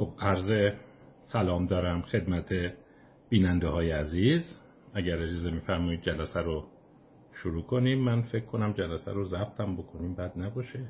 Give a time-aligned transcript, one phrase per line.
[0.00, 0.74] خب عرض
[1.24, 2.52] سلام دارم خدمت
[3.28, 4.58] بیننده های عزیز.
[4.94, 6.64] اگر اجازه میفرمایید جلسه رو
[7.32, 7.98] شروع کنیم.
[7.98, 10.88] من فکر کنم جلسه رو ضبطم بکنیم بد نباشه.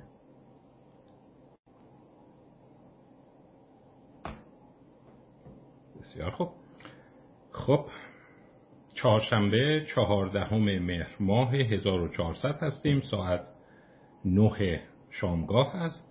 [6.01, 6.48] بسیار خوب.
[7.52, 7.84] خب
[8.95, 13.01] چهارشنبه چهاردهم مهر ماه 1400 هستیم.
[13.01, 13.46] ساعت
[14.24, 16.09] نه شامگاه است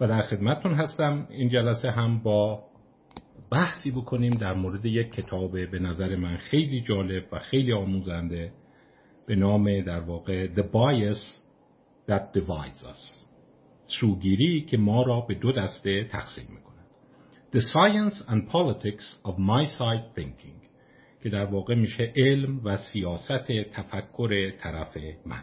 [0.00, 1.26] و در خدمتتون هستم.
[1.30, 2.64] این جلسه هم با
[3.50, 8.52] بحثی بکنیم در مورد یک کتاب به نظر من خیلی جالب و خیلی آموزنده
[9.26, 11.20] به نام در واقع The Bias
[12.08, 13.24] That Divides Us.
[13.86, 16.74] سوگیری که ما را به دو دسته تقسیم می‌کنه
[17.54, 20.64] The Science and Politics of My Side Thinking
[21.22, 24.96] که در واقع میشه علم و سیاست تفکر طرف
[25.26, 25.42] من.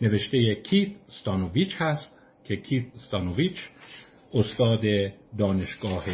[0.00, 2.17] نوشته کیت ستانوویچ هست.
[2.48, 3.56] که کیت ستانوویچ
[4.34, 4.80] استاد
[5.38, 6.04] دانشگاه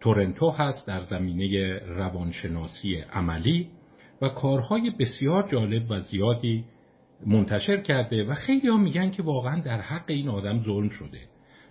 [0.00, 3.68] تورنتو هست در زمینه روانشناسی عملی
[4.22, 6.64] و کارهای بسیار جالب و زیادی
[7.26, 11.20] منتشر کرده و خیلی ها میگن که واقعا در حق این آدم ظلم شده.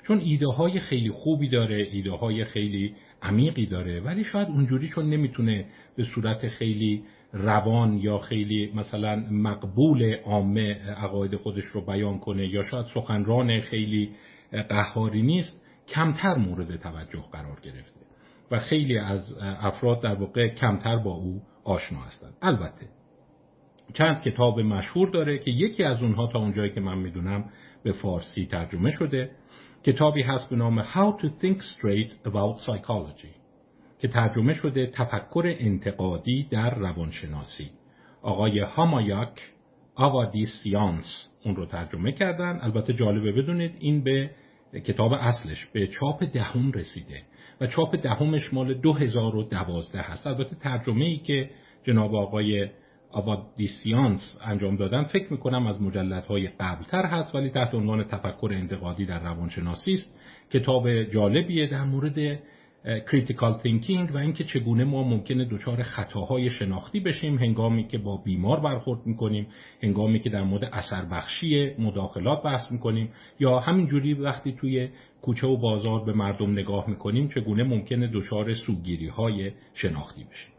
[0.07, 5.09] چون ایده های خیلی خوبی داره ایده های خیلی عمیقی داره ولی شاید اونجوری چون
[5.09, 12.47] نمی‌تونه به صورت خیلی روان یا خیلی مثلا مقبول عامه عقاید خودش رو بیان کنه
[12.47, 14.11] یا شاید سخنران خیلی
[14.69, 17.99] قهاری نیست کمتر مورد توجه قرار گرفته
[18.51, 22.33] و خیلی از افراد در واقع کمتر با او آشنا هستند.
[22.41, 22.87] البته
[23.93, 27.49] چند کتاب مشهور داره که یکی از اونها تا اونجایی که من می‌دونم
[27.83, 29.31] به فارسی ترجمه شده.
[29.83, 33.40] کتابی هست به نام How to Think Straight About Psychology.
[34.01, 37.69] که ترجمه شده تفکر انتقادی در روانشناسی.
[38.21, 39.41] آقای هامایاک
[39.95, 42.59] آوادیسیانس اون رو ترجمه کردن.
[42.61, 44.29] البته جالبه بدونید این به
[44.85, 47.21] کتاب اصلش به چاپ دهم رسیده
[47.61, 50.27] و چاپ دهمش مال 2012 هست.
[50.27, 51.49] البته ترجمه ای که
[51.83, 52.69] جناب آقای
[53.11, 59.19] آوادیسیانس انجام دادن فکر می‌کنم از مجلدهای قبلتر هست ولی تحت عنوان تفکر انتقادی در
[59.19, 60.15] روانشناسی است.
[60.51, 62.39] کتاب جالبیه در مورد
[62.83, 68.59] critical thinking و اینکه چگونه ما ممکنه دچار خطاهای شناختی بشیم هنگامی که با بیمار
[68.59, 69.47] برخورد می‌کنیم
[69.83, 73.09] هنگامی که در مورد اثر بخشی مداخلات بحث می‌کنیم
[73.39, 74.89] یا همینجوری وقتی توی
[75.21, 80.51] کوچه و بازار به مردم نگاه می‌کنیم چگونه ممکنه دچار سوگیری های شناختی بشیم.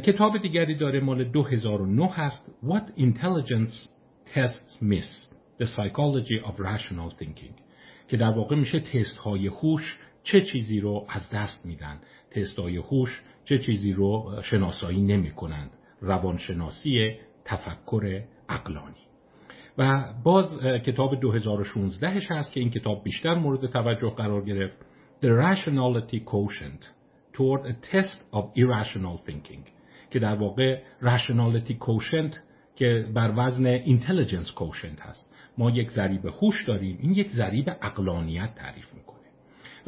[0.00, 3.88] کتاب دیگری داره مال 2009 هست What Intelligence
[4.34, 5.28] Tests Miss
[5.60, 7.68] The Psychology of Rational Thinking
[8.08, 9.98] که در واقع میشه تست های هوش
[10.32, 12.00] چه چیزی رو از دست میدن؟
[12.30, 18.94] تستای هوش چه چیزی رو شناسایی نمی کنند روانشناسی تفکر اقلانی
[19.78, 24.76] و باز کتاب 2016 هست که این کتاب بیشتر مورد توجه قرار گرفت.
[25.22, 26.84] The Rationality Quotient
[27.32, 29.70] Toward a Test of Irrational Thinking
[30.10, 32.38] که در واقع Rationality Quotient
[32.76, 35.34] که بر وزن Intelligence Quotient هست.
[35.58, 39.07] ما یک ذریب هوش داریم این یک ذریب اقلانیت تعریف می‌کنه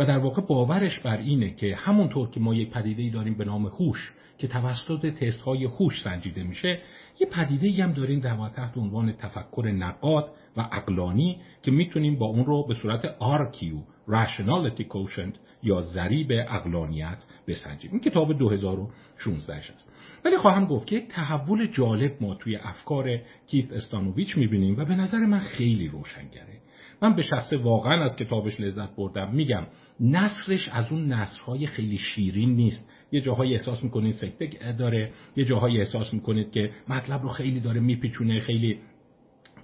[0.00, 3.66] و در واقع باورش بر اینه که همونطور که ما یک پدیده داریم به نام
[3.66, 6.78] هوش که توسط تست های هوش سنجیده میشه
[7.21, 12.44] یه پدیده هم داریم در تحت عنوان تفکر نقاد و اقلانی که می‌تونیم با اون
[12.44, 13.65] رو به صورت RQ
[14.09, 17.91] Rationality Quotient یا ضریب اقلانیت بسنجیم.
[17.93, 19.93] این کتاب 2016 است.
[20.25, 24.94] ولی خواهم گفت که یک تحول جالب ما توی افکار کیف استانوویچ می‌بینیم و به
[24.94, 26.59] نظر من خیلی روشنگره.
[27.03, 29.34] من به شخص واقعا از کتابش لذت بردم.
[29.34, 29.66] میگم
[30.00, 32.91] نصرش از اون نصرهای خیلی شیرین نیست.
[33.12, 37.81] یه جاهایی احساس می‌کنید سکته داره یه جاهایی احساس می‌کنید که مطلب رو خیلی داره
[37.81, 38.79] میپیچونه خیلی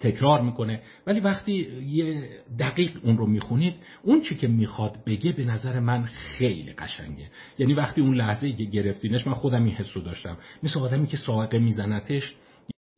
[0.00, 0.80] تکرار می‌کنه.
[1.06, 1.52] ولی وقتی
[1.86, 7.30] یه دقیق اون رو می‌خونید اون چی که می‌خواد بگه به نظر من خیلی قشنگه.
[7.58, 10.38] یعنی وقتی اون لحظه که گرفتینش من خودم این حس رو داشتم.
[10.62, 12.34] مثل آدمی که ساقه میزنتش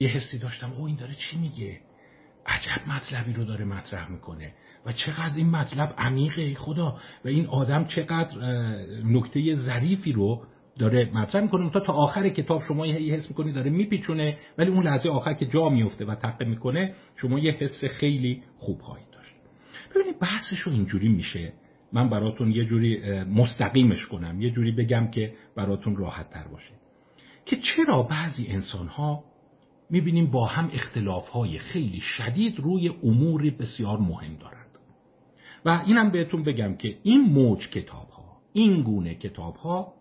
[0.01, 0.73] یه حسی داشتم.
[0.73, 1.81] او این داره چی میگه؟
[2.49, 4.53] عجب مطلبی رو داره مطرح می‌کنه.
[4.87, 6.97] و چقدر این مطلب عمیقه خدا.
[7.25, 8.39] و این آدم چقدر
[9.05, 10.43] نکته ظریفی رو
[10.79, 11.71] داره مطرح می‌کنه.
[11.71, 15.47] تا تا آخر کتاب شما یه حس می‌کنی داره میپیچونه ولی اون لحظه آخر که
[15.47, 19.35] جا میفته و تقه می‌کنه شما یه حس خیلی خوب خواهید داشت.
[19.95, 21.53] ببینید بحثش رو اینجوری میشه.
[21.93, 24.43] من براتون یه جوری مستقیمش کنم.
[24.43, 26.73] یه جوری بگم که براتون راحت تر باشه.
[27.47, 29.25] که چرا بعضی انسان ها
[29.91, 34.79] می‌بینیم با هم اختلاف های خیلی شدید روی اموری بسیار مهم دارند.
[35.65, 39.95] و اینم بهتون بگم که این موج کتاب ها این گونه کتاب ها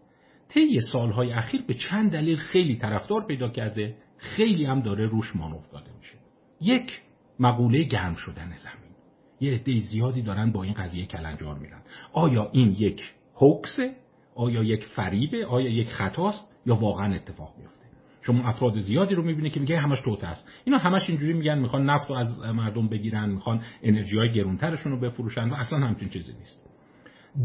[0.49, 5.53] طی سالهای اخیر به چند دلیل خیلی طرفدار پیدا کرده خیلی هم داره روش مان
[5.53, 6.15] افتاده میشه.
[6.61, 7.01] یک
[7.39, 8.95] مقوله گرم شدن زمین.
[9.39, 11.81] یه عده زیادی دارن با این قضیه کلنجار میرن.
[12.13, 13.01] آیا این یک
[13.35, 13.95] هوکسه
[14.35, 17.86] آیا یک فریبه؟ آیا یک خطاست؟ یا واقعا اتفاق میفته
[18.27, 20.49] شما افراد زیادی رو می‌بینه که میگه همش توته است.
[20.65, 24.99] اینا همش اینجوری میگن می‌خوان نفت رو از مردم بگیرن می‌خوان انرژی های گرونترشون رو
[24.99, 26.69] بفروشن و اصلا همچین چیزی نیست.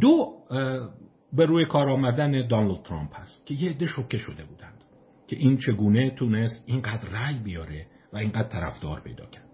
[0.01, 0.33] دو
[1.33, 4.85] به روی کار آمدن دانالد ترامپ هست که یه عده شوکه شده بودند
[5.29, 9.49] که این چگونه تونست اینقدر رأی بیاره و اینقدر طرفدار پیدا کرد.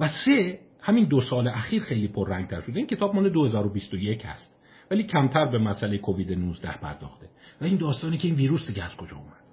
[0.00, 2.78] و سه همین دو سال اخیر خیلی پررنگتر شده.
[2.78, 4.56] این کتاب مال 2021 هست
[4.90, 7.26] ولی کمتر به مسئله کووید 19 پرداخته.
[7.60, 9.45] و این داستانی که این ویروس دیگه از کجا اومد؟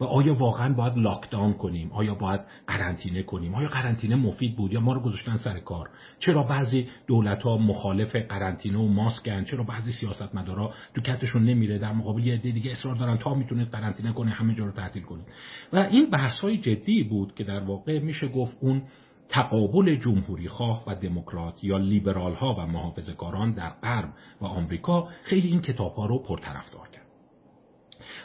[0.00, 4.80] و آیا واقعا باید لاکداون کنیم؟ آیا باید قرنطینه کنیم؟ آیا قرنطینه مفید بود؟ یا
[4.80, 9.92] ما رو گذاشتن سر کار؟ چرا بعضی دولت ها مخالف قرنطینه و ماسکن چرا بعضی
[9.92, 14.30] سیاستمدارا تو کتشون نمیره؟ در مقابل یه عده دیگه اصرار دارن تا می‌تونید قرنطینه کنه
[14.30, 15.26] همه جا رو تعطیل کنید.
[15.72, 18.82] و این بحث های جدی بود که در واقع میشه گفت اون
[19.28, 25.48] تقابل جمهوری خواه و دموکرات یا لیبرال ها و محافظه‌کاران در غرب و آمریکا خیلی
[25.48, 27.05] این کتاب ها رو پرطرفدار کرد.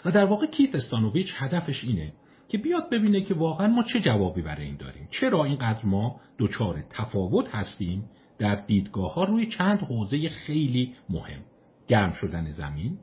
[0.05, 2.13] و در واقع کیت استانوویچ هدفش اینه
[2.47, 5.07] که بیاد ببینه که واقعا ما چه جوابی برای این داریم.
[5.11, 11.41] چرا اینقدر ما دچار تفاوت هستیم در دیدگاه ها روی چند حوزه خیلی مهم؟
[11.87, 12.97] گرم شدن زمین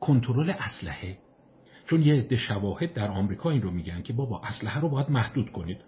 [0.00, 1.18] کنترل اسلحه.
[1.86, 5.52] چون یه عده شواهد در آمریکا این رو میگن که بابا اسلحه رو باید محدود
[5.52, 5.80] کنید.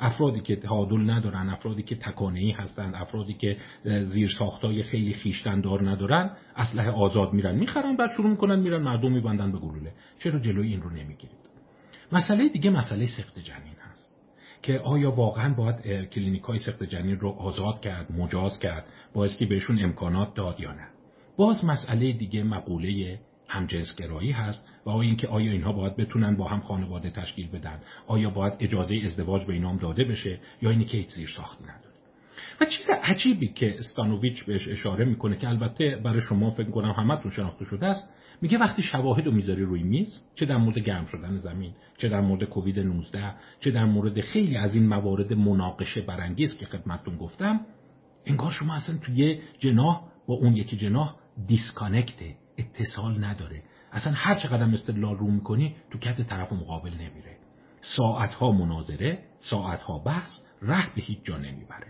[0.00, 1.98] افرادی که تعادل ندارن افرادی که
[2.34, 3.56] ای هستند افرادی که
[4.04, 7.54] زیر ساختای خیلی خیشتندار ندارن اسلحه آزاد میرن.
[7.54, 9.92] می‌خرن بعد شروع می‌کنن میرن مردم میبندن به گلوله.
[10.18, 11.44] چرا جلوی این رو نمی‌گیرید؟
[12.12, 14.10] مسئله دیگه مسئله سخت جنین هست
[14.62, 18.86] که آیا واقعا باید کلینیک های سخت جنین رو آزاد کرد مجاز کرد
[19.38, 20.88] که بهشون امکانات داد یا نه؟
[21.36, 23.18] باز مسئله دیگه مقوله
[23.48, 28.30] همجنسگرایی هست و آیا اینکه آیا اینها باید بتونن با هم خانواده تشکیل بدن؟ آیا
[28.30, 31.94] باید اجازه ازدواج به اینام داده بشه یا اینی که زیر ساختی نداره؟
[32.60, 37.30] و چیز عجیبی که استانوویچ بهش اشاره می‌کنه که البته برای شما فکر کنم همتون
[37.30, 38.08] شناخته شده است
[38.42, 42.20] میگه وقتی شواهد رو می‌ذاری روی میز چه در مورد گرم شدن زمین چه در
[42.20, 47.60] مورد کووید 19 چه در مورد خیلی از این موارد مناقشه برانگیز که خدمتتون گفتم
[48.26, 51.14] انگار شما اصلا توی جناح با اون یکی جناح
[51.46, 53.62] دیسکانکته اتصال نداره.
[53.92, 57.36] اصلا هر چقدر استدلال رو می‌کنی تو کت طرف مقابل نمیره.
[57.80, 60.30] ساعتها مناظره ساعتها بحث
[60.62, 61.86] ره به هیچ جا نمی‌بره.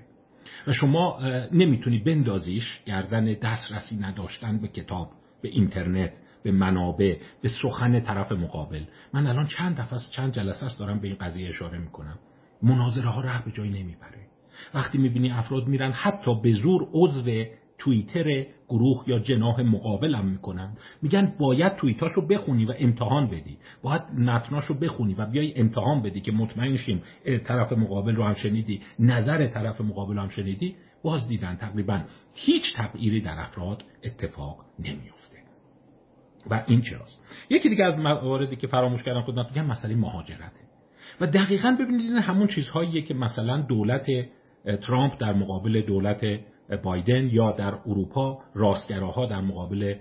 [0.67, 1.19] و شما
[1.53, 5.11] نمی‌تونی بندازیش گردن دسترسی نداشتن به کتاب
[5.43, 6.13] به اینترنت
[6.43, 8.85] به منابع به سخن طرف مقابل.
[9.13, 12.19] من الان چند دفعه چند جلسه است دارم به این قضیه اشاره می‌کنم.
[12.63, 14.27] مناظره ها ره به جایی نمی‌بره.
[14.75, 17.45] وقتی می‌بینی افراد میرن حتی به زور عضو
[17.79, 20.77] توییتر گروه یا جناح مقابلم می‌کنن.
[21.03, 23.59] میگن باید توییتاشو بخونی و امتحان بدی.
[23.83, 27.03] باید متناشو بخونی و بیای امتحان بدی که مطمئن شیم
[27.45, 30.77] طرف مقابل رو هم شنیدی نظر طرف مقابل هم شنیدی.
[31.03, 32.01] باز دیدن تقریبا
[32.35, 35.37] هیچ تغییری در افراد اتفاق نمیفته
[36.51, 37.21] و این چراست.
[37.51, 40.61] یکی دیگه از مواردی که فراموش کردم خدمت بگم مسئله مهاجرته.
[41.21, 44.07] و دقیقا ببینید این همون چیزهاییه که مثلا دولت
[44.83, 46.41] ترامپ در مقابل دولت
[46.83, 49.95] بایدن یا در اروپا راستگراها در مقابل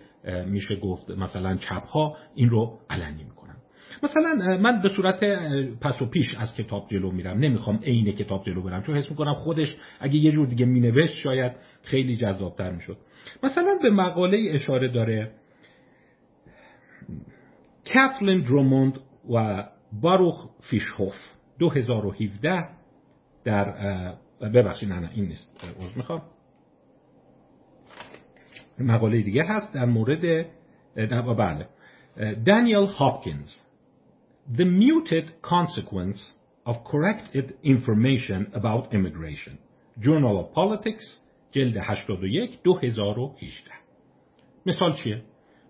[0.46, 3.56] میشه گفت مثلا چپها این رو علنی می‌کنن.
[4.04, 5.24] مثلا من به صورت
[5.82, 7.38] پس و پیش از کتاب جلو میرم.
[7.38, 8.84] نمی‌خوام عین کتاب جلو برم.
[8.84, 11.52] چون حس می‌کنم خودش اگه یه جور دیگه مینوشت شاید
[11.84, 12.98] خیلی جذابتر می‌شد.
[13.44, 15.32] مثلا به مقاله اشاره داره
[17.94, 19.00] کاتلین دروموند
[19.34, 19.64] و
[20.02, 21.16] باروخ فیشهوف
[21.60, 22.70] 2017
[23.44, 23.74] در
[24.42, 26.22] ببخشید نه نه این نیست می‌خوام.
[28.80, 30.46] مقاله دیگه هست در مورد
[31.38, 31.68] بله
[32.46, 33.50] دانیل هاپکینز
[34.58, 36.20] The muted consequence
[36.66, 39.58] of corrected information about immigration
[40.00, 41.20] Journal of Politics
[41.52, 43.72] جلد 81 2018
[44.66, 45.22] مثال چیه؟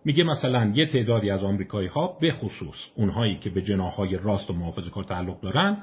[0.05, 4.53] میگه مثلا یه تعدادی از آمریکایی ها به خصوص اونهایی که به جناهای راست و
[4.53, 5.77] محافظه کار تعلق دارن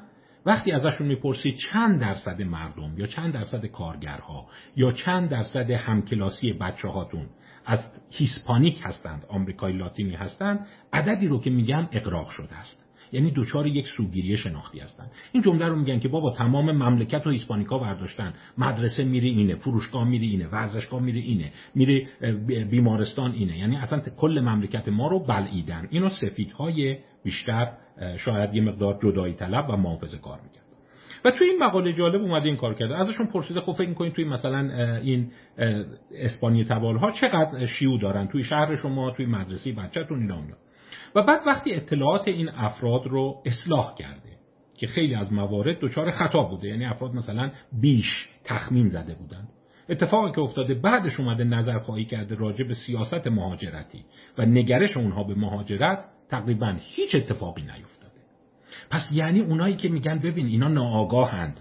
[0.46, 6.88] وقتی ازشون می‌پرسی چند درصد مردم یا چند درصد کارگرها یا چند درصد همکلاسی بچه
[6.88, 7.26] هاتون
[7.66, 7.78] از
[8.10, 12.86] هیسپانیک هستند آمریکای لاتینی هستند عددی رو که میگن اقراق شده است.
[13.12, 15.10] یعنی دوچار یک سوگیری شناختی هستند.
[15.32, 18.34] این جمله رو میگن که بابا تمام مملکت رو هیسپانیکا برداشتن.
[18.58, 22.08] مدرسه میری اینه فروشگاه میری اینه ورزشگاه میری اینه میری
[22.70, 23.58] بیمارستان اینه.
[23.58, 25.88] یعنی اصلا کل مملکت ما رو بلعیدن.
[25.90, 27.72] اینو سفیدهای بیشتر
[28.18, 30.64] شاید یه مقدار جدایی طلب و محافظه کار می‌کرد.
[31.24, 32.96] و توی این مقاله جالب اومده این کار کرده.
[32.96, 34.58] ازشون پرسیده خب فکر می‌کنین توی مثلا
[35.02, 35.30] این
[36.14, 40.56] اسپانی تبال ها چقدر شیو دارن؟ توی شهر شما توی مدرسه بچهتون اینا اونا
[41.14, 44.30] و بعد وقتی اطلاعات این افراد رو اصلاح کرده
[44.74, 49.48] که خیلی از موارد دچار خطا بوده یعنی افراد مثلا بیش تخمین زده بودن.
[49.90, 54.04] اتفاقی که افتاده بعدش اومده نظر خواهی کرده راجع به سیاست مهاجرتی
[54.38, 58.20] و نگرش اونها به مهاجرت تقریبا هیچ اتفاقی نیفتاده.
[58.90, 61.60] پس یعنی اونایی که میگن ببین اینا ناآگاهند.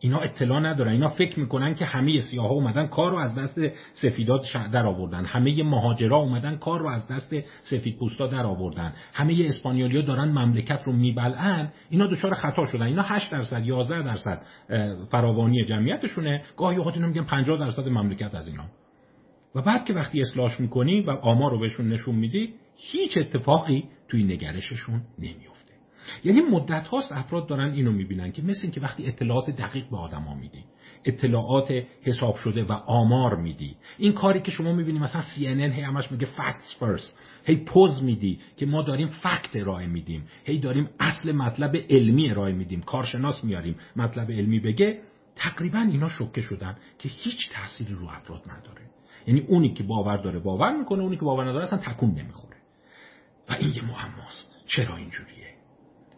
[0.00, 0.92] اینا اطلاع ندارن.
[0.92, 3.60] اینا فکر می‌کنن که همه سیاها اومدن کار رو از دست
[3.92, 4.42] سفیدات
[4.72, 5.24] در آوردن.
[5.24, 8.92] همه مهاجرا اومدن کار رو از دست سفید پوستا در آوردن.
[9.12, 11.68] همه اسپانیولیا دارن مملکت رو میبلعن.
[11.90, 12.82] اینا دچار خطا شدن.
[12.82, 14.42] اینا 8 درصد 11 درصد
[15.10, 16.42] فراوانی جمعیتشونه.
[16.56, 18.64] گاهی اوقات اینا میگن 50 درصد مملکت از اینا.
[19.54, 24.24] و بعد که وقتی اصلاحش می‌کنی و آمار رو بهشون نشون میدی هیچ اتفاقی توی
[24.24, 25.49] نگرششون نمیفته
[26.24, 30.34] یعنی مدت هاست افراد دارن اینو می‌بینن که مثل اینکه وقتی اطلاعات دقیق به آدما
[30.34, 30.64] میدی
[31.04, 33.76] اطلاعات حساب شده و آمار میدی.
[33.98, 37.12] این کاری که شما می‌بینی مثلا CNN هی همش میگه facts first.
[37.44, 40.24] هی پوز میدی که ما داریم فکت ارائه میدیم.
[40.44, 42.82] هی داریم اصل مطلب علمی ارائه میدیم.
[42.82, 45.00] کارشناس میاریم مطلب علمی بگه.
[45.36, 48.82] تقریبا اینا شوکه شدن که هیچ تأثیری رو افراد نداره.
[49.26, 52.56] یعنی اونی که باور داره باور می‌کنه اونی که باور نداره اصلا تکون نمی‌خوره.
[53.48, 54.58] و این یه معماست.
[54.66, 55.39] چرا اینجوریه؟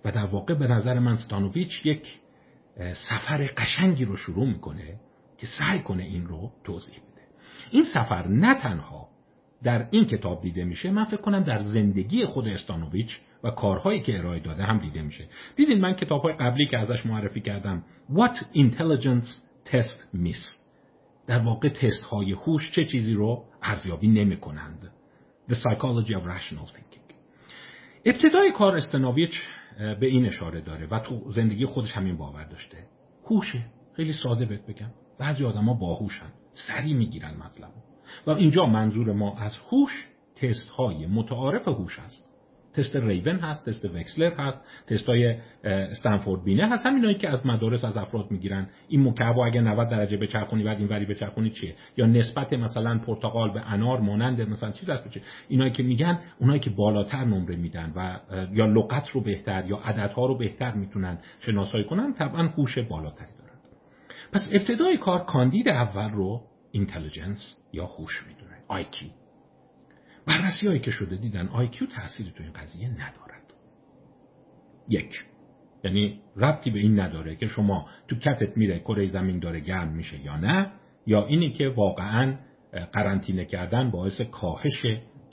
[0.05, 2.21] و در واقع به نظر من ستانوویچ یک
[3.09, 5.01] سفر قشنگی رو شروع می‌کنه
[5.39, 7.23] که سعی کنه این رو توضیح بده.
[7.71, 9.09] این سفر نه تنها
[9.63, 14.19] در این کتاب دیده میشه من فکر کنم در زندگی خود استانوویچ و کارهایی که
[14.19, 15.29] ارائه داده هم دیده میشه.
[15.57, 19.29] دیدین من کتابهای قبلی که ازش معرفی کردم What Intelligence
[19.71, 20.63] Test Miss.
[21.27, 24.91] در واقع تست های هوش چه چیزی رو ارزیابی نمی کنند
[25.51, 27.15] The Psychology of Rational Thinking.
[28.05, 29.41] ابتدای کار استانوویچ
[29.79, 30.87] به این اشاره داره.
[30.87, 32.77] و تو زندگی خودش همین باور داشته.
[33.25, 33.67] هوشه.
[33.97, 34.91] خیلی ساده بهت بگم.
[35.19, 36.33] بعضی آدما باهوشن.
[36.53, 37.71] سری می‌گیرن مطلب
[38.27, 42.32] و اینجا منظور ما از هوش تست های متعارف هوش است.
[42.75, 46.87] تست ریون هست تست وکسلر هست تست های استنفورد بینه هست.
[46.87, 48.69] همینایی که از مدارس از افراد می‌گیرن.
[48.89, 53.53] این مکعب اگه 90 درجه بچرخونی بعد این وری بچرخونی چیه؟ یا نسبت مثلا پرتقال
[53.53, 57.93] به انار مانند مثلا چیز هست چیه؟ اینایی که میگن اونایی که بالاتر نمره میدن
[57.97, 58.19] و
[58.53, 63.59] یا لغت رو بهتر یا عددها رو بهتر می‌تونن شناسایی کنن طبعا هوش بالاتری دارن.
[64.33, 66.41] پس ابتدای کار کاندید اول رو
[66.73, 68.83] اینتلیجنس یا هوش می‌دونه.
[68.85, 69.22] IQ
[70.27, 73.55] بررسی هایی که شده دیدن آیکیو تأثیری تو این قضیه ندارد.
[74.89, 75.25] یک
[75.85, 80.21] یعنی ربطی به این نداره که شما تو کتت میره کره زمین داره گرم میشه
[80.21, 80.73] یا نه
[81.07, 82.37] یا اینی که واقعا
[82.93, 84.87] قرنطینه کردن باعث کاهش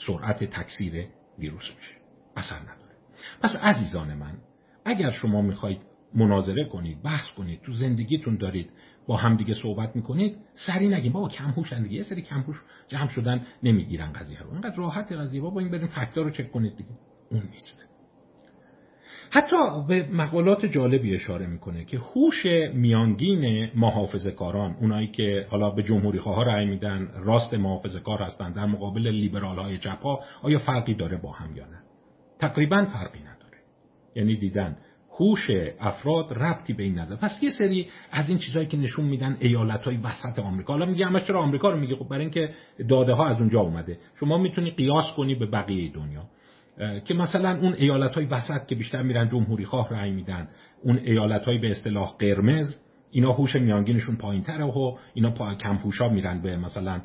[0.07, 1.05] سرعت تکثیر
[1.39, 1.95] ویروس میشه.
[2.35, 2.95] اثر نداره.
[3.41, 4.37] پس عزیزان من
[4.85, 5.81] اگر شما می‌خواید
[6.15, 8.71] مناظره کنید بحث کنید تو زندگیتون دارید
[9.09, 11.11] با همدیگه صحبت می‌کنید سری نگیم.
[11.11, 14.51] بابا کم هوشن دیگه یه سری کم هوش جمع شدن نمی‌گیرن قضیه رو.
[14.51, 15.41] اینقدر راحت قضیه.
[15.41, 16.89] بابا این بریم فکتور رو چک کنید دیگه.
[17.31, 17.89] اون نیست.
[19.31, 19.55] حتی
[19.87, 26.19] به مقالات جالبی اشاره می‌کنه که هوش میانگین محافظه کاران اونایی که حالا به جمهوری
[26.19, 31.17] خواه رأی میدن راست محافظه کار هستن در مقابل لیبرال های جپا آیا فرقی داره
[31.17, 31.79] با هم یا نه؟
[32.39, 33.57] تقریبا فرقی نداره.
[34.15, 34.77] یعنی دیدن.
[35.19, 35.47] هوش
[35.79, 37.21] افراد ربطی به این نداره.
[37.21, 40.73] پس یه سری از این چیزهایی که نشون میدن ایالت های وسط آمریکا.
[40.73, 42.49] حالا میگه همش چرا آمریکا رو میگه؟ خب برای اینکه
[42.89, 43.97] داده ها از اونجا اومده.
[44.19, 46.23] شما می‌تونی قیاس کنی به بقیه دنیا.
[47.05, 50.47] که مثلا اون ایالت های وسط که بیشتر میرن جمهوری خواه رأی میدن
[50.83, 52.79] اون ایالت های به اصطلاح قرمز
[53.11, 57.01] اینا هوش میانگینشون پایین تره و اینا پا کم هوشا میرن به مثلا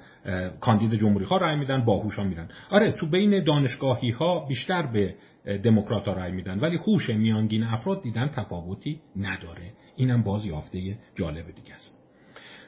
[0.61, 2.49] کاندید جمهوری خواه رأی میدن باهوشا میرن.
[2.71, 5.14] آره تو بین دانشگاهی ها بیشتر به
[5.45, 6.59] دموکرات رأی میدن.
[6.61, 9.73] ولی خوش میانگین افراد دیدن تفاوتی نداره.
[9.97, 11.99] اینم باز یافته جالب دیگه است.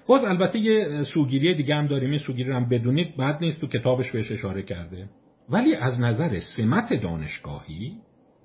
[0.06, 2.10] باز البته یه سوگیری دیگه هم داریم.
[2.10, 3.16] این سوگیری هم بدونید.
[3.16, 5.08] بعد نیست تو کتابش بهش اشاره کرده.
[5.48, 7.96] ولی از نظر سمت دانشگاهی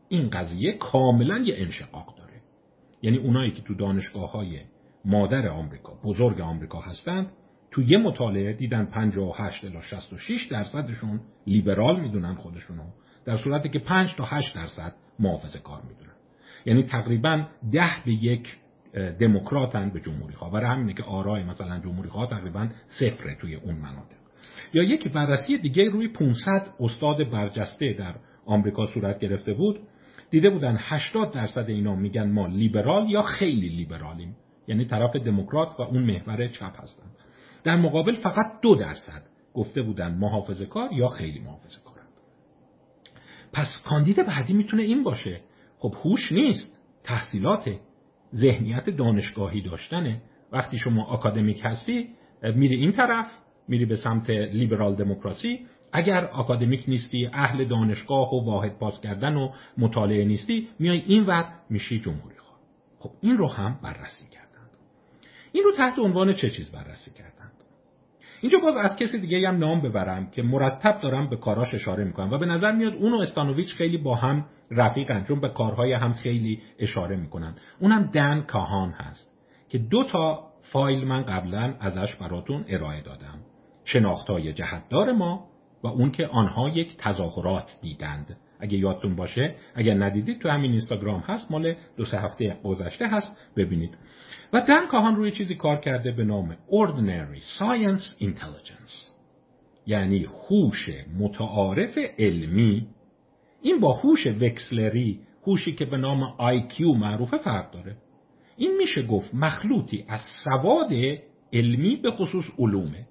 [0.10, 2.42] این قضیه کاملا یه انشقاق داره.
[3.02, 4.60] یعنی اونایی که تو دانشگاه های
[5.06, 7.32] مادر آمریکا بزرگ آمریکا هستند
[7.72, 12.84] تو یه مطالعه دیدن 58 الی 66 درصدشون لیبرال می‌دونن خودشونو.
[13.26, 16.12] در صورتی که 5 تا 8 درصد محافظه کار می‌دونن.
[16.66, 18.58] یعنی تقریبا ده به یک
[19.20, 23.76] دموکراتن به جمهوری خواه برای همینه که آرای مثلا جمهوری خواه تقریبا صفره توی اون
[23.76, 24.16] مناطق.
[24.74, 29.80] یا یک بررسی دیگه روی 500 استاد برجسته در آمریکا صورت گرفته بود.
[30.30, 34.36] دیده بودن 80 درصد اینا میگن ما لیبرال یا خیلی لیبرالیم.
[34.68, 37.06] یعنی طرف دموکرات و اون محور چپ هستن.
[37.64, 39.24] در مقابل فقط دو درصد
[39.54, 41.91] گفته بودن محافظه کار یا خیلی محافظه کار.
[43.54, 45.42] پس کاندید بعدی می‌تونه این باشه.
[45.80, 47.70] خب هوش نیست تحصیلات
[48.36, 50.22] ذهنیت دانشگاهی داشتنه.
[50.52, 52.10] وقتی شما آکادمیک هستی
[52.56, 53.32] میری این طرف
[53.68, 55.66] میری به سمت لیبرال دموکراسی.
[55.94, 61.46] اگر آکادمیک نیستی اهل دانشگاه و واحد پاس کردن و مطالعه نیستی میای این ور
[61.70, 62.60] میشی جمهوری خواه
[63.00, 64.70] خب این رو هم بررسی کردند
[65.52, 67.41] این رو تحت عنوان چه چیز بررسی کردند
[68.42, 72.32] اینجا باز از کسی دیگه هم نام ببرم که مرتب دارم به کاراش اشاره می‌کنم
[72.32, 76.14] و به نظر میاد اون و استانویچ خیلی با هم رفیقن چون به کارهای هم
[76.14, 77.56] خیلی اشاره می‌کنن.
[77.80, 79.32] اونم دن کاهان هست
[79.70, 83.40] که دو تا فایل من قبلا ازش براتون ارائه دادم.
[83.86, 85.46] شناختای جهتدار ما
[85.84, 88.38] و اون که آنها یک تظاهرات دیدند.
[88.60, 93.38] اگه یادتون باشه اگر ندیدید تو همین اینستاگرام هست مال دو سه هفته گذشته هست.
[93.58, 93.98] ببینید.
[94.54, 99.12] و دن کاهان روی چیزی کار کرده به نام Ordinary Science Intelligence.
[99.86, 100.90] یعنی هوش
[101.20, 102.88] متعارف علمی.
[103.62, 107.98] این با هوش وکسلری هوشی که به نام IQ معروفه فرق داره.
[108.58, 110.92] این میشه گفت مخلوطی از سواد
[111.54, 113.08] علمی به خصوص علومه.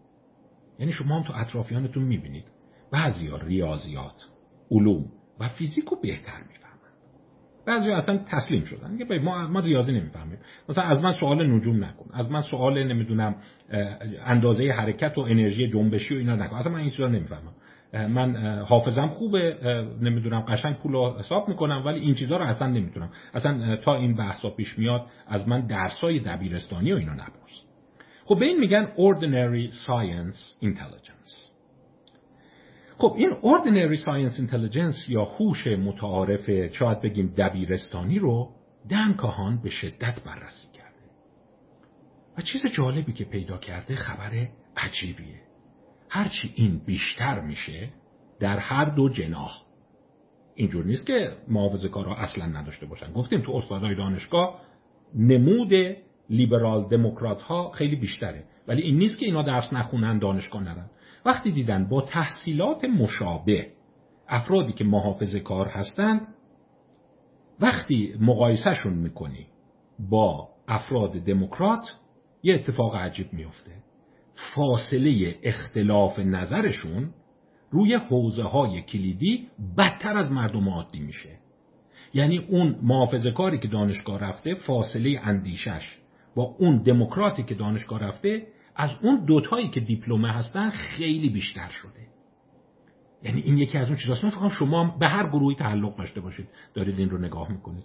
[0.78, 2.44] یعنی شما هم تو اطرافیانتون می‌بینید
[2.92, 4.26] بعضی ریاضیات
[4.70, 6.70] علوم و فیزیک رو بهتر می‌فهمن.
[7.71, 8.91] بعضی اصلا تسلیم شدن.
[8.91, 10.39] میگه ما ما ریاضی نمی‌فهمیم.
[10.69, 12.11] مثلا از من سوال نجوم نکن.
[12.15, 13.35] از من سوال نمی‌دونم
[14.27, 16.57] اندازه حرکت و انرژی جنبشی و اینا نکن.
[16.57, 17.55] اصلا من این چیزا نمی‌فهمم.
[17.93, 18.37] من
[18.69, 19.57] حافظم خوبه
[20.00, 23.11] نمی‌دونم قشنگ پول رو حساب می‌کنم ولی این چیزها رو اصلا نمی‌تونم.
[23.35, 27.62] اصلا تا این بحثا پیش میاد از من درسای دبیرستانی و اینا نپرس.
[28.25, 31.50] خب به این میگن ordinary science intelligence.
[33.00, 38.49] خب این ordinary science intelligence یا هوش متعارف شاید بگیم دبیرستانی رو
[38.90, 40.90] دن کاهان به شدت بررسی کرده.
[42.38, 45.40] و چیز جالبی که پیدا کرده خبر عجیبیه.
[46.09, 47.88] هرچی این بیشتر میشه
[48.40, 49.62] در هر دو جناح.
[50.54, 53.12] اینجور نیست که محافظه کارها اصلا نداشته باشن.
[53.12, 54.61] گفتیم تو استادای دانشگاه
[55.14, 55.73] نمود
[56.30, 58.45] لیبرال دموکرات ها خیلی بیشتره.
[58.69, 60.91] ولی این نیست که اینا درس نخونن دانشگاه نرن.
[61.25, 63.67] وقتی دیدن با تحصیلات مشابه
[64.28, 66.21] افرادی که محافظه کار هستن
[67.61, 69.47] وقتی مقایسهشون می‌کنی
[70.11, 71.95] با افراد دموکرات
[72.43, 73.71] یه اتفاق عجیب میفته
[74.54, 77.11] فاصله اختلاف نظرشون
[77.71, 81.39] روی حوزه های کلیدی بدتر از مردم عادی میشه.
[82.15, 85.99] یعنی اون محافظه کاری که دانشگاه رفته فاصله اندیشش
[86.35, 92.06] با اون دموکراتی که دانشگاه رفته از اون دوتایی که دیپلمه هستن خیلی بیشتر شده.
[93.23, 94.25] یعنی این یکی از اون چیزاست.
[94.25, 97.85] من فکرم شما به هر گروهی تعلق داشته باشید دارید این رو نگاه می‌کنید.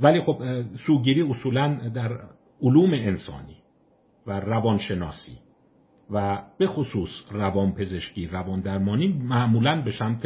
[0.00, 2.20] ولی خب سوگیری اصولا در
[2.62, 3.56] علوم انسانی
[4.26, 5.38] و روانشناسی
[6.10, 10.22] و به خصوص روانپزشکی روان درمانی معمولا به سمت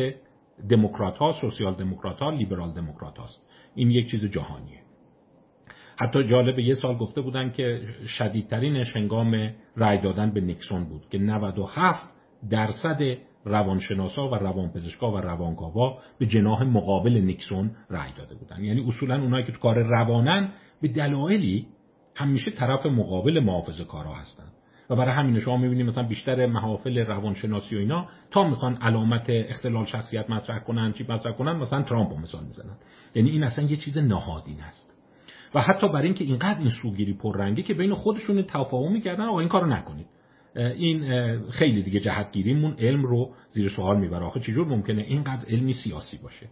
[0.71, 3.41] دموکرات ها سوسیال دموکرات ها لیبرال دموکرات هاست
[3.75, 4.82] این یک چیز جهانیه.
[6.01, 7.81] حتی جالب یه سال گفته بودن که
[8.19, 12.03] شدیدترینش هنگام رأی دادن به نیکسون بود که 97
[12.51, 13.01] درصد
[13.45, 18.65] روانشناسا و روانپزشکا و روانکاوا به جناح مقابل نیکسون رأی داده بودن.
[18.65, 20.53] یعنی اصولا اونایی که تو کار روانن
[20.83, 21.67] به دلایلی
[22.17, 24.45] همیشه طرف مقابل محافظه کارا هستن.
[24.91, 29.85] و برای همین شما می‌بینید مثلا بیشتر محافل روانشناسی و اینا تا می‌خوان علامت اختلال
[29.85, 32.77] شخصیت مطرح کنن چی مطرح کنن مثلا ترامپ رو مثال می‌زنن.
[33.15, 35.02] یعنی این اصلا یه چیز نهادین است.
[35.55, 39.49] و حتی برای اینکه اینقدر این سوگیری پررنگی که بین خودشون تفاهم می‌کردن آقا این
[39.49, 40.07] کارو نکنید.
[40.57, 41.05] این
[41.51, 44.25] خیلی دیگه جهتگیریمون علم رو زیر سوال می‌بره.
[44.25, 46.49] آخه چجور ممکنه اینقدر علمی سیاسی باشه؟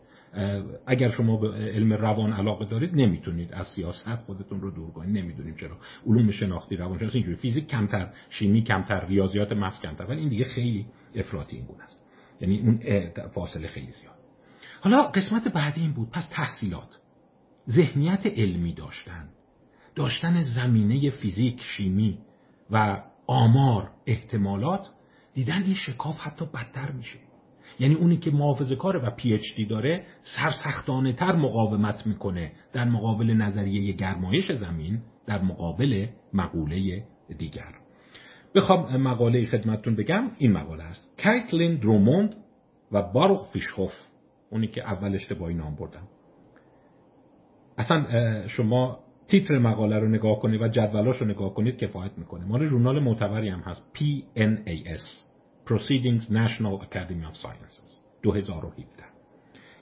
[0.87, 5.19] اگر شما به علم روان علاقه دارید نمی‌تونید از سیاست خودتون رو دور کنید.
[5.19, 5.77] نمی‌دونیم چرا.
[6.07, 10.05] علوم شناختی روانشناسی اینجوری فیزیک کمتر شیمی کمتر ریاضیات محض کمتر.
[10.05, 12.07] ولی این دیگه خیلی افراطی این گونه است.
[12.41, 12.81] یعنی اون
[13.35, 14.15] فاصله خیلی زیاد.
[14.81, 16.11] حالا قسمت بعدی این بود.
[16.11, 17.00] پس تحصیلات.
[17.69, 19.29] ذهنیت علمی داشتن.
[19.95, 22.19] داشتن زمینه فیزیک شیمی
[22.71, 24.87] و آمار احتمالات
[25.35, 27.19] دیدن این شکاف حتی بدتر میشه.
[27.81, 32.89] یعنی اونی که محافظه کاره و پی اچ دی داره سرسختانه تر مقاومت می‌کنه در
[32.89, 37.05] مقابل نظریه گرمایش زمین در مقابل مقوله
[37.39, 37.75] دیگر.
[38.55, 41.23] بخوام مقاله خدمتتون بگم این مقاله است.
[41.25, 42.35] کایتلین دروموند
[42.93, 43.95] و باروخ فیشخوف
[44.51, 46.09] اونی که اول اشتباهی نام بردم.
[47.81, 48.07] اصلا
[48.49, 53.01] شما تیتر مقاله رو نگاه کنید و جدولاش رو نگاه کنید کفایت می‌کنه مال ژورنال
[53.01, 55.05] معتبری هم هست PNAS
[55.67, 57.91] Proceedings National Academy of Sciences
[58.23, 59.05] 2017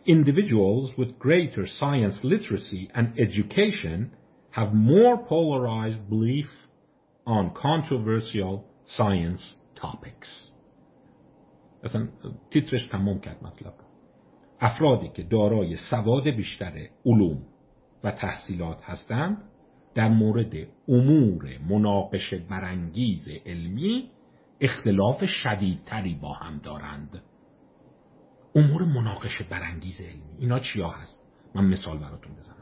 [0.07, 4.11] Individuals with greater science literacy and education
[4.51, 6.51] have more polarized belief
[7.27, 8.65] on controversial
[8.97, 9.43] science
[9.83, 10.53] topics
[11.85, 12.09] اصلا
[12.51, 13.73] تیترش تمام کرد مطلب
[14.61, 16.73] افرادی که دارای سواد بیشتر
[17.07, 17.43] علوم
[18.05, 19.43] و تحصیلات هستند
[19.95, 20.55] در مورد
[20.89, 24.11] امور مناقش برانگیز علمی
[24.61, 27.23] اختلاف شدیدتری با هم دارند.
[28.55, 31.23] امور مناقشه برانگیز علمی اینا چیا هست؟
[31.55, 32.55] من مثال براتون بزنم.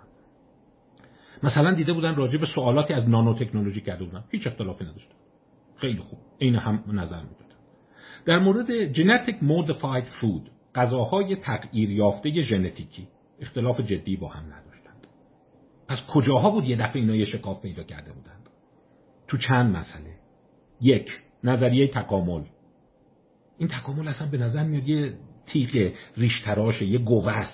[1.43, 4.25] مثلا دیده بودن راجع به سوالاتی از نانو تکنولوژی کرده بودن.
[4.31, 5.09] هیچ اختلافی نداشت
[5.77, 6.19] خیلی خوب.
[6.39, 7.47] این هم نظر می‌دادن
[8.25, 13.09] در مورد genetic modified food غذاهای تغییر یافته ژنتیکی
[13.41, 14.66] اختلاف جدی با هم نداشتند
[15.89, 18.49] پس کجاها بود یه دفعه اینا یه شکاف پیدا کرده بودند
[19.29, 20.15] تو چند مسئله؟
[20.81, 21.11] یک
[21.45, 22.43] نظریه تکامل.
[23.59, 25.15] این تکامل اصلا به نظر میاد یه
[25.47, 27.45] تیغ ریشتراشه یه گوه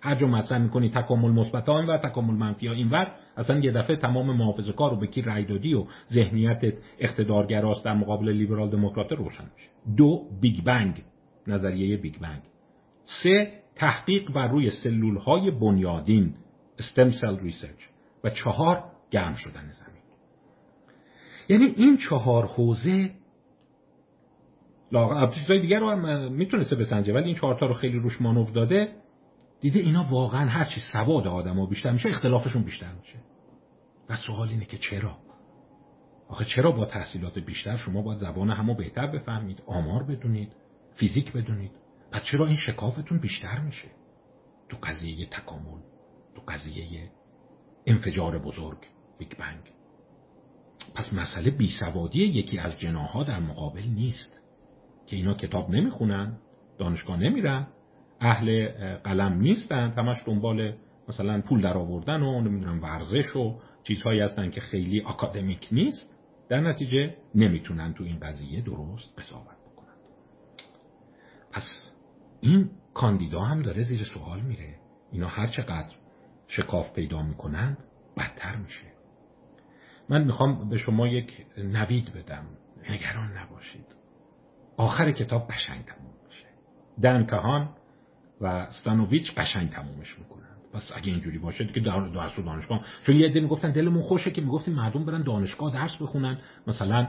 [0.00, 4.36] هر جا مطرح می‌کنی تکامل مثبت و تکامل منفی ها اینور اصلا یه دفعه تمام
[4.36, 9.44] محافظه کار رو به کی رأی دادی و ذهنیت اقتدارگراست در مقابل لیبرال دموکرات روشن
[9.54, 9.96] میشه.
[9.96, 11.02] دو بیگ بنگ.
[11.46, 12.42] نظریه بیگ بنگ.
[13.22, 16.34] سه تحقیق بر روی سلول های بنیادین.
[16.78, 17.80] stem cell research
[18.24, 20.02] و چهار گرم شدن زمین.
[21.48, 23.10] یعنی این چهار حوزه
[24.92, 28.96] لاغر چیزهای دیگر رو هم می‌تونسته بسنجه ولی این چهارتا رو خیلی روش مانور داده
[29.60, 33.18] دیده اینا واقعا هرچی سواد آدم بیشتر میشه اختلافشون بیشتر میشه.
[34.08, 35.16] و سوال اینه که چرا؟
[36.28, 40.52] آخه چرا با تحصیلات بیشتر شما باید زبان همو بهتر بفهمید آمار بدونید
[40.94, 41.72] فیزیک بدونید؟
[42.12, 43.88] پس چرا این شکافتون بیشتر میشه؟
[44.68, 45.80] تو قضیه تکامل.
[46.36, 47.10] تو قضیه
[47.86, 48.78] انفجار بزرگ
[49.18, 49.60] بیگ بنگ.
[50.94, 54.40] پس مسئله بیسوادی یکی از جناها در مقابل نیست
[55.06, 56.38] که اینا کتاب نمی‌خونن
[56.78, 57.66] دانشگاه نمیرن
[58.20, 60.72] اهل قلم نیستن همش دنبال
[61.08, 66.10] مثلا پول در آوردن و نمی‌دونم ورزش و چیزهایی هستن که خیلی اکادمیک نیست
[66.48, 69.94] در نتیجه نمی‌تونن تو این قضیه درست قضاوت بکنن.
[71.52, 71.92] پس
[72.40, 74.74] این کاندیدا هم داره زیر سوال میره.
[75.12, 75.94] اینا هر چقدر
[76.48, 77.76] شکاف پیدا می‌کنن
[78.16, 78.86] بدتر میشه.
[80.08, 82.44] من می‌خوام به شما یک نوید بدم.
[82.90, 83.86] نگران نباشید.
[84.76, 86.46] آخر کتاب قشنگ تموم میشه.
[87.02, 87.68] دن کهان
[88.40, 93.16] و استانوویچ قشنگ تمومش می‌کنن پس اگه اینجوری باشه که در درس و دانشگاه چون
[93.16, 97.08] یه عده می‌گفتن دلمون خوشه که می‌گفتیم مردم برن دانشگاه درس بخونن مثلا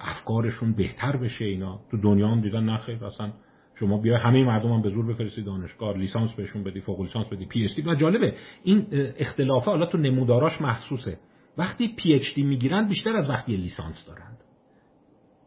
[0.00, 1.80] افکارشون بهتر بشه اینا.
[1.90, 3.32] تو دنیا هم دیدن نخیر اصلا
[3.74, 7.46] شما بیا همه مردم هم به زور بفرستید دانشگاه لیسانس بهشون بدی فوق لیسانس بدی
[7.46, 7.82] PhD.
[7.82, 11.18] و جالبه این اختلافه حالا تو نموداراش محسوسه
[11.58, 14.38] وقتی PhD می‌گیرن بیشتر از وقتی لیسانس دارند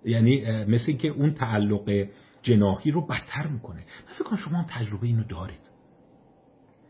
[0.05, 2.07] یعنی مثل که اون تعلق
[2.41, 3.79] جناحی رو بدتر می‌کنه.
[3.79, 5.59] من فکر کنم شما هم تجربه اینو دارید.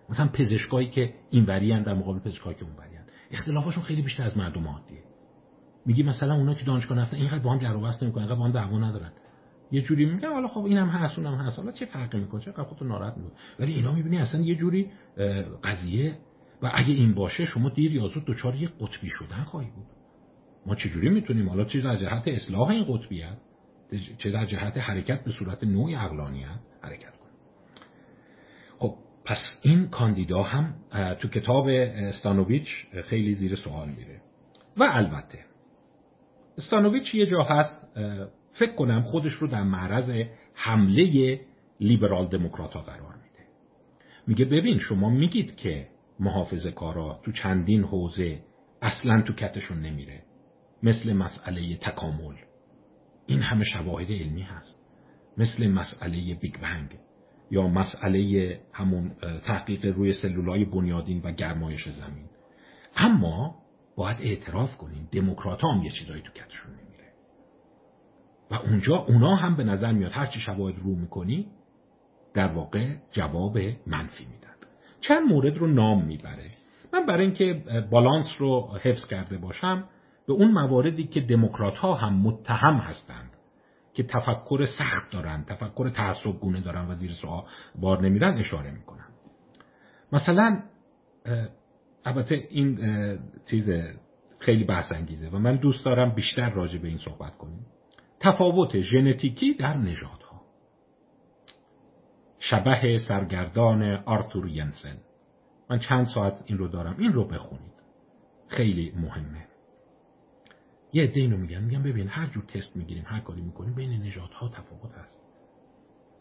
[0.09, 4.37] مثلا پزشکایی که این وریان در مقابل پزشکایی که اون وریان اختلافشون خیلی بیشتر از
[4.37, 5.03] مردم عادیه.
[5.85, 8.45] میگی مثلا اونا که دانشگاه هستن اینقدر با هم جر و بحث نمی‌کنن اینقدر با
[8.45, 9.11] هم دعوا ندارن.
[9.71, 11.59] یه جوری میگن حالا خب اینم هست اونم هست.
[11.59, 14.91] حالا چه فرقی می‌کنه؟ چه خودتو ناراحت می‌کنه ولی اینا می‌بینی اصلا یه جوری
[15.63, 16.17] قضیه.
[16.61, 19.85] و اگه این باشه شما دیر یا زود دچار یه قطبی شدن خواهی بود.
[20.65, 23.37] ما چجوری می‌تونیم؟ حالا چیز از جهت اصلاح این قطبیت
[24.17, 27.33] چه در جهت حرکت به صورت نوعی اقلانیت حرکت کنیم.
[28.77, 30.75] خب پس این کاندیدا هم
[31.19, 32.67] تو کتاب استانوویچ
[33.03, 34.21] خیلی زیر سوال میره.
[34.77, 35.39] و البته
[36.57, 37.77] استانوویچ یه جا هست
[38.59, 41.39] فکر کنم خودش رو در معرض حمله
[41.79, 43.45] لیبرال دموکرات ها قرار میده.
[44.27, 45.87] میگه ببین شما میگید که
[46.19, 48.39] محافظ کارا تو چندین حوزه
[48.81, 50.23] اصلا تو کتشون نمیره.
[50.83, 52.35] مثل مسئله تکامل.
[53.25, 54.79] این همه شواهد علمی هست.
[55.37, 56.89] مثل مسئله بیگ بنگ.
[57.51, 59.15] یا مسئله همون
[59.45, 62.29] تحقیق روی سلولای بنیادین و گرمایش زمین.
[62.95, 63.55] اما
[63.95, 66.86] باید اعتراف کنیم دموکرات هم یه چیزایی تو کتشون نمیره.
[68.51, 71.47] و اونجا اونا هم به نظر میاد هرچی شواهد رو می‌کنی
[72.33, 73.57] در واقع جواب
[73.87, 74.47] منفی میدن.
[75.01, 76.51] چند مورد رو نام می‌بره.
[76.93, 79.83] من برای اینکه بالانس رو حفظ کرده باشم
[80.27, 83.31] به اون مواردی که دموکرات ها هم متهم هستند
[83.93, 87.43] که تفکر سخت دارن تفکر تعصب گونه دارن و زیر سوال
[87.75, 89.07] بار نمیرن اشاره می‌کنم.
[90.11, 90.63] مثلا
[92.05, 92.79] البته این
[93.49, 93.69] چیز
[94.39, 97.65] خیلی بحث انگیزه و من دوست دارم بیشتر راجع به این صحبت کنیم.
[98.19, 100.41] تفاوت ژنتیکی در نژادها.
[102.39, 104.97] شبه سرگردان آرتور ینسن.
[105.69, 106.95] من چند ساعت این رو دارم.
[106.99, 107.73] این رو بخونید.
[108.47, 109.45] خیلی مهمه.
[110.93, 111.63] یه عده اینو میگن.
[111.63, 115.21] میگن ببین هر جور تست می‌گیریم هر کاری می‌کنیم بین نژادها تفاوت هست.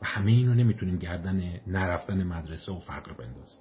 [0.02, 3.61] و همه اینو نمی‌تونیم گردن نرفتن مدرسه و فقر بندازیم.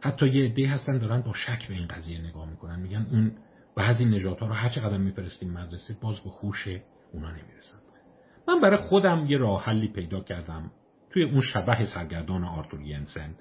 [0.00, 2.80] حتی یه عده هستن دارن با شک به این قضیه نگاه می‌کنن.
[2.80, 3.32] میگن اون
[3.76, 6.68] بعضی نژادها رو هر چقدر میفرستیم مدرسه باز به خوش
[7.12, 7.78] اونا نمی‌رسن.
[8.48, 10.70] من برای خودم یه راه حلی پیدا کردم.
[11.10, 13.34] توی اون شبه سرگردان آرتور ینسن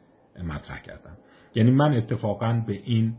[0.43, 1.17] مطرح کردم.
[1.55, 3.17] یعنی من اتفاقا به این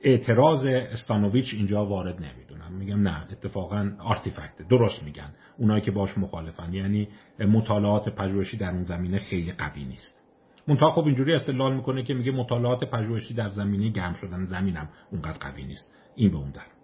[0.00, 2.72] اعتراض استانوویچ اینجا وارد نمی‌دونم.
[2.72, 5.34] میگم نه اتفاقا آرتیفکت درست میگن.
[5.58, 6.72] اونایی که باش مخالفن.
[6.72, 10.22] یعنی مطالعات پژوهشی در اون زمینه خیلی قوی نیست.
[10.68, 15.38] منتها خب اینجوری استدلال می‌کنه که میگه مطالعات پژوهشی در زمینه گرم شدن زمینم اونقدر
[15.38, 15.92] قوی نیست.
[16.14, 16.75] این به اون در.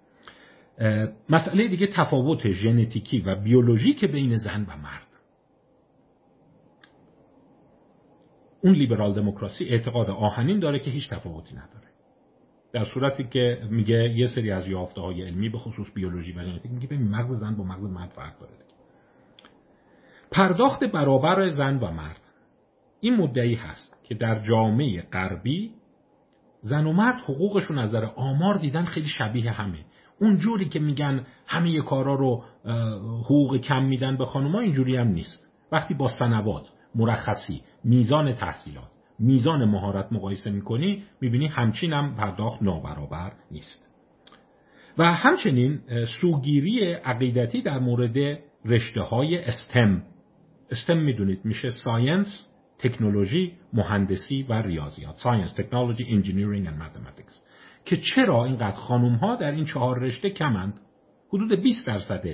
[1.28, 5.06] مسئله دیگه تفاوت ژنتیکی و بیولوژیک بین زن و مرد.
[8.64, 11.88] اون لیبرال دموکراسی اعتقاد آهنین داره که هیچ تفاوتی نداره.
[12.72, 16.70] در صورتی که میگه یه سری از یافته های علمی به خصوص بیولوژی و ژنتیک
[16.72, 18.52] میگه ببین مغز زن با مغز مرد فرق داره
[20.30, 22.20] پرداخت برابر زن و مرد.
[23.00, 25.72] این مدعی هست که در جامعه غربی
[26.60, 29.84] زن و مرد حقوقشون از نظر آمار دیدن خیلی شبیه همه.
[30.22, 32.44] اون جوری که میگن همه کارا رو
[33.24, 35.46] حقوق کم میدن به خانوما اینجوری هم نیست.
[35.72, 43.32] وقتی با سنوات مرخصی میزان تحصیلات میزان مهارت مقایسه می‌کنی می‌بینی همچین هم پرداخت نابرابر
[43.50, 43.88] نیست.
[44.98, 45.80] و همچنین
[46.20, 50.02] سوگیری عقیدتی در مورد رشته های STEM
[50.70, 57.42] STEM می‌دونید میشه science تکنولوژی مهندسی و ریاضیات science technology engineering و mathematics
[57.84, 60.80] که چرا اینقدر خانوم ها در این چهار رشته کمند؟
[61.28, 62.24] حدود 20 درصد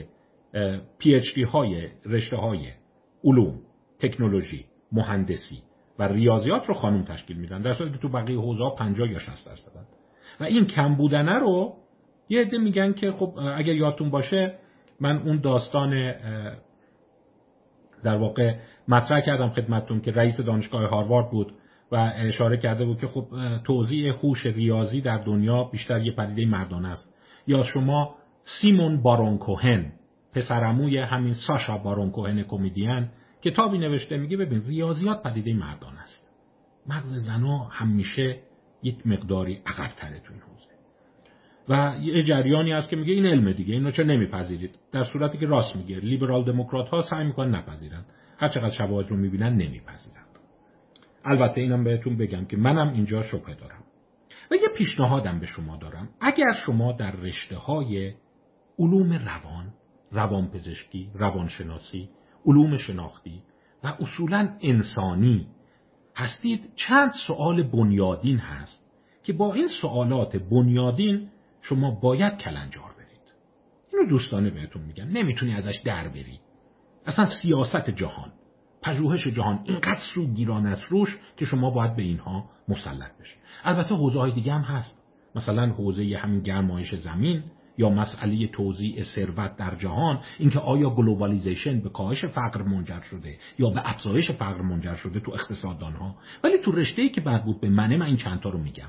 [0.98, 2.72] PhD های رشته های
[3.24, 3.61] علوم
[3.98, 5.62] تکنولوژی مهندسی
[5.98, 9.46] و ریاضیات رو خانم تشکیل میدن در صورتی که تو بقیه حوزه 50 یا 60
[9.46, 9.70] درصد.
[10.40, 11.74] و این کم بودنه رو
[12.28, 14.58] یه عده میگن که خب اگر یادتون باشه
[15.00, 16.12] من اون داستان
[18.04, 18.54] در واقع
[18.88, 21.52] مطرح کردم خدمتتون که رئیس دانشگاه هاروارد بود.
[21.92, 23.27] و اشاره کرده بود که خب
[23.64, 27.14] توضیح هوش ریاضی در دنیا بیشتر یه پدیده مردانه است.
[27.46, 29.92] یا شما سیمون بارون کوهن
[30.35, 33.09] پسرموی همین ساشا بارون کوهن کمدین
[33.42, 36.29] کتابی نوشته میگه ببین ریاضیات پدیده مردانه است.
[36.87, 38.37] مغز زنا همیشه
[38.83, 40.68] یک مقداری عقبتره تو این حوزه.
[41.68, 45.46] و یه جریانی هست که میگه این علم دیگه اینو چه نمیپذیرید؟ در صورتی که
[45.46, 48.05] راست میگه لیبرال دموکرات ها سعی می‌کنن نپذیرن.
[48.38, 50.28] هر چقدر شواهد رو می‌بینن نمیپذیرن.
[51.29, 53.85] البته اینم بهتون بگم که منم اینجا شبهه دارم
[54.51, 56.09] و یه پیشنهادم به شما دارم.
[56.21, 58.14] اگر شما در رشته های
[58.79, 59.73] علوم روان
[60.12, 62.09] روانپزشکی روانشناسی
[62.47, 63.43] علوم شناختی
[63.85, 65.47] و اصولا انسانی
[66.17, 68.85] هستید چند سوال بنیادین هست
[69.23, 71.29] که با این سوالات بنیادین
[71.62, 73.35] شما باید کلنجار برید.
[73.93, 75.05] اینو دوستانه بهتون میگم.
[75.05, 76.41] نمی‌تونی ازش در بری.
[77.07, 78.33] اصلا سیاست جهان.
[78.83, 84.19] پژوهش جهان اینقدر سوگیران است روش که شما باید به اینها مسلط بشید البته حوزه
[84.19, 84.99] های دیگه هم هست.
[85.35, 87.43] مثلا حوزه همین گرمایش زمین
[87.79, 93.71] یا مسئله توزیع ثروت در جهان اینکه آیا globalization به کاهش فقر منجر شده یا
[93.71, 97.69] به افزایش فقر منجر شده تو اقتصاددان ها ولی تو رشته ای که مربوط به
[97.69, 98.88] منه من این چندتا رو میگم.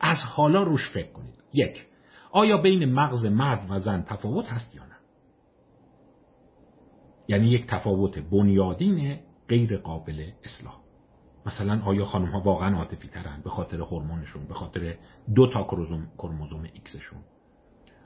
[0.00, 1.34] از حالا روش فکر کنید.
[1.52, 1.86] یک
[2.32, 4.96] آیا بین مغز مرد و زن تفاوت هست یا نه؟
[7.28, 10.80] یعنی یک تفاوت بنیادین غیر قابل اصلاح.
[11.46, 14.94] مثلا آیا خانم ها واقعا عاطفی ترن به خاطر هورمونشون به خاطر
[15.34, 15.64] دو تا
[16.18, 17.18] کروموزوم ایکسشون؟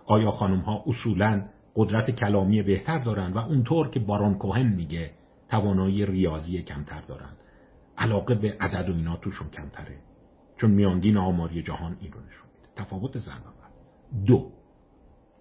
[0.06, 1.44] آیا خانم ها اصولا
[1.76, 5.10] قدرت کلامی بهتر دارن و اونطور که بارون کوهن میگه
[5.48, 7.32] توانایی ریاضی کمتر دارن
[7.98, 9.98] علاقه به عدد و اینا توشون کمتره.
[10.56, 12.68] چون میانگین آماری جهان این رو نشون میده.
[12.76, 13.62] تفاوت زن و
[14.26, 14.52] دو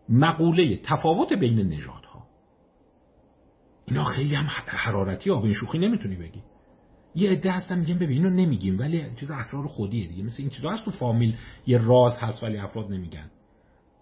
[0.10, 2.11] مقوله تفاوت بین نژادها.
[3.92, 6.44] اینا خیلی هم حرارتی آب شوخی نمی‌تونی بگی.
[7.16, 10.24] یه عده هستن میگن ببین نمیگیم ولی چیز اسرار خودیه دیگه.
[10.24, 11.36] مثل این چیزا هست تو فامیل
[11.68, 13.32] یه راز هست ولی افراد نمیگن.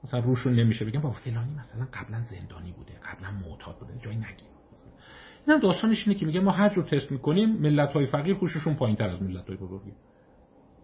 [0.04, 4.48] مثلا روشون نمیشه بگم با فلانی مثلا قبلا زندانی بوده قبلا معتاد بوده جایی نگیم.
[5.48, 8.96] این داستانش اینه که میگه ما حج رو تست می‌کنیم ملت های فقیر خوششون پایین
[8.96, 9.92] تر از ملت های بزرگی.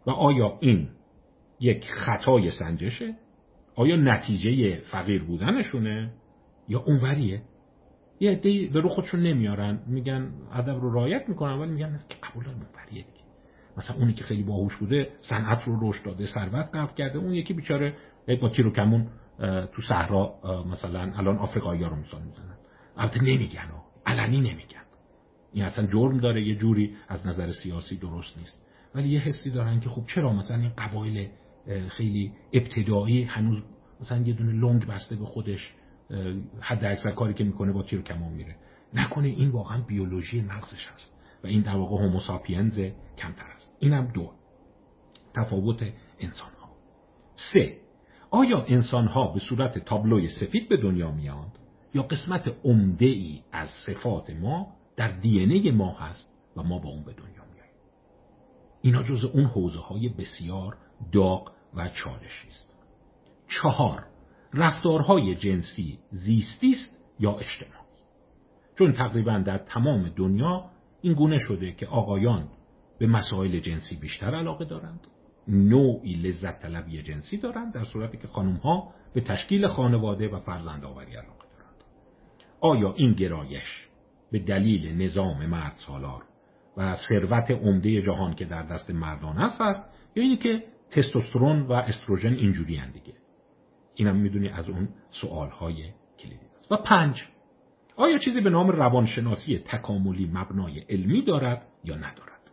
[0.08, 0.90] و آیا این
[1.60, 3.16] یک خطای سنجشه؟
[3.76, 6.14] آیا نتیجه فقیر بودنشونه؟
[6.68, 7.42] یا اونوریه؟
[8.20, 9.80] یه عده به رو خودشون نمیارن.
[9.88, 13.26] میگن ادب رو رعایت می‌کنن ولی میگن که قبول اونوریه دیگه
[13.78, 17.54] مثلا اونی که خیلی باهوش بوده صنعت رو رشد داده ثروت قبل کرده اون یکی
[17.54, 17.94] بیچاره
[18.42, 19.08] با تیر و کمون
[19.74, 20.34] تو صحرا
[20.72, 22.58] مثلا الان آفریقایی ها رو مثال می‌زنن.
[22.98, 23.72] البته نمیگن
[24.06, 24.82] علنی نمیگن.
[25.54, 28.62] این اصلا جرم داره یه جوری از نظر سیاسی درست نیست.
[28.96, 31.30] ولی یه حسی دارن که خب چرا مثلا این قبایل
[31.90, 33.64] خیلی ابتدایی هنوز
[34.02, 35.74] مثلا یه دونه لنگ بسته به خودش
[36.60, 38.56] حد اکثر کاری که می‌کنه با تیر کمان میره.
[38.94, 41.14] نکنه این واقعا بیولوژی مغزش هست
[41.44, 42.80] و این در واقع هوموساپینز
[43.18, 43.76] کمتر است.
[43.80, 44.32] اینم دو.
[45.34, 45.84] تفاوت
[46.20, 46.70] انسان ها
[47.54, 47.78] سه.
[48.32, 51.58] آیا انسان ها به صورت تابلوی سفید به دنیا میاند
[51.94, 57.04] یا قسمت عمده ای از صفات ما در دی ما هست و ما با اون
[57.04, 57.76] به دنیا میاییم؟
[58.82, 60.78] اینا جز اون حوزه های بسیار
[61.12, 62.76] داغ و چالشی است.
[63.48, 64.15] چهار.
[64.56, 67.86] رفتارهای جنسی زیستی است یا اجتماعی؟
[68.78, 70.66] چون تقریبا در تمام دنیا
[71.02, 72.48] این گونه شده که آقایان
[73.00, 75.00] به مسائل جنسی بیشتر علاقه دارند
[75.48, 80.86] نوعی لذت طلبی جنسی دارند در صورتی که خانم ها به تشکیل خانواده و فرزند
[80.86, 81.84] آوری علاقه دارند.
[82.62, 83.88] آیا این گرایش
[84.32, 86.24] به دلیل نظام مرد سالار
[86.78, 89.84] و ثروت عمده جهان که در دست مردان است است؟
[90.16, 93.14] یا اینی که تستوسترون و استروژن اینجوری دیگه؟
[93.96, 95.76] اینم می‌دونی از اون سوال های
[96.20, 96.72] کلیدی است.
[96.72, 97.28] و پنج
[97.96, 102.52] آیا چیزی به نام روانشناسی تکاملی مبنای علمی دارد یا ندارد؟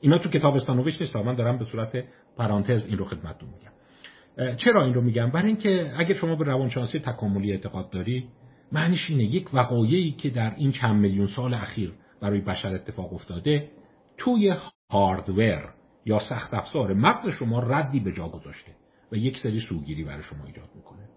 [0.00, 2.04] اینا تو کتاب استانویچ نیست من دارم به صورت
[2.36, 4.56] پرانتز این رو خدمتتون میگم.
[4.56, 8.28] چرا این رو میگم؟ برای اینکه اگر شما به روانشناسی تکاملی اعتقاد داری
[8.72, 13.70] معنیش اینه یک وقایعی که در این چند میلیون سال اخیر برای بشر اتفاق افتاده
[14.16, 14.56] توی
[14.90, 15.74] هاردور
[16.06, 18.72] یا سخت افزار مغز شما ردی به جا گذاشته.
[19.14, 21.08] و یک سری سوگیری برای شما ایجاد می‌کنه.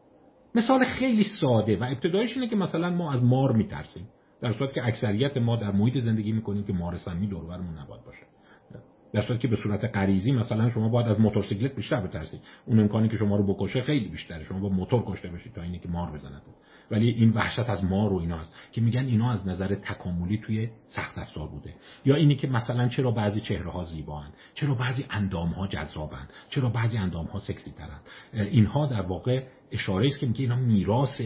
[0.55, 4.07] مثال خیلی ساده و ابتدایش اینه که مثلا ما از مار میترسیم
[4.41, 8.25] در صورتی که اکثریت ما در محیط زندگی می‌کنیم که مار سمی دور نباید باشه.
[9.13, 12.41] در صورتی که به صورت غریزی مثلا شما باید از موتورسیکلت بیشتر بترسید.
[12.65, 14.43] اون امکانی که شما رو بکشه خیلی بیشتره.
[14.43, 16.41] شما با موتور کشته بشید تا اینی که مار بزند
[16.91, 21.17] ولی این وحشت از مار و ایناست که میگن اینا از نظر تکاملی توی سخت
[21.17, 21.75] افزار بوده.
[22.05, 26.69] یا اینی که مثلا چرا بعضی چهره ها زیبان چرا بعضی اندام ها جذابن چرا
[26.69, 27.99] بعضی اندام ها سکسی ترن
[28.33, 31.21] اینها در واقع اشاره است که میگه اینا میراث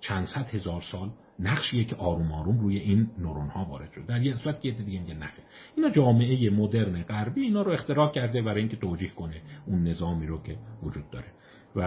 [0.00, 4.22] چند صد هزار سال نقشیه که آروم آروم روی این نورون ها وارد شد در
[4.22, 5.42] یه صورت که دیگه میگه نخه
[5.76, 10.42] اینا جامعه مدرن غربی اینا رو اختراع کرده برای اینکه توجیه کنه اون نظامی رو
[10.42, 11.26] که وجود داره.
[11.76, 11.80] و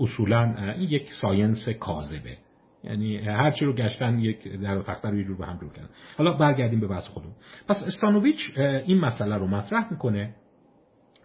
[0.00, 2.38] اصولا این یک ساینس کاذبه.
[2.84, 5.88] یعنی هرچی رو گشتن یک در و رو یه جور به هم جور کردن.
[6.18, 7.34] حالا برگردیم به بحث خودمون.
[7.68, 10.34] پس استانوویچ این مسئله رو مطرح می‌کنه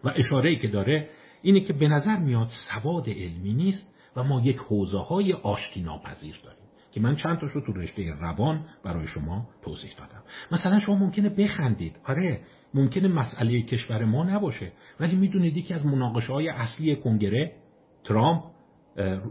[0.04, 1.10] و اشاره که داره
[1.42, 6.40] اینه که به نظر میاد سواد علمی نیست و ما یک حوزه های آشتی ناپذیر
[6.44, 10.24] داریم که من چند تاشو تو رشته روان برای شما توضیح دادم.
[10.52, 11.96] مثلا شما ممکنه بخندید.
[12.06, 12.42] آره
[12.74, 17.52] ممکنه مسئله کشور ما نباشه ولی می‌دونید یکی از مناقشه های اصلی کنگره
[18.04, 18.44] ترامپ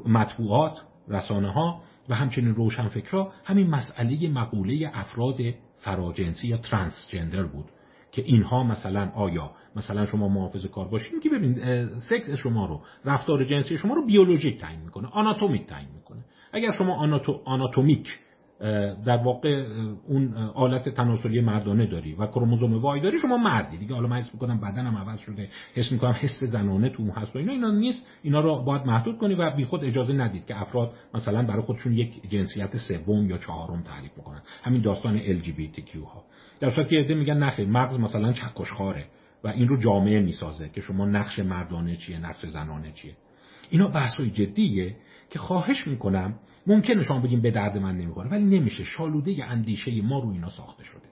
[0.07, 5.37] مطبوعات رسانه ها و همچنین روشنفکرها همین مسئله مقوله افراد
[5.79, 7.65] فراجنسی یا ترانسجندر بود
[8.13, 11.55] که اینها مثلا آیا مثلا شما محافظ کار باشین که ببین
[12.01, 16.25] سکس شما رو رفتار جنسی شما رو بیولوژیک تعیین می‌کنه آناتومیک تعیین می‌کنه.
[16.53, 18.19] اگر شما آناتو، آناتومیک
[19.07, 19.67] در واقع
[20.09, 23.77] اون آلت تناسلی مردانه داری و کروموزوم وای داری شما مردی.
[23.77, 25.49] دیگه حالا من حس می‌کنم بدنم عوض شده.
[25.75, 27.53] حس می‌کنم حس زنانه تو هست و اینا.
[27.53, 28.07] اینا نیست.
[28.23, 32.31] اینا رو باید محدود کنی و خود اجازه ندید که افراد مثلا برای خودشون یک
[32.31, 36.25] جنسیت سوم یا چهارم تعریف می‌کنن همین داستان LGBTQ ها.
[36.61, 39.05] در صورتی که میگن نخیر مغز مثلا چکشخاره
[39.45, 43.17] و این رو جامعه می‌سازه که شما نقش مردانه چیه نقش زنانه چیه.
[43.71, 44.97] اینا بحثای جدیه
[45.31, 46.35] که خواهش می‌کنم
[46.67, 48.85] ممکنه شما بگیم به درد من نمی‌خوره ولی نمیشه.
[48.85, 51.09] شالوده اندیشه ما رو اینا ساخته شده.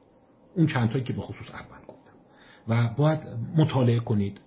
[0.56, 2.12] اون چند تایی که به خصوص اول گفتم.
[2.68, 3.20] و باید
[3.56, 4.40] مطالعه کنید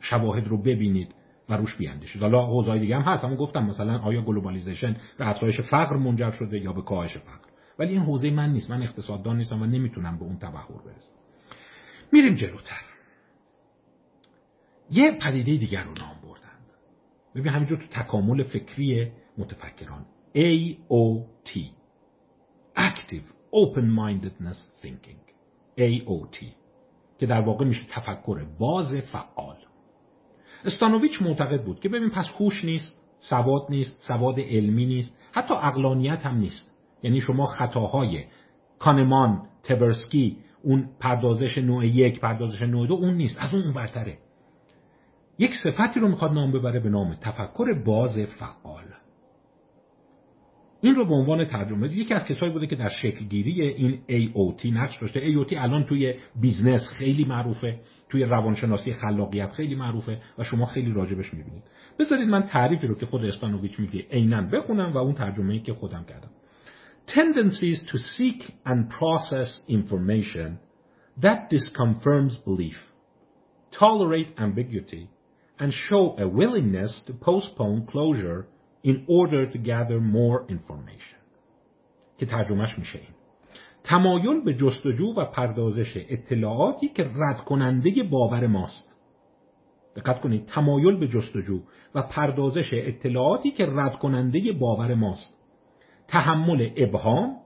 [0.00, 1.14] شواهد رو ببینید
[1.48, 3.24] و روش بیاندیشید حالا حوزه‌های دیگه هم هست.
[3.24, 7.48] اما گفتم مثلا آیا globalization به افزایش فقر منجر شده یا به کاهش فقر.
[7.78, 8.70] ولی این حوزه من نیست.
[8.70, 11.12] من اقتصاددان نیستم و نمی‌تونم به اون تبحر برسم.
[12.12, 12.82] میریم جلوتر.
[14.90, 16.66] یه پدیده دیگر رو نام بردند.
[17.34, 20.06] ببین همینجور تو تکامل فکری متفکران.
[20.36, 21.52] AOT
[22.76, 25.20] Active Open-Mindedness Thinking.
[25.78, 26.44] AOT
[27.18, 29.56] که در واقع میشه تفکر باز فعال.
[30.64, 36.26] استانویچ معتقد بود که ببین پس هوش نیست سواد نیست سواد علمی نیست حتی اقلانیت
[36.26, 36.72] هم نیست.
[37.02, 38.24] یعنی شما خطاهای
[38.78, 43.38] کانمان تبرسکی اون پردازش نوع یک پردازش نوع دو اون نیست.
[43.38, 44.18] از اون برتره.
[45.38, 48.84] یک صفتی رو می‌خواد نام ببره به نام تفکر باز فعال.
[50.84, 54.98] این رو به عنوان ترجمه یکی از کسایی بوده که در شکلگیری این AOT نقش
[54.98, 55.20] داشته.
[55.20, 61.34] AOT الان توی business خیلی معروفه توی روانشناسی خلاقیت خیلی معروفه و شما خیلی راجبش
[61.34, 61.62] می‌بینید.
[61.98, 65.72] بذارید من تعریفی رو که خود استانوویچ میگه عینا بخونم و اون ترجمه ای که
[65.74, 66.30] خودم کردم.
[67.06, 70.58] Tendencies to seek and process information
[71.20, 72.78] that disconfirms belief
[73.80, 75.04] tolerate ambiguity
[75.58, 78.46] and show a willingness to postpone closure
[78.84, 81.24] in order to gather more information.
[82.18, 83.08] که ترجمهش میشه این.
[83.84, 88.94] تمایل به جستجو و پردازش اطلاعاتی که رد کننده باور ماست.
[89.96, 91.60] دقت کنید تمایل به جستجو
[91.94, 95.34] و پردازش اطلاعاتی که رد کننده باور ماست.
[96.08, 97.36] تحمل ابهام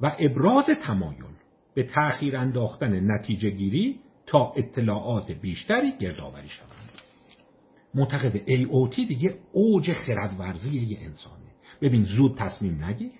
[0.00, 1.24] و ابراز تمایل
[1.74, 6.79] به تأخیر انداختن نتیجه گیری تا اطلاعات بیشتری گردآوری شود.
[7.94, 11.36] معتقد AOT دیگه اوج خردورزی یه انسانه.
[11.82, 13.12] ببین زود تصمیم نگیر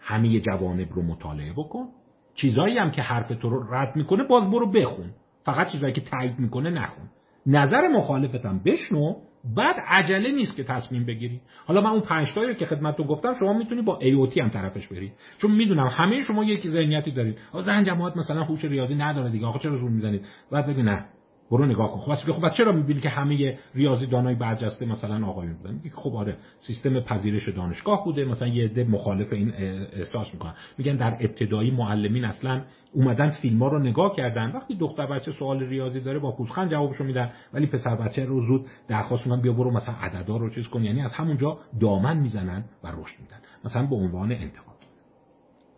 [0.00, 1.88] همه جوانب رو مطالعه بکن.
[2.34, 5.10] چیزایی هم که حرف تو رو رد می‌کنه باز برو بخون.
[5.44, 7.04] فقط چیزایی که تایید می‌کنه نخون.
[7.46, 9.14] نظر مخالفتم بشنو.
[9.56, 11.40] بعد عجله نیست که تصمیم بگیری.
[11.66, 15.12] حالا من اون پنج رو که خدمتتون گفتم شما می‌تونی با ایوتی هم طرفش برید
[15.38, 17.38] چون می‌دونم همه شما یک ذهنیتی دارید.
[17.62, 19.46] زن جماعت مثلا هوش ریاضی نداره دیگه.
[19.46, 21.04] آقا چرا زور می‌زنید؟ بعد بگی نه.
[21.50, 22.00] برو نگاه کن.
[22.00, 26.36] خب خب چرا می‌بینی که همه ریاضی دانای برجسته مثلا آقایون بودن؟ میگه خب آره
[26.60, 29.52] سیستم پذیرش دانشگاه بوده مثلا یه عده مخالف این
[29.92, 30.54] احساس می‌کنن.
[30.78, 34.50] میگن در ابتدایی معلمین اصلا اومدن فیلم ها رو نگاه کردن.
[34.50, 37.30] وقتی دختر بچه سوال ریاضی داره با پوزخند جوابشو میدن.
[37.52, 40.84] ولی پسر بچه رو زود درخواست می‌کنن بیا برو مثلا عددا رو چیز کن.
[40.84, 43.38] یعنی از همونجا دامن می‌زنن و رشد میدن.
[43.64, 44.76] مثلا به عنوان انتقاد.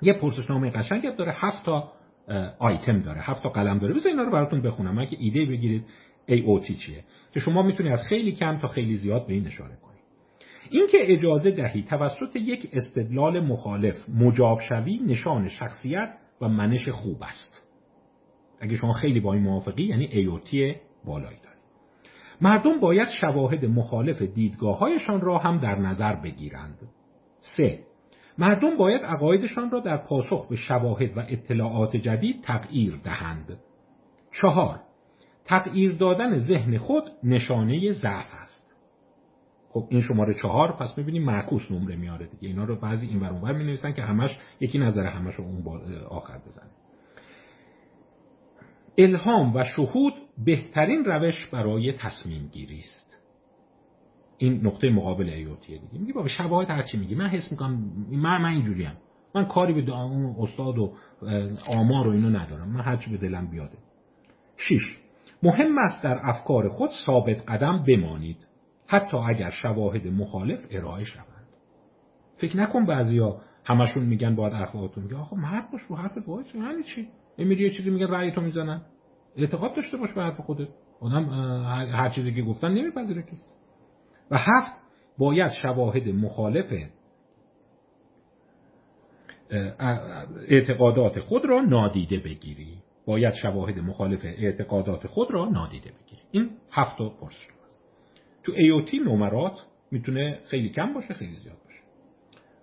[0.03, 1.35] یه پرسشنامه قشنگ داره.
[1.37, 1.93] هفت تا
[2.59, 3.21] آیتم داره.
[3.21, 3.95] هفت تا قلم داره.
[3.95, 4.95] بذار اینا رو براتون بخونم.
[4.95, 5.85] من که ایده بگیرید
[6.27, 9.99] تی چیه؟ که شما می‌تونید از خیلی کم تا خیلی زیاد به این اشاره کنید
[10.71, 17.69] اینکه اجازه دهی توسط یک استدلال مخالف مجاب شوی نشان شخصیت و منش خوب است.
[18.61, 20.75] اگه شما خیلی با این موافقی یعنی ایوتی
[21.05, 21.59] بالایی دارید
[22.41, 26.79] مردم باید شواهد مخالف دیدگاههایشان را هم در نظر بگیرند.
[27.57, 27.79] سه
[28.39, 33.59] مردم باید عقایدشان را در پاسخ به شواهد و اطلاعات جدید تغییر دهند.
[34.41, 34.81] چهار
[35.45, 38.75] تغییر دادن ذهن خود نشانه ضعف است.
[39.69, 43.53] خب این شماره چهار پس می‌بینیم معکوس نمره میاره دیگه اینا رو بعضی این ور
[43.53, 45.65] می نویسن که همش یکی نظر همش اون
[46.09, 46.71] آخر بزنه.
[48.99, 50.13] الهام و شهود
[50.45, 53.08] بهترین روش برای تصمیم گیری است.
[54.39, 55.99] این نقطه مقابل ایوتیه دیگه.
[55.99, 58.93] میگه بابا شواهد هرچی میگه من حس می‌کنم من من اینجوریم.
[59.35, 60.93] من کاری به اون استاد و
[61.67, 62.69] آمار و اینو ندارم.
[62.69, 63.79] من هرچی به دلم بیاده
[64.57, 64.99] شش
[65.43, 68.47] مهم است در افکار خود ثابت قدم بمانید.
[68.87, 71.47] حتی اگر شواهد مخالف ارائه شوند
[72.37, 75.17] فکر نکن بعضیا همشون میگن باید حرفاتون میگه.
[75.17, 77.09] آخه مرد باش رو حرفت وایس یعنی چی؟
[77.39, 78.83] میری یه چیزی میگه رأی تو می‌زنن.
[79.37, 80.69] اعتقاد داشته باش به حرف خودت.
[81.01, 81.25] آدم
[81.93, 83.58] هر چیزی که گفتن نمیپذیره کسی.
[84.31, 84.73] و هفت
[85.19, 86.73] باید شواهد مخالف
[90.49, 92.79] اعتقادات خود را نادیده بگیری.
[93.07, 96.23] باید شواهد مخالف اعتقادات خود را نادیده بگیری.
[96.31, 97.85] این هفت پرسش است
[98.43, 99.61] تو AOT نمرات
[99.91, 101.81] می‌تونه خیلی کم باشه خیلی زیاد باشه.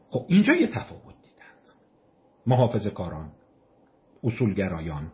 [0.09, 1.75] خب اینجا یه تفاوت دیدند.
[2.47, 3.31] محافظ کاران
[4.23, 5.11] اصولگرایان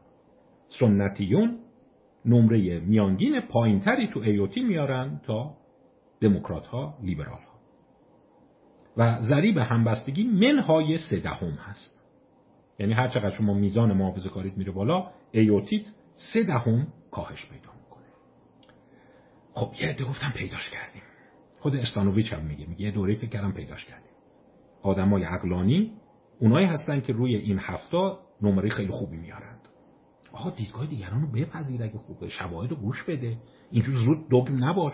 [0.68, 1.60] سنتیون
[2.26, 5.58] نمره میانگین پایینتری تو AOT میارن تا
[6.22, 7.52] دموکرات ها لیبرال ها
[8.98, 12.04] و ضریب همبستگی منهای سه دهم هست.
[12.80, 15.86] یعنی هر چقدر شما میزان محافظه کاریت میره بالا ایوتیت
[16.34, 18.06] سه دهم کاهش پیدا می‌کنه.
[19.54, 21.02] خب یه عده گفتم پیداش کردیم.
[21.60, 24.12] خود استانوویچ هم میگه میگه یه دوره فکر کردم پیداش کردیم.
[24.82, 25.94] آدمای عقلانی
[26.40, 28.12] اونایی هستن که روی این هفته
[28.42, 29.60] نمره خیلی خوبی میارند.
[30.34, 33.38] آقا دیدگاه دیگران رو بپذیر اگه خوبه شواهد رو گوش بده.
[33.72, 34.94] اینجور زود دگم نباش.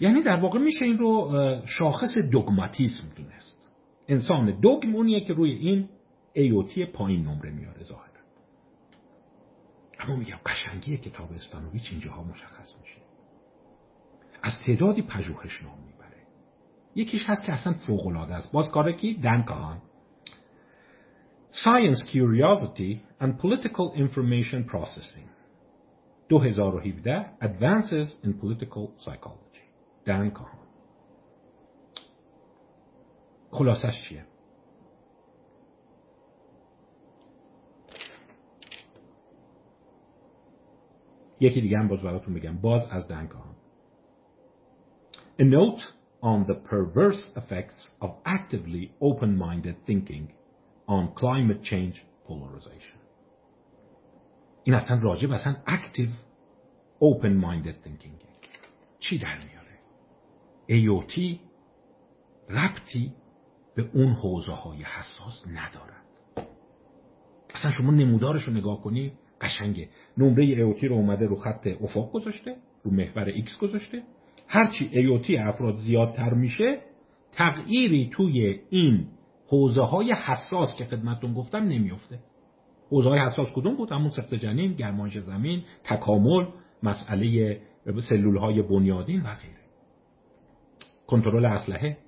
[0.00, 1.32] یعنی در واقع میشه این رو
[1.66, 3.70] شاخص دوگماتیسم دونست.
[4.08, 4.60] انسان
[4.94, 5.88] اونیه که روی این
[6.32, 8.08] ایوتی پایین نمره میاره ظاهرا.
[10.00, 13.00] اما میگم قشنگی کتاب استانویچ اینجاها مشخص میشه.
[14.42, 16.26] از تعدادی پژوهش نام می‌بره.
[16.94, 18.52] یکیش هست که اصلا فوق العاده است.
[18.52, 19.78] باز کار کی؟ دن کهان
[21.52, 25.28] Science Curiosity and Political Information Processing.
[26.28, 29.47] 2017 Advances in Political Psychology.
[30.07, 30.59] دن کهان
[33.51, 34.25] خلاصش چیه
[41.39, 43.53] یکی دیگه هم باز براتون بگم باز از دن کهان
[45.39, 45.81] A note
[46.21, 50.31] on the perverse effects of actively open-minded thinking
[50.87, 51.95] on climate change
[52.27, 52.99] polarization.
[54.63, 56.11] این اصلا راجب اصلا active
[57.01, 58.27] open-minded thinking
[58.99, 59.56] چی در میاد
[60.68, 61.40] ایوتی
[62.50, 63.12] ربطی
[63.76, 66.04] به اون حوزه های حساس ندارد.
[67.54, 69.88] اصلا شما نمودارش رو نگاه کنی قشنگه.
[70.18, 74.02] نمره AOT رو اومده رو خط افق گذاشته رو محور x گذاشته.
[74.48, 76.80] هرچی AOT افراد زیادتر میشه
[77.32, 79.08] تغییری توی این
[79.48, 82.18] حوزه های حساس که خدمتون گفتم نمیفته.
[82.90, 86.46] حوزه های حساس کدوم بود؟ همون سقط جنین گرمایش زمین تکامل
[86.82, 87.60] مسئله
[88.08, 89.67] سلول های بنیادین و غیره.
[91.08, 91.98] کنترل اسلحه.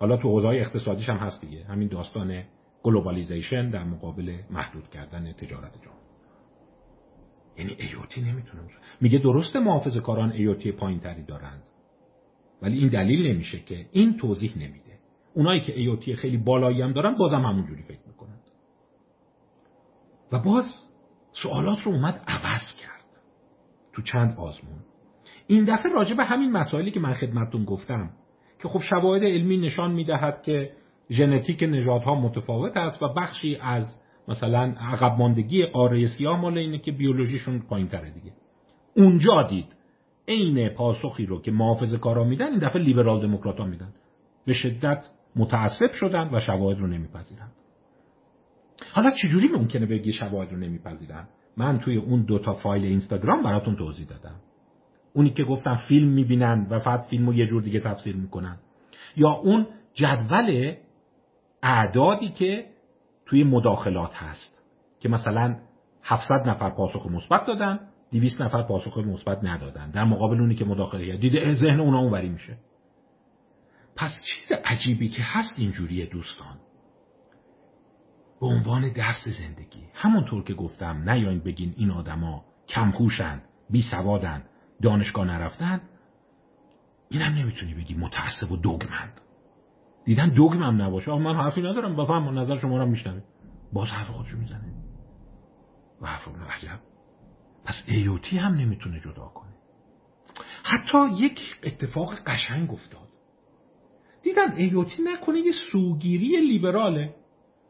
[0.00, 1.64] حالا تو حوزه اقتصادیش هم هست دیگه.
[1.64, 2.44] همین داستان
[2.82, 5.98] globalization در مقابل محدود کردن تجارت جهان.
[7.58, 8.62] یعنی AOT نمی‌تونه
[9.00, 11.62] میگه درسته محافظه کاران AOT پایین تری دارند.
[12.62, 14.98] ولی این دلیل نمیشه که این توضیح نمیده.
[15.34, 18.42] اونایی که AOT خیلی بالایی هم دارن بازم همونجوری فکر می‌کنند
[20.32, 20.64] و باز
[21.32, 23.22] سوالات رو اومد عوض کرد.
[23.92, 24.80] تو چند آزمون؟
[25.46, 28.10] این دفعه راجع به همین مسائلی که من خدمتتون گفتم
[28.62, 30.70] که خب شواهد علمی نشان می‌دهد که
[31.10, 36.92] ژنتیک نژادها متفاوت است و بخشی از مثلا عقب ماندگی قاره سیاه مال اینه که
[36.92, 38.32] بیولوژیشون پایین تره دیگه.
[38.96, 39.66] اونجا دید
[40.28, 43.92] عین پاسخی رو که محافظ کارا میدن این دفعه لیبرال دموکرات ها میدن.
[44.46, 47.48] به شدت متعصب شدن و شواهد رو نمیپذیرن.
[48.92, 54.06] حالا چجوری ممکنه بگی شواهد رو نمیپذیرن؟ من توی اون دوتا فایل اینستاگرام براتون توضیح
[54.06, 54.40] دادم.
[55.14, 58.56] اونی که گفتم فیلم می‌بینن و فقط فیلم رو یه جور دیگه تفسیر می‌کنن.
[59.16, 60.74] یا اون جدول
[61.62, 62.66] اعدادی که
[63.26, 64.62] توی مداخلات هست
[65.00, 65.56] که مثلا
[66.02, 67.80] 700 نفر پاسخ مثبت دادن
[68.12, 69.90] 200 نفر پاسخ مثبت ندادن.
[69.90, 72.56] در مقابل اونی که مداخله دیده ذهن اونا اونوری میشه.
[73.96, 76.56] پس چیز عجیبی که هست اینجوریه دوستان.
[78.40, 79.82] به عنوان درس زندگی.
[79.94, 84.44] همونطور که گفتم نیاین بگین این آدما کمهوشن بی سوادن
[84.82, 85.80] دانشگاه نرفتن
[87.08, 89.20] اینم نمی‌تونی بگی متعصب و دوگمند
[90.04, 91.10] دیدن دوگمم نباشه.
[91.10, 93.22] آه من حرفی ندارم بفهم نظر شما رو میشنوه
[93.72, 94.74] باز حرف خودشو می‌زنه.
[96.00, 96.80] و حرف عجب.
[97.64, 99.54] پس ایوتی هم نمی‌تونه جدا کنه.
[100.64, 103.08] حتی یک اتفاق قشنگ افتاد.
[104.22, 107.14] دیدن ایوتی نکنه یه سوگیری لیبراله.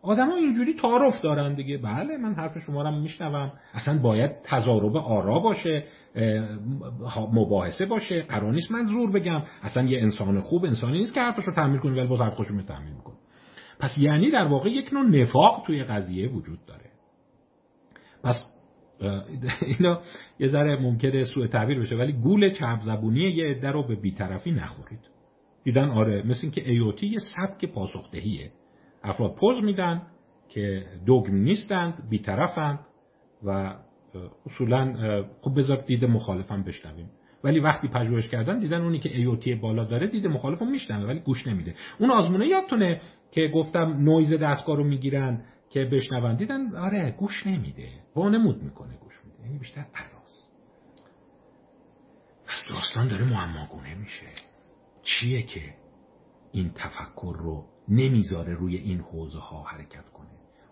[0.05, 1.79] آدما اینجوری تعارف دارن دیگه.
[1.79, 3.53] بله من حرف شما رو میشنوم.
[3.75, 5.85] اصلا باید تضارب آرا باشه
[7.33, 8.23] مباحثه باشه.
[8.23, 9.43] قرار نیست من زور بگم.
[9.63, 12.63] اصلا یه انسان خوب انسانی نیست که حرفش رو تعمیر کنه ولی باز حرف رو
[12.63, 13.15] تعمیر می‌کنه
[13.81, 16.91] پس یعنی در واقع یک نوع نفاق توی قضیه وجود داره.
[18.23, 18.47] پس
[19.63, 20.01] اینا
[20.39, 24.51] یه ذره ممکنه سوء تعبیر بشه ولی گول چپ زبونی یه عده رو به بیطرفی
[24.51, 25.01] نخورید.
[25.65, 28.51] دیدن آره مثل اینکه ایوتی یه سبک پاسخدهیه.
[29.05, 30.03] افراد پوز میدن
[30.49, 32.79] که دوگم نیستند بیطرفند
[33.43, 33.75] و
[34.47, 34.95] اصولا
[35.41, 37.11] خب بذار دید مخالفم بشنویم.
[37.45, 41.47] ولی وقتی پژوهش کردن دیدن اونی که ایوتی بالا داره دید مخالفم میشنوه ولی گوش
[41.47, 41.75] نمیده.
[41.99, 43.01] اون آزمونه یادتونه
[43.31, 46.37] که گفتم نویز دستگاه رو می‌گیرن که بشنون.
[46.37, 47.89] دیدن آره گوش نمیده.
[48.17, 49.43] وانمود می‌کنه گوش میده.
[49.43, 50.51] یعنی بیشتر علاس
[52.47, 54.27] پس داستان داره معماگونه میشه.
[55.03, 55.61] چیه که
[56.53, 60.29] این تفکر رو نمی‌ذاره روی این حوزه ها حرکت کنه.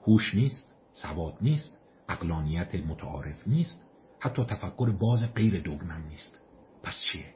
[0.07, 3.85] هوش نیست سواد نیست اقلانیت متعارف نیست
[4.21, 6.41] حتی تفکر باز غیر دوگمن نیست.
[6.83, 7.35] پس چیه؟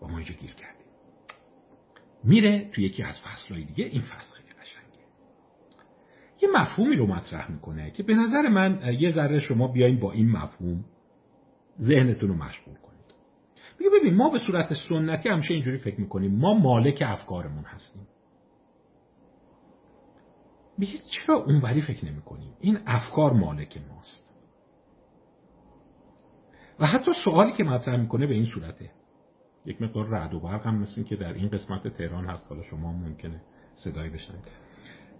[0.00, 0.86] با ما اینجا گیر کردیم
[2.24, 3.84] میره تو یکی از فصلهای دیگه.
[3.84, 5.04] این فصل خیلی قشنگه.
[6.42, 10.30] یه مفهومی رو مطرح می‌کنه که به نظر من یه ذره شما بیاین با این
[10.30, 10.84] مفهوم
[11.80, 13.14] ذهنتون رو مشغول کنید.
[13.78, 16.38] میگه ببین ما به صورت سنتی همیشه اینجوری فکر می‌کنیم.
[16.38, 18.06] ما مالک افکارمون هستیم.
[20.78, 24.34] میگه چرا اونوری فکر نمی کنیم این افکار مالک ماست.
[26.80, 28.90] و حتی سوالی که مطرح می‌کنه به این صورته.
[29.66, 32.46] یک مقدار رعد و برق هم مثل که در این قسمت تهران هست.
[32.48, 33.40] حالا شما ممکنه
[33.74, 34.44] صدایی بشنوید.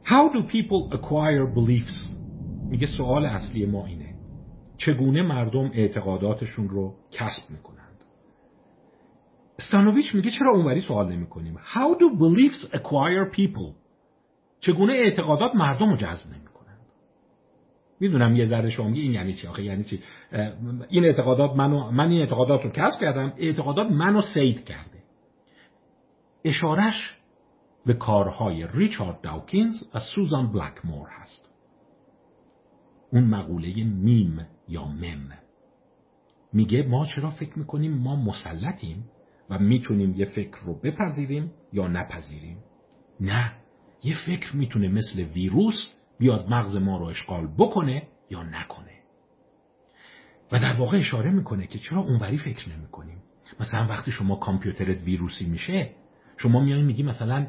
[0.04, 2.16] How do people acquire beliefs?
[2.68, 4.14] میگه سوال اصلی ما اینه.
[4.76, 8.04] چگونه مردم اعتقاداتشون رو کسب می‌کنند؟
[9.58, 13.87] استانویچ میگه چرا اونوری سوال نمی کنیم How do beliefs acquire people?
[14.60, 16.78] چگونه اعتقادات مردم رو جذب نمی‌کنند؟
[18.00, 20.00] می‌دونم یه ذره شما این یعنی چی؟ آخه یعنی چی؟
[20.88, 24.98] این اعتقادات منو من این اعتقادات رو کسب کردم اعتقادات منو سید کرده.
[26.44, 27.14] اشارش
[27.86, 31.50] به کارهای ریچارد داوکینز و سوزان بلکمور هست.
[33.12, 35.32] اون مقوله میم یا مم.
[36.52, 39.10] میگه ما چرا فکر می‌کنیم ما مسلطیم
[39.50, 42.58] و می‌تونیم یه فکر رو بپذیریم یا نپذیریم؟
[43.20, 43.52] نه.
[44.04, 48.98] یه فکر می‌تونه مثل ویروس بیاد مغز ما رو اشغال بکنه یا نکنه.
[50.52, 53.22] و در واقع اشاره می‌کنه که چرا اونوری فکر نمی کنیم
[53.60, 55.90] مثلا وقتی شما کامپیوترت ویروسی میشه
[56.36, 57.46] شما میای میگی مثلا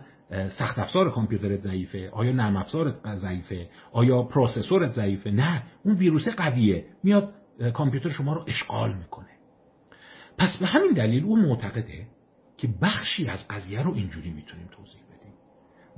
[0.58, 6.86] سخت افزار کامپیوترت ضعیفه آیا نرم افزارت ضعیفه آیا پروسسورت ضعیفه؟ نه اون ویروس قویه
[7.04, 7.34] میاد
[7.74, 9.30] کامپیوتر شما رو اشغال می‌کنه.
[10.38, 12.08] پس به همین دلیل او معتقده
[12.58, 15.02] که بخشی از قضیه رو اینجوری می‌تونیم توضیح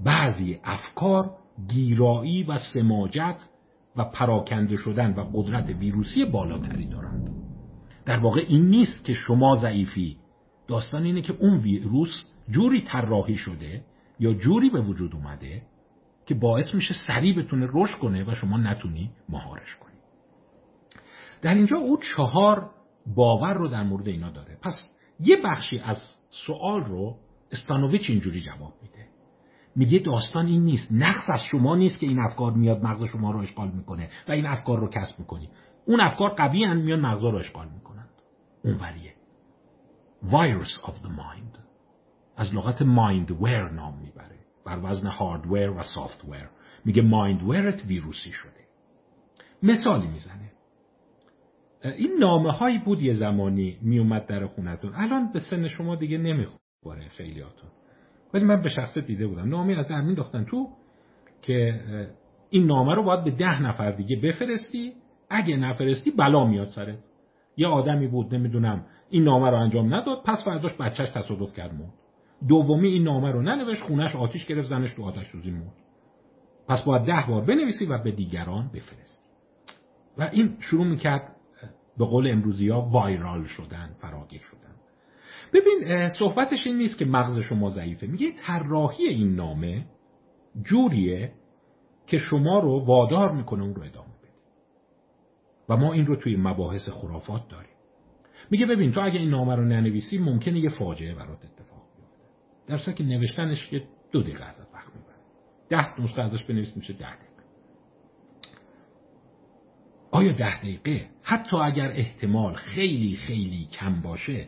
[0.04, 1.32] بعضی افکار
[1.70, 3.49] گیرایی و سماجت
[3.95, 7.30] و پراکنده شدن و قدرت ویروسی بالاتری دارند.
[8.06, 10.18] در واقع این نیست که شما ضعیفی.
[10.68, 13.84] داستان اینه که اون ویروس جوری طراحی شده
[14.20, 15.62] یا جوری به وجود اومده
[16.26, 19.91] که باعث میشه سریع بتونه رشد کنه و شما نتونی مهارش کنی.
[21.41, 22.70] در اینجا او چهار
[23.16, 24.58] باور رو در مورد اینا داره.
[24.62, 25.97] پس یه بخشی از
[26.30, 27.18] سوال رو
[27.52, 28.91] استانویچ اینجوری جواب میده.
[29.76, 30.92] میگه داستان این نیست.
[30.92, 34.46] نقص از شما نیست که این افکار میاد مغز شما رو اشغال می‌کنه و این
[34.46, 35.50] افکار رو کسب می‌کنی.
[35.86, 38.08] اون افکار قوی هن میان مغز رو اشغال می‌کنن.
[38.64, 39.14] اونوریه.
[40.24, 41.60] Virus of the mind.
[42.38, 44.40] از لغت mindware نام می‌بره.
[44.66, 46.50] بر وزن هاردویر و سافتویر
[46.86, 48.62] میگه مایندورت ویروسی شده.
[49.64, 50.52] مثالی می‌زنه.
[51.84, 54.96] این نامه هایی بود یه زمانی میومد در خونتون.
[54.96, 57.70] الان به سن شما دیگه نمی‌خوره خیلیاتون.
[58.34, 59.50] ولی من به شخص دیده بودم.
[59.50, 60.68] نامه از در مینداختن تو
[61.42, 61.80] که
[62.50, 64.94] این نامه رو باید به ده نفر دیگه بفرستی.
[65.30, 66.98] اگه نفرستی بلا میاد سره
[67.58, 71.94] یه آدمی بود نمی‌دونم این نامه رو انجام نداد پس فرداش بچهش تصادف کرد مرد.
[72.48, 75.74] دومی این نامه رو ننوشت خونش آتیش گرفت زنش تو آتش سوزی مرد.
[76.68, 79.22] پس باید ده بار بنویسی و به دیگران بفرستی.
[80.18, 81.36] و این شروع می‌کرد
[81.98, 84.76] به قول امروزی ها وایرال شدن فراگیر شدن.
[85.54, 88.08] ببین صحبتش این نیست که مغز شما ضعیفه.
[88.08, 89.86] میگه طراحی این نامه
[90.64, 91.34] جوریه
[92.08, 94.32] که شما رو وادار می‌کنه اون رو ادامه بدی
[95.70, 97.72] و ما این رو توی مباحث خرافات داریم.
[98.52, 102.88] میگه ببین تو اگه این نامه رو ننویسی ممکنه یه فاجعه برات اتفاق بیفته.
[102.88, 105.16] در که نوشتنش یه دو دقیقه ازت وقت می‌بره.
[105.70, 107.32] ده نسخه ازش بنویس میشه ده دقیقه.
[110.12, 114.47] آیا ده دقیقه؟ حتی اگر احتمال خیلی خیلی کم باشه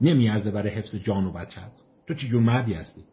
[0.00, 1.72] نمیارزه برای حفظ جان و بچت.
[2.06, 3.04] تو چی جور مردی هستی؟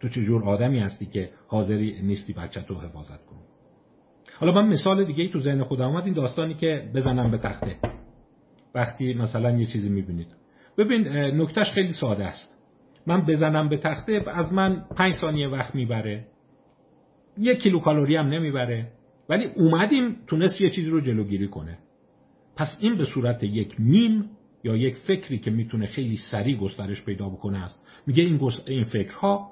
[0.00, 3.38] تو چه جور آدمی هستی که حاضری نیستی بچه تو حفاظت کنی؟
[4.38, 7.76] حالا من مثال دیگه ای تو ذهن خودم اومد این داستانی که بزنم به تخته.
[8.74, 10.28] وقتی مثلا یه چیزی می‌بینید.
[10.78, 12.54] ببین نکتهش خیلی ساده است.
[13.06, 16.26] من بزنم به تخته از من پنج ثانیه وقت می‌بره.
[17.38, 18.92] یک کیلو کالری هم نمی‌بره.
[19.28, 21.78] ولی اومدیم تونست یه چیزی رو جلوگیری کنه.
[22.56, 24.30] پس این به صورت یک میم
[24.64, 27.82] یا یک فکری که می‌تونه خیلی سریع گسترش پیدا بکنه است.
[28.06, 29.50] میگه این, این فکرها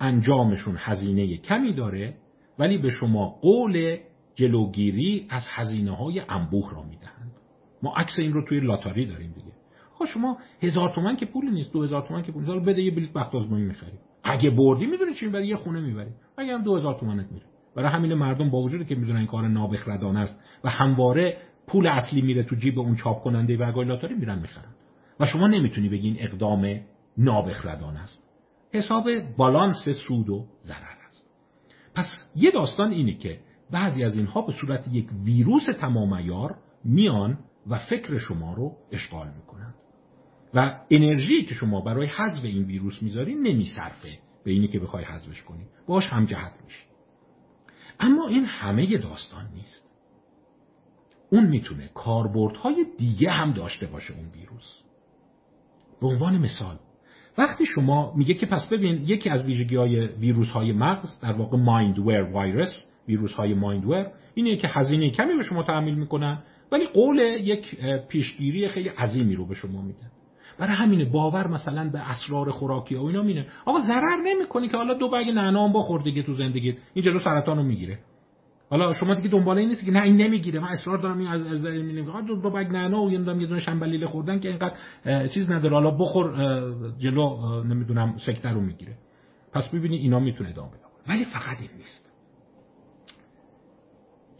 [0.00, 2.14] انجامشون هزینه کمی داره
[2.58, 3.96] ولی به شما قول
[4.34, 7.32] جلوگیری از هزینه های انبوه را می‌دهند.
[7.82, 9.52] ما عکس این رو توی لاتاری داریم دیگه.
[9.94, 12.90] خب شما هزار تومن که پول نیست دو هزار تومن که پول نیست بده یه
[12.90, 13.98] بلیط بخت آزمایی می‌خری.
[14.24, 16.10] اگه بردی می‌دونی چی می‌بری یه خونه می‌بری.
[16.36, 17.46] اگه هم دو هزار تومنت میره
[17.76, 21.36] برای همین مردم با وجودی که می‌دونن این کار نابخردانه است و همواره
[21.72, 24.74] پول اصلی میره تو جیب اون چاپ کننده برگای لاتاری میرن می‌خرن.
[25.20, 26.80] و شما نمی‌تونی بگین اقدام
[27.18, 28.22] نابخردانه است.
[28.72, 29.04] حساب
[29.36, 31.30] بالانس سود و ضرر است.
[31.94, 32.06] پس
[32.36, 33.40] یه داستان اینه که
[33.70, 36.14] بعضی از اینها به صورت یک ویروس تمام
[36.84, 39.74] میان و فکر شما رو اشغال می‌کنن.
[40.54, 45.42] و انرژی که شما برای حذف این ویروس می‌ذاری نمیصرفه به اینی که بخوای حذفش
[45.42, 45.66] کنی.
[45.86, 46.52] باش هم جهت
[48.00, 49.89] اما این همه داستان نیست.
[51.30, 54.80] اون می‌تونه کاربردهای دیگه هم داشته باشه اون ویروس.
[56.00, 56.76] به عنوان مثال
[57.38, 61.58] وقتی شما میگه که پس ببین یکی از ویژگی های ویروس های مغز در واقع
[61.58, 67.18] مایندور ویروس ویروس های مایندور اینه که هزینه کمی به شما تحمیل می‌کنن ولی قول
[67.18, 67.76] یک
[68.08, 70.10] پیشگیری خیلی عظیمی رو به شما میدن
[70.58, 74.94] برای همینه باور مثلا به اسرار خوراکی و اینا مینه آقا ضرر نمی‌کنی که حالا
[74.94, 76.76] دو بگ نعنا هم بخور دیگه تو زندگیت.
[76.94, 77.98] این جلو سرطان رو می‌گیره.
[78.70, 80.60] حالا شما دیگه دنبال این نیست که نه این نمی‌گیره.
[80.60, 83.60] من اصرار دارم این از از میگم دو, دو بگ نعنا و یه دونه دونه
[83.60, 84.76] شنبلیله خوردن که اینقدر
[85.28, 85.74] چیز نداره.
[85.74, 86.34] حالا بخور
[86.98, 88.96] جلو نمی‌دونم سکته رو می‌گیره.
[89.52, 90.80] پس ببینی اینا می‌تونه ادامه بده.
[91.08, 92.12] ولی فقط این نیست.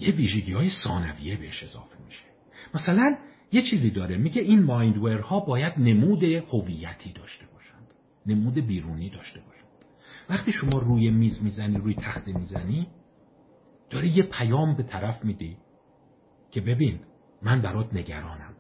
[0.01, 2.24] یه ویژگی های ثانویه بهش اضافه میشه.
[2.74, 3.16] مثلا
[3.53, 4.16] یه چیزی داره.
[4.16, 7.89] میگه این مایندورها باید نمود هویتی داشته باشند.
[8.26, 9.70] نمود بیرونی داشته باشند.
[10.31, 12.87] وقتی شما روی میز می‌زنی روی تخته می‌زنی
[13.91, 15.57] داره یه پیام به طرف میدی
[16.51, 17.01] که ببین
[17.43, 18.55] من برات نگرانم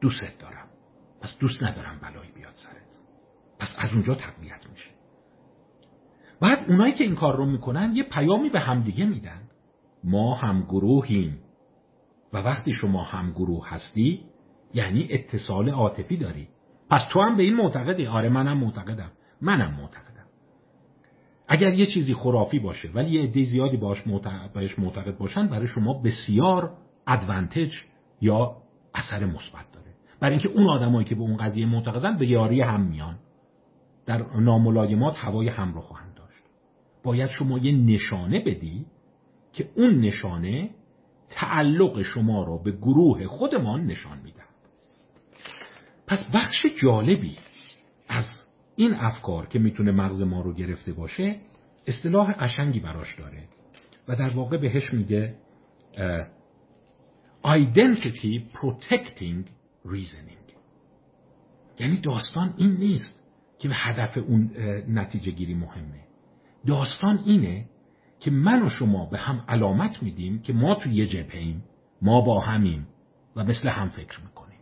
[0.00, 0.68] دوستت دارم.
[1.20, 2.98] پس دوست ندارم بلایی بیاد سرت.
[3.58, 4.90] پس از اونجا تقویت میشه.
[6.40, 9.42] بعد اونایی که این کار رو می‌کنن یه پیامی به همدیگه میدن.
[10.04, 11.38] ما هم گروهیم.
[12.32, 14.24] و وقتی شما هم گروه هستی
[14.74, 16.48] یعنی اتصال عاطفی داری.
[16.90, 19.12] پس تو هم به این معتقدی؟ آره منم معتقدم.
[19.40, 20.05] منم معتقدم.
[21.48, 26.72] اگر یه چیزی خرافی باشه ولی یه عده زیادی باش معتقد, باشن برای شما بسیار
[27.06, 27.72] ادوانتج
[28.20, 28.56] یا
[28.94, 29.86] اثر مثبت داره.
[30.20, 33.18] برای اینکه اون آدمایی که به اون قضیه معتقدن به یاری هم میان.
[34.06, 36.42] در ناملایمات هوای هم رو خواهند داشت.
[37.04, 38.86] باید شما یه نشانه بدی
[39.52, 40.70] که اون نشانه
[41.30, 44.42] تعلق شما رو به گروه خودمان نشان میده
[46.06, 47.36] پس بخش جالبی
[48.08, 48.24] از
[48.76, 51.36] این افکار که می‌تونه مغز ما رو گرفته باشه
[51.86, 53.48] اصطلاح قشنگی براش داره.
[54.08, 55.34] و در واقع بهش میگه
[57.44, 59.44] identity protecting
[59.86, 60.52] reasoning.
[61.78, 63.22] یعنی داستان این نیست
[63.58, 64.50] که به هدف اون
[64.88, 66.00] نتیجه گیری مهمه.
[66.66, 67.68] داستان اینه
[68.20, 71.64] که من و شما به هم علامت میدیم که ما تو یه جبهیم
[72.02, 72.86] ما با همیم
[73.36, 74.60] و مثل هم فکر می‌کنیم.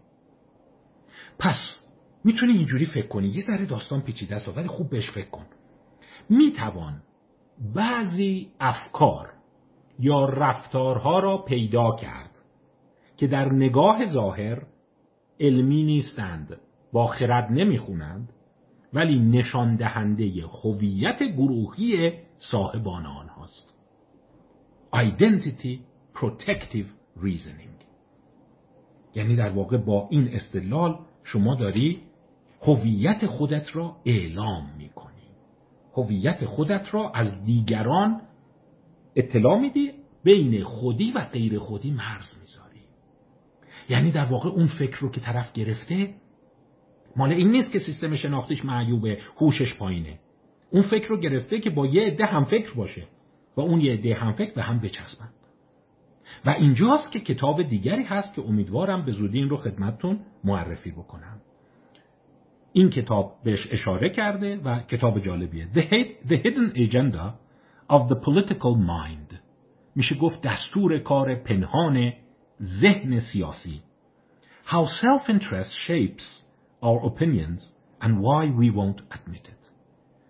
[1.39, 1.77] پس
[2.25, 3.29] می‌تونی اینجوری فکر کنی.
[3.29, 5.47] یه ذره داستان پیچیده است ولی خوب بهش فکر کن.
[6.29, 7.03] می‌توان
[7.75, 9.33] بعضی افکار
[9.99, 12.31] یا رفتارها را پیدا کرد
[13.17, 14.63] که در نگاه ظاهر
[15.41, 16.61] علمی نیستند
[16.93, 18.33] با خرد نمی‌خونند
[18.93, 23.75] ولی نشان دهنده هویت گروهی صاحبان آنهاست.
[24.95, 25.79] Identity
[26.15, 27.85] protective reasoning.
[29.15, 32.03] یعنی در واقع با این استدلال شما داری
[32.67, 35.15] هویت خودت را اعلام می‌کنی.
[35.97, 38.21] هویت خودت را از دیگران
[39.17, 39.93] اطلاع میدی
[40.25, 42.81] بین خودی و غیر خودی مرز می‌ذاری.
[43.89, 46.15] یعنی در واقع اون فکر رو که طرف گرفته
[47.17, 50.19] مال این نیست که سیستم شناختیش معیوبه هوشش پایینه.
[50.71, 53.07] اون فکر رو گرفته که با یه عده هم فکر باشه
[53.57, 55.29] و اون یه عده هم فکر به هم بچسبن.
[56.45, 61.41] و اینجاست که کتاب دیگری هست که امیدوارم به زودی این رو خدمتتون معرفی بکنم.
[62.77, 65.69] این کتاب بهش اشاره کرده و کتاب جالبیه.
[65.75, 67.35] The Hidden Agenda
[67.91, 69.35] of the Political Mind.
[69.97, 72.13] میشه گفت دستور کار پنهان
[72.63, 73.83] ذهن سیاسی.
[74.67, 76.43] How self-interest shapes
[76.83, 77.63] our opinions
[78.01, 79.71] and why we won't admit it.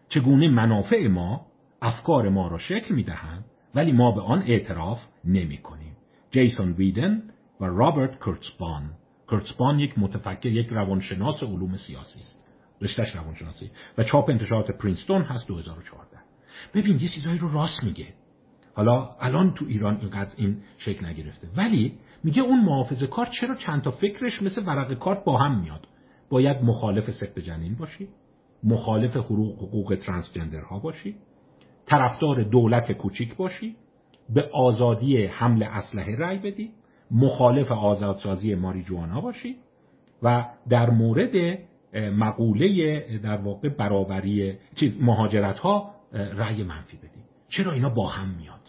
[0.08, 1.46] چگونه منافع ما
[1.82, 5.96] افکار ما را شکل می‌دهند ولی ما به آن اعتراف نمی کنیم
[6.30, 7.22] جیسون ویدن
[7.60, 8.90] و رابرت کرتسبان
[9.30, 12.44] کرتسبان یک متفکر یک روانشناس علوم سیاسی است.
[12.80, 13.70] رشتهش روانشناسی.
[13.98, 16.16] و چاپ انتشارات پرینستون هست 2014
[16.74, 18.06] ببین یه چیزایی رو راست میگه.
[18.74, 21.48] حالا الان تو ایران اینقدر این شکل نگرفته.
[21.56, 25.86] ولی میگه اون محافظه کار چرا چند تا فکرش مثل ورق کارت با هم میاد؟
[26.28, 28.08] باید مخالف سقط جنین باشی
[28.64, 31.16] مخالف حقوق ترانسجندرها باشی
[31.86, 33.76] طرفدار دولت کوچیک باشی
[34.34, 36.72] به آزادی حمل اسلحه رأی بدی
[37.14, 39.56] مخالف آزادسازی ماریجوانا باشی
[40.22, 41.58] و در مورد
[41.94, 48.60] مقوله در واقع برابری چیز مهاجرت ها رأی منفی بدی چرا اینا با هم میاد؟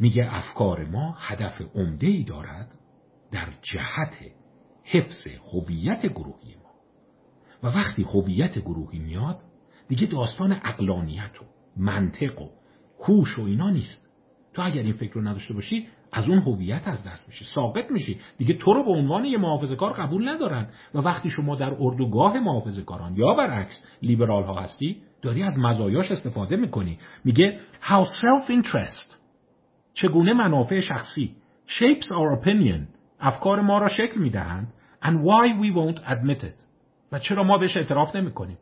[0.00, 2.78] میگه افکار ما هدف عمده ای دارد
[3.32, 4.16] در جهت
[4.84, 6.70] حفظ هویت گروهی ما.
[7.62, 9.40] و وقتی هویت گروهی میاد
[9.88, 11.44] دیگه داستان اقلانیت و
[11.76, 12.48] منطق و
[13.00, 14.08] هوش و اینا نیست.
[14.54, 18.20] تو اگر این فکر رو نداشته باشی از اون هویت از دست میشی ساقط میشی
[18.38, 20.66] دیگه تو رو به عنوان یه محافظه کار قبول ندارن.
[20.94, 26.10] و وقتی شما در اردوگاه محافظه کاران یا برعکس لیبرال ها هستی داری از مزایاش
[26.10, 26.98] استفاده می‌کنی.
[27.24, 29.16] میگه how self interest
[29.94, 31.36] چگونه منافع شخصی
[31.68, 32.80] shapes our opinion
[33.20, 36.64] افکار ما را شکل می‌دهند and why we won't admit it.
[37.12, 38.58] و چرا ما بهش اعتراف نمی‌کنیم.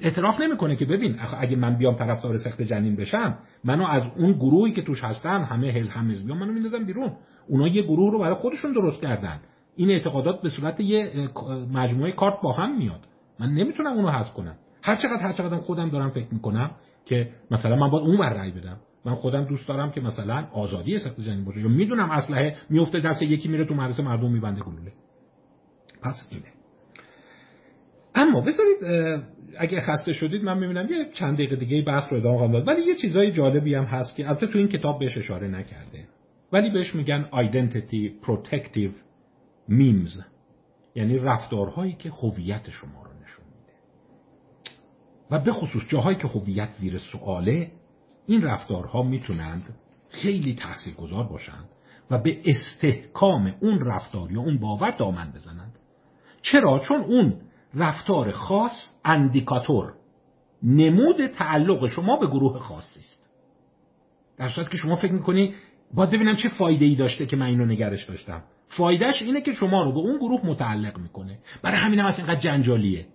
[0.00, 4.72] اعتراف نمی‌کنه که ببین اگه من بیام طرفدار سخت جنین بشم منو از اون گروهی
[4.72, 7.12] که توش هستن همه حزب هم حزبیان منو میندازن بیرون.
[7.48, 9.40] اونا یه گروه رو برای خودشون درست کردن.
[9.76, 11.28] این اعتقادات به صورت یه
[11.72, 13.00] مجموعه کارت با هم میاد.
[13.40, 14.54] من نمی‌تونم اونو حذف کنم.
[14.82, 16.70] هر چقدر هر چقدر خودم دارم فکر می‌کنم
[17.04, 18.76] که مثلا من باید اون ور رأی بدم.
[19.04, 21.60] من خودم دوست دارم که مثلا آزادی سخت جنین باشه.
[21.60, 24.92] یا می‌دونم اسلحه میفته دست یکی میره تو مدرسه مردم میبنده گلوله.
[26.02, 26.63] پس اینه.
[28.14, 28.76] اما بذارید
[29.58, 32.94] اگه خسته شدید من می‌بینم یه چند دقیقه دیگه بحث رو ادامه خواهم ولی یه
[32.94, 36.08] چیزای جالبی هم هست که البته تو این کتاب بهش اشاره نکرده.
[36.52, 38.92] ولی بهش میگن identity protective
[39.70, 40.22] memes.
[40.94, 43.72] یعنی رفتارهایی که هویت شما رو نشون میده.
[45.30, 47.70] و به خصوص جاهایی که هویت زیر سواله
[48.26, 49.74] این رفتارها می‌تونند
[50.08, 51.68] خیلی تاثیرگذار باشند
[52.10, 55.78] و به استحکام اون رفتار یا اون باور دامن بزنند.
[56.42, 57.40] چرا؟ چون اون
[57.76, 59.92] رفتار خاص اندیکاتور.
[60.62, 63.30] نمود تعلق شما به گروه خاصی است.
[64.38, 65.54] در صورت که شما فکر می‌کنی
[65.94, 68.42] باید ببینم چه فایده ای داشته که من اینو نگرش داشتم.
[68.68, 71.38] فایدهش اینه که شما رو به اون گروه متعلق می‌کنه.
[71.62, 73.06] برای همین هم هست اینقدر جنجالیه.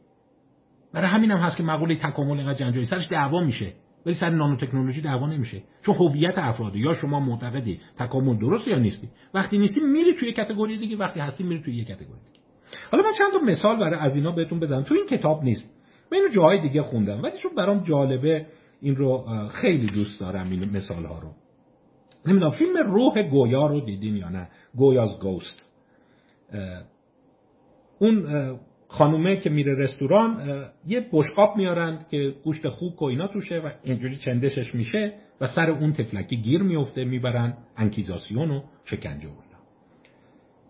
[0.93, 2.86] برای همین هم هست که مقوله تکامل اینقدر جنجالی.
[2.86, 3.74] سرش دعوا میشه
[4.05, 5.64] ولی سر نانو تکنولوژی دعوا نمیشه.
[5.86, 9.10] چون هویت افراد یا شما معتقدی تکامل درست یا نیستی.
[9.34, 12.39] وقتی نیستی میری توی کاتگوری دیگه وقتی هستی میری توی یه کاتگوری دیگه.
[12.91, 14.84] حالا من چند تا مثال برای از اینا بهتون بزنم.
[14.84, 15.76] تو این کتاب نیست.
[16.11, 17.24] من اینو جاهای دیگه خوندم.
[17.24, 18.45] ولی چون برام جالبه
[18.82, 21.30] این رو خیلی دوست دارم این مثال ها رو.
[22.26, 25.65] نمی‌دونم فیلم روح گویا رو دیدین یا نه؟ گویاز گوست.
[27.99, 28.26] اون
[28.88, 34.15] خانومه که میره رستوران یه بشقاب میارن که گوشت خوک و اینا توشه و اینجوری
[34.17, 39.28] چندشش میشه و سر اون تفلکی گیر میفته می‌برن انکیزاسیون و شکنجه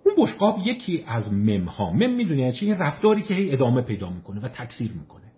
[0.10, 4.48] اون بشقاب یکی از ممها مم می‌دونی چی؟ رفتاری که هی ادامه پیدا می‌کنه و
[4.48, 5.32] تکثیر می‌کنه.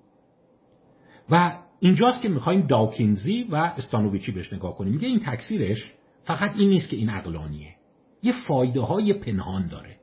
[1.31, 4.93] و اینجاست که می‌خوایم داوکینزی و استانوویچی بهش نگاه کنیم.
[4.93, 5.93] میگه این تکثیرش
[6.23, 7.75] فقط این نیست که این عقلانیه.
[8.23, 9.95] یه فایده های پنهان داره.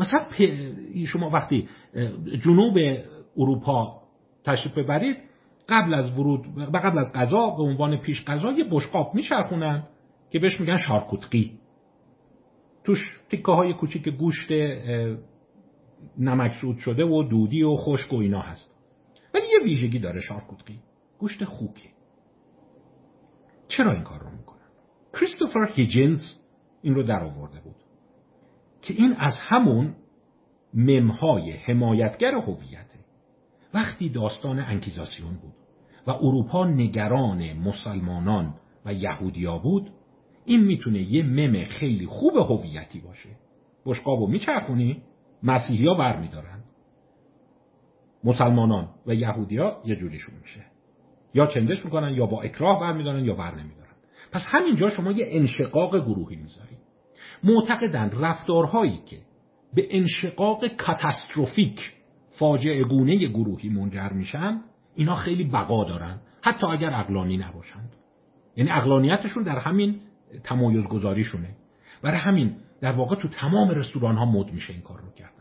[0.00, 0.26] مثلا
[1.06, 1.68] شما وقتی
[2.44, 2.78] جنوب
[3.36, 4.02] اروپا
[4.44, 5.16] تشریف ببرید
[5.68, 9.82] قبل از ورود و قبل از غذا به عنوان پیش غذا یه بشقاب میچرخونن
[10.30, 11.61] که بهش میگن شارکوتقی.
[12.84, 14.50] توش تیکه های کوچیک گوشت
[16.18, 18.74] نمکسود شده و دودی و خشک و اینا هست.
[19.34, 20.80] ولی یه ویژگی داره شارکوتقی
[21.18, 21.88] گوشت خوکه.
[23.68, 24.58] چرا این کار رو می‌کنن؟
[25.14, 26.20] کریستوفر هیجنز
[26.82, 27.76] این رو در آورده بود
[28.82, 29.94] که این از همون
[30.74, 32.98] ممهای حمایتگر هویته.
[33.74, 35.54] وقتی داستان انکیزاسیون بود
[36.06, 38.54] و اروپا نگران مسلمانان
[38.84, 39.90] و یهودیا بود
[40.44, 43.28] این می‌تونه یه مم خیلی خوب هویتی باشه.
[43.86, 45.02] بشقابو میچرخونی
[45.42, 46.62] مسیحی ها بر میدارن
[48.24, 50.64] مسلمانان و یهودیا یه جوریشون میشه.
[51.34, 53.92] یا چندش می‌کنن یا با اکراه بر میدارن یا بر نمیدارن.
[54.32, 56.78] پس همینجا شما یه انشقاق گروهی می‌ذارید.
[57.44, 59.18] معتقدن رفتارهایی که
[59.74, 61.92] به انشقاق کاتاستروفیک
[62.38, 64.60] فاجعه گونه گروهی منجر میشن
[64.94, 66.20] اینا خیلی بقا دارن.
[66.42, 67.92] حتی اگر اقلانی نباشند.
[68.56, 70.00] یعنی اقلانیتشون در همین
[70.44, 71.48] تمایز گذاریشونه
[72.02, 75.32] برای همین در واقع تو تمام رستوران ها مد میشه این کار رو کردن.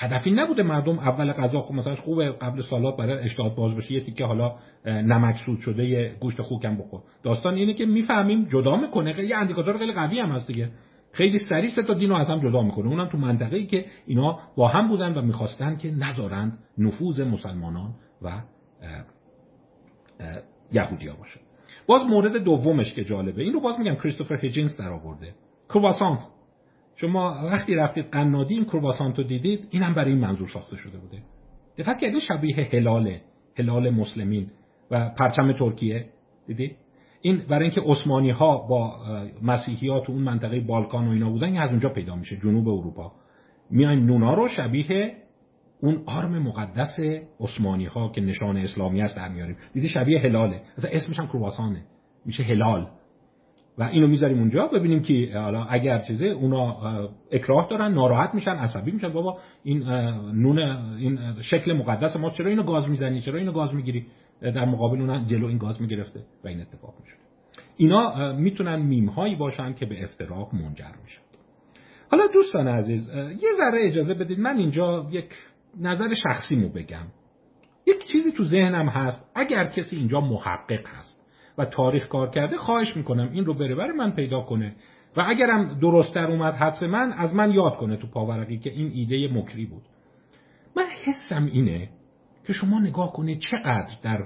[0.00, 4.00] هدفی نبوده مردم اول غذا خب مثلا خوبه قبل سالات برای اشتهات باز بشه یه
[4.00, 4.56] تیکه حالا
[4.86, 7.02] نمک سود شده یه گوشت خوکم بخور.
[7.22, 10.70] داستان اینه که می‌فهمیم جدا می‌کنه یه اندیکاتور خیلی قوی هم هست دیگه.
[11.12, 12.88] خیلی سریع سه تا دین از هم جدا می‌کنه.
[12.88, 17.94] اونم تو منطقه ای که اینا با هم بودن و می‌خواستن که نذارند نفوذ مسلمانان
[18.22, 18.40] و
[20.72, 21.40] یهودیا باشه.
[21.86, 23.42] باز مورد دومش که جالبه.
[23.42, 25.34] این رو باز میگم کریستوفر هیجینز در آورده
[25.68, 26.20] کرواسانت
[26.96, 31.22] شما وقتی رفتید قنادی این کرواسانت رو دیدید اینم برای این منظور ساخته شده بوده.
[31.78, 33.20] دقت کردید شبیه هلاله
[33.58, 34.50] هلال مسلمین
[34.90, 36.06] و پرچم ترکیه؟
[36.46, 36.76] دیدید
[37.20, 38.92] این برای اینکه عثمانی ها با
[39.42, 42.68] مسیحی ها تو اون منطقه بالکان و اینا بودن این از اونجا پیدا میشه جنوب
[42.68, 43.12] اروپا.
[43.70, 45.16] میایم نونا رو شبیه
[45.80, 46.98] اون آرم مقدس
[47.40, 49.56] عثمانی ها که نشان اسلامی است در میاریم.
[49.72, 50.62] دیدی شبیه هلاله.
[50.78, 51.82] مثلا اسمش هم کرواسانه
[52.24, 52.88] میشه هلال.
[53.78, 56.76] و اینو می‌ذاریم اونجا ببینیم که حالا اگر چیزه اونا
[57.32, 59.08] اکراه دارن ناراحت میشن عصبی میشن.
[59.08, 59.82] بابا این
[60.32, 60.58] نون
[60.98, 64.06] این شکل مقدس ما چرا اینو گاز می‌زنی؟ چرا اینو گاز می‌گیری؟
[64.40, 67.16] در مقابل اون جلو این گاز می‌گرفته و این اتفاق می‌شد.
[67.76, 71.20] اینا می‌تونن میم هایی باشن که به افتراق منجر میشن.
[72.10, 75.28] حالا دوستان عزیز یه ذره اجازه بدید من اینجا یک
[75.80, 77.06] نظر شخصیمو بگم.
[77.86, 81.20] یک چیزی تو ذهنم هست اگر کسی اینجا محقق هست
[81.58, 84.76] و تاریخ کار کرده خواهش می‌کنم این رو بره بره من پیدا کنه
[85.16, 88.90] و اگرم درست در اومد حدس من از من یاد کنه تو پاورقی که این
[88.94, 89.82] ایده مکری بود.
[90.76, 91.88] من حسم اینه
[92.46, 94.24] که شما نگاه کنه چقدر در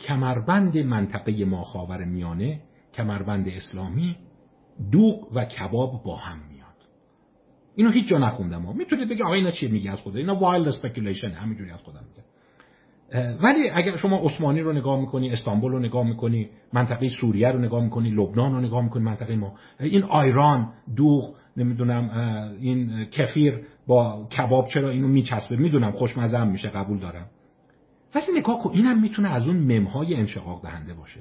[0.00, 2.60] کمربند منطقه ما خاور میانه
[2.94, 4.16] کمربند اسلامی
[4.92, 6.49] دوغ و کباب با هم.
[7.76, 8.62] اینو هیچ جا نخوندم.
[8.62, 12.00] ها می‌تونید بگید آقا اینا چیه میگه از خدا؟ اینا wild speculation همینجوری از خودم
[12.08, 12.24] میگه
[13.42, 17.84] ولی اگر شما عثمانی رو نگاه می‌کنی استانبول رو نگاه می‌کنی منطقه سوریه رو نگاه
[17.84, 22.10] می‌کنی لبنان رو نگاه می‌کنی منطقه ما این آیران دوغ نمی‌دونم
[22.60, 27.26] این کفیر با کباب چرا اینو میچسبه؟ می‌دونم خوشمزه میشه قبول دارم.
[28.14, 31.20] ولی نگاه کن اینم می‌تونه از اون ممهای انشقاق دهنده باشه.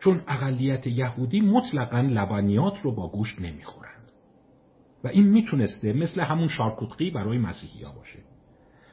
[0.00, 3.91] چون اقلیت یهودی مطلقا لبنیات رو با گوشت نمی‌خورند
[5.04, 8.18] و این می‌تونسته مثل همون شارکوتقی برای مسیحی ها باشه.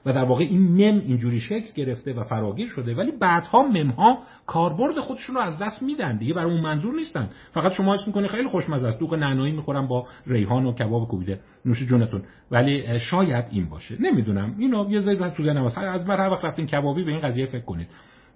[0.06, 4.20] و در واقع این مم اینجوری شکل گرفته و فراگیر شده ولی بعدها مم ها
[4.48, 7.30] کاربرد خودشون رو از دست میدن دیگه برای اون منظور نیستن.
[7.52, 9.00] فقط شما اسم می‌کنه خیلی خوشمزه است.
[9.00, 11.40] دوغ نعنایی می‌خورم با ریحان و کباب کوبیده.
[11.66, 12.24] نوش جونتون.
[12.52, 13.98] ولی شاید این باشه.
[14.02, 14.56] نمی‌دونم.
[14.58, 17.66] اینو یه ذره تو ذهنم از من هر وقت رفتین کبابی به این قضیه فکر
[17.66, 17.88] کنید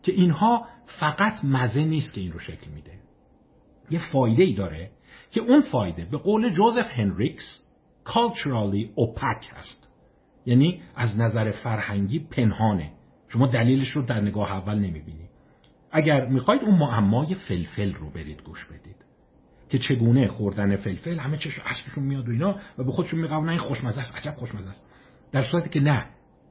[0.03, 0.65] که اینها
[0.99, 2.91] فقط مزه نیست که این رو شکل میده.
[3.91, 4.89] یه فایده ای داره
[5.31, 7.62] که اون فایده به قول جوزف هنریکس
[8.05, 9.89] culturally opaque هست
[10.45, 12.91] یعنی از نظر فرهنگی پنهانه.
[13.27, 15.29] شما دلیلش رو در نگاه اول نمی‌بینی.
[15.91, 18.95] اگر می‌خواید اون معمای فلفل رو برید گوش بدید.
[19.69, 23.57] که چگونه خوردن فلفل همه چش اشکشون میاد و اینا و به خودشون میگن این
[23.57, 24.89] خوشمزه است عجب خوشمزه است.
[25.31, 26.05] در صورتی که نه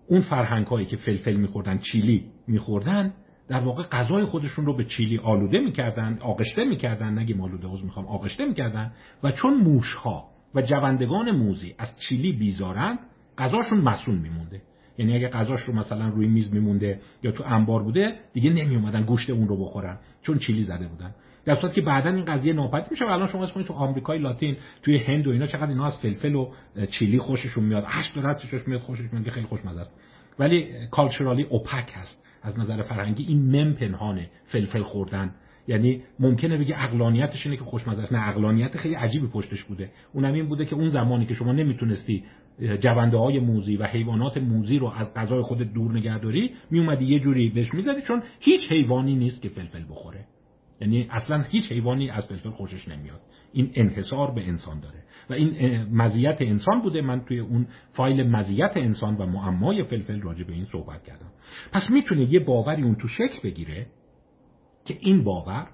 [0.08, 3.14] اون فرهنگ هایی که فلفل میخوردن چیلی میخوردن
[3.48, 7.18] در واقع غذای خودشون رو به چیلی آلوده می‌کردن آغشته می‌کردن.
[7.18, 8.92] نگیم آلوده عوض می‌خوام آغشته می‌کردن.
[9.22, 12.98] و چون موشها و جوندگان موزی از چیلی بیزارند
[13.38, 14.62] غذاشون مسون میمونده.
[14.98, 19.30] یعنی اگه غذاش رو مثلا روی میز میمونده یا تو انبار بوده دیگه نمیومدن گوشت
[19.30, 21.14] اون رو بخورن چون چیلی زده بودن.
[21.44, 24.56] در صورتی که بعدا این قضیه ناپدید میشه و الان شما اسمش تو آمریکای لاتین
[24.82, 26.48] توی هند و اینا چقدر اینا از فلفل و
[26.90, 27.84] چیلی خوششون میاد.
[27.88, 30.00] اش داره چشش میاد خوشش میاد خیلی خوشمزه است.
[30.38, 32.22] ولی کالچورالی اوپک هست.
[32.42, 35.34] از نظر فرهنگی این مم پنهانه فلفل خوردن.
[35.68, 38.12] یعنی ممکنه بگه اقلانیتش اینه که خوشمزه است.
[38.12, 39.90] نه اقلانیت خیلی عجیبی پشتش بوده.
[40.12, 42.24] اونم این بوده که اون زمانی که شما نمی‌تونستی
[42.80, 47.48] جونده های موزی و حیوانات موزی رو از غذای خود دور نگهداری میومدی یه جوری
[47.48, 50.24] بهش می‌زدی چون هیچ حیوانی نیست که فلفل بخوره.
[50.80, 53.20] یعنی اصلا هیچ حیوانی از فلفل خوشش نمیاد.
[53.52, 54.98] این انحصار به انسان داره.
[55.30, 57.02] و این مزیت انسان بوده.
[57.02, 61.30] من توی اون فایل مزیت انسان و معمای فلفل راجع به این صحبت کردم.
[61.72, 63.86] پس می‌تونه یه باوری اون تو شکل بگیره
[64.84, 65.68] که این باور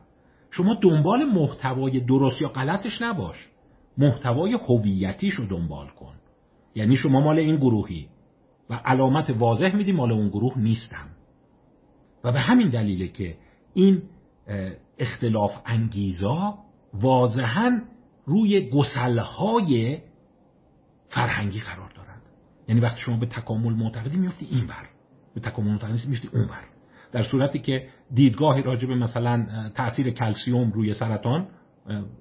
[0.50, 3.48] شما دنبال محتوای درست یا غلطش نباش.
[3.98, 6.14] محتوای هویتیش رو دنبال کن.
[6.74, 8.09] یعنی شما مال این گروهی
[8.70, 11.09] و علامت واضح میدی مال اون گروه نیستم.
[12.24, 13.36] و به همین دلیله که
[13.74, 14.02] این
[14.98, 16.59] اختلاف انگیزا
[16.94, 17.80] واضحا
[18.24, 19.98] روی گسلهای
[21.09, 22.22] فرهنگی قرار دارند
[22.68, 24.88] یعنی وقتی شما به تکامل معتقدی میفتی این بر
[25.34, 26.64] به تکامل معتقدی میفتی اون بر
[27.12, 31.48] در صورتی که دیدگاهی راجع به مثلا تاثیر کلسیوم روی سرطان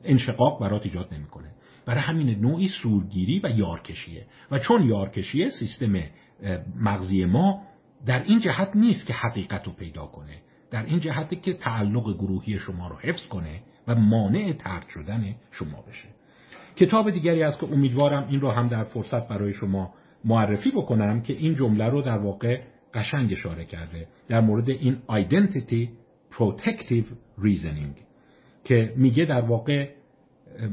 [0.04, 1.52] انشقاق برات ایجاد نمی‌کنه.
[1.86, 4.26] برای همین نوعی سورگیری و یارکشیه.
[4.52, 6.04] و چون یارکشیه سیستم
[6.80, 7.62] مغزی ما
[8.06, 10.38] در این جهت نیست که حقیقت رو پیدا کنه.
[10.72, 15.82] در این جهت که تعلق گروهی شما رو حفظ کنه و مانع ترد شدن شما
[15.88, 16.08] بشه.
[16.76, 19.94] کتاب دیگری است که امیدوارم این رو هم در فرصت برای شما
[20.26, 22.62] معرفی بکنم که این جمله رو در واقع
[22.98, 25.88] قشنگ اشاره کرده در مورد این Identity
[26.32, 27.06] Protective
[27.40, 28.02] Reasoning
[28.64, 29.90] که میگه در واقع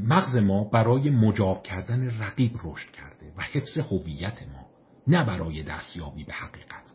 [0.03, 4.65] مغز ما برای مجاب کردن رقیب رشد کرده و حفظ هویت ما
[5.07, 6.93] نه برای دستیابی به حقیقت.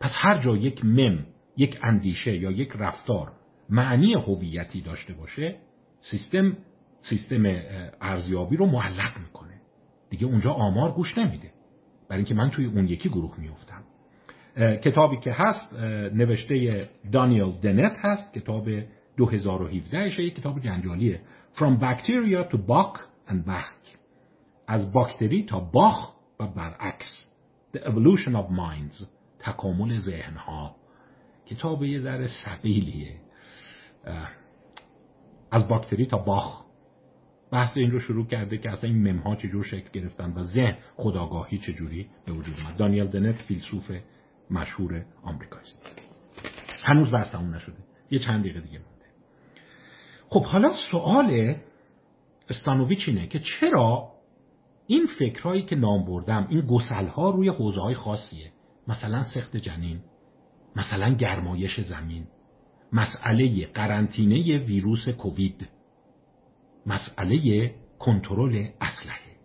[0.00, 1.26] پس هر جا یک مم
[1.56, 3.32] یک اندیشه یا یک رفتار
[3.68, 5.56] معنی هویتی داشته باشه
[6.00, 6.56] سیستم
[7.00, 7.42] سیستم
[8.00, 9.60] ارزیابی رو معلق می‌کنه.
[10.10, 11.50] دیگه اونجا آمار گوش نمیده.
[12.08, 13.82] برای اینکه من توی اون یکی گروه میفتم
[14.60, 15.74] کتابی که هست
[16.14, 18.68] نوشته دانیل دنت هست کتاب
[19.16, 21.20] 2017 شه یک کتاب جنجالیه
[21.54, 23.80] From Bacteria to Bach and Bach
[24.70, 27.26] از باکتری تا باخ و برعکس.
[27.76, 29.04] The Evolution of Minds.
[29.38, 30.76] تکامل ذهنها.
[31.46, 33.14] کتاب یه ذره سبیلیه.
[35.50, 36.64] از باکتری تا باخ.
[37.52, 41.58] بحث این رو شروع کرده که اصلا این ممها چجور شکل گرفتن و ذهن خداگاهی
[41.58, 42.76] چجوری به وجود اومد.
[42.76, 43.92] دانیل دنت فیلسوف
[44.50, 45.66] مشهور آمریکایی
[46.84, 47.76] هنوز بحث تموم نشده.
[48.10, 49.06] یه چند دقیقه دیگه مونده.
[50.28, 51.56] خب حالا سوال
[52.48, 54.12] استانوویچ اینه که چرا
[54.86, 58.52] این فکرهایی که نام بردم این گسلها روی حوزه های خاصیه؟
[58.88, 60.00] مثلا سخت جنین
[60.76, 62.26] مثلا گرمایش زمین
[62.92, 65.68] مسئله قرنطینه ویروس کووید
[66.86, 69.36] مسئله کنترل اسلحه.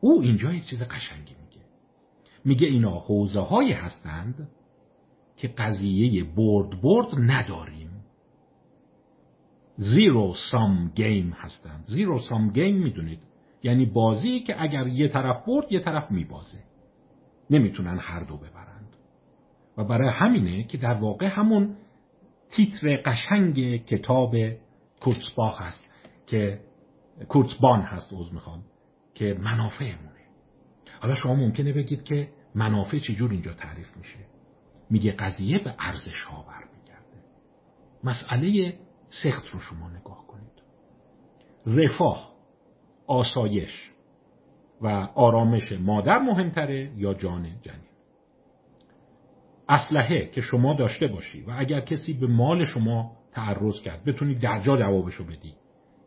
[0.00, 1.41] او اینجا یک چیز قشنگی
[2.44, 4.48] میگه اینا حوزه هایی هستند
[5.36, 7.90] که قضیه برد برد نداریم.
[9.76, 11.84] زیرو سام گیم هستند.
[11.86, 13.18] زیرو سام گیم می‌دونید.
[13.62, 16.58] یعنی بازی که اگر یه طرف برد یه طرف میبازه.
[17.50, 18.96] نمی‌تونن هر دو ببرند.
[19.76, 21.76] و برای همینه که در واقع همون
[22.50, 24.34] تیتر قشنگ کتاب
[25.00, 25.90] کورتسباخ هست
[26.26, 26.60] که
[27.28, 28.64] کورتسبان هست اوز می‌خوام
[29.14, 30.11] که منافعمونه
[31.02, 34.18] حالا شما ممکنه بگید که منافع چجور اینجا تعریف میشه؟
[34.90, 37.18] میگه قضیه به ارزش ها برمیگرده.
[38.04, 38.74] مسئله
[39.22, 40.62] سخت رو شما نگاه کنید.
[41.66, 42.32] رفاه
[43.06, 43.90] آسایش
[44.80, 47.92] و آرامش مادر مهمتره یا جان جنین؟
[49.68, 54.60] اسلحه که شما داشته باشی و اگر کسی به مال شما تعرض کرد بتونی در
[54.60, 55.54] جا جوابشو بدی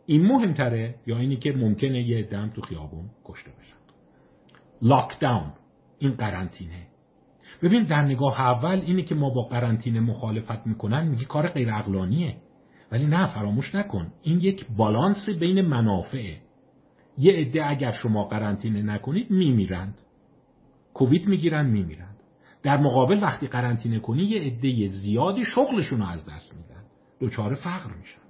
[0.06, 3.85] این مهمتره یا اینی که ممکنه یه دم تو خیابون کشته بشن؟
[4.86, 5.52] لاکداون
[6.00, 6.88] این قرنطینه.
[7.62, 12.36] ببین در نگاه اول اینی که ما با قرنطینه مخالفت می‌کنن میگه کار غیر اقلانیه
[12.92, 14.12] ولی نه فراموش نکن.
[14.22, 16.38] این یک بالانس بین منافعه.
[17.18, 20.02] یه عده اگر شما قرنطینه نکنید میمیرند.
[20.94, 22.16] کووید می‌گیرن میمیرند.
[22.64, 26.84] در مقابل وقتی قرنطینه کنی یه عده زیادی شغلشون رو از دست میدن.
[27.22, 28.22] دچار فقر میشن.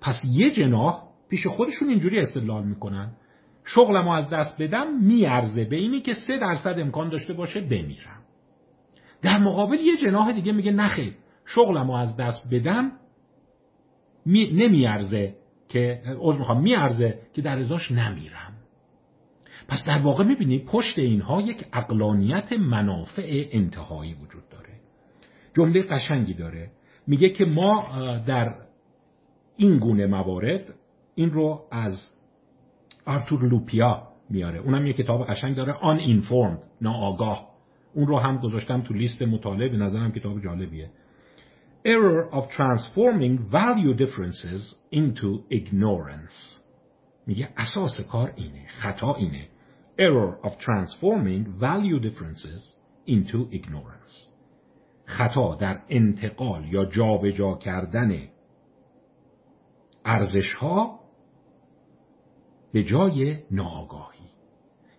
[0.00, 3.12] پس یه جناح پیش خودشون اینجوری استدلال می‌کنن.
[3.64, 5.64] شغلمو از دست بدم میارزه.
[5.64, 8.22] به اینی که سه درصد امکان داشته باشه بمیرم.
[9.22, 11.14] در مقابل یه جناح دیگه میگه نخیر
[11.46, 12.92] شغلمو از دست بدم
[14.26, 14.52] می...
[14.52, 15.34] نمیارزه
[15.68, 18.52] که عذر می‌خوام میارزه که در ازاش نمیرم.
[19.68, 24.74] پس در واقع می‌بینی پشت اینها یک اقلانیت منافع انتهایی وجود داره.
[25.56, 26.70] جمله قشنگی داره.
[27.06, 27.88] میگه که ما
[28.26, 28.54] در
[29.56, 30.74] این گونه موارد
[31.14, 32.10] این رو از
[33.06, 34.58] آرتور لوپیا میاره.
[34.58, 37.48] اونم یه کتاب قشنگ داره آن اینفورمد ناآگاه.
[37.94, 40.90] اون رو هم گذاشتم تو لیست مطالعه به نظرم کتاب جالبیه.
[41.86, 46.60] Error of transforming value differences into ignorance.
[47.26, 49.48] میگه اساس کار اینه خطا اینه.
[49.98, 52.76] Error of transforming value differences
[53.08, 54.28] into ignorance.
[55.06, 58.28] خطا در انتقال یا جابجا جا کردن
[60.04, 61.00] ارزش ها
[62.74, 64.24] به جای ناآگاهی.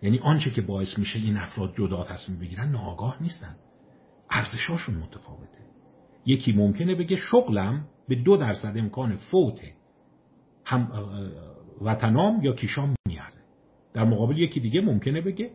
[0.02, 3.56] یعنی آنچه که باعث میشه این افراد جدا تصمیم بگیرن ناآگاه نیستن.
[4.30, 5.58] ارزشاشون متفاوته.
[6.26, 9.60] یکی ممکنه بگه شغلم به دو درصد امکان فوت
[10.64, 10.88] هم
[11.80, 13.40] وطنام یا کیشام میارزه.
[13.94, 15.50] در مقابل یکی دیگه ممکنه بگه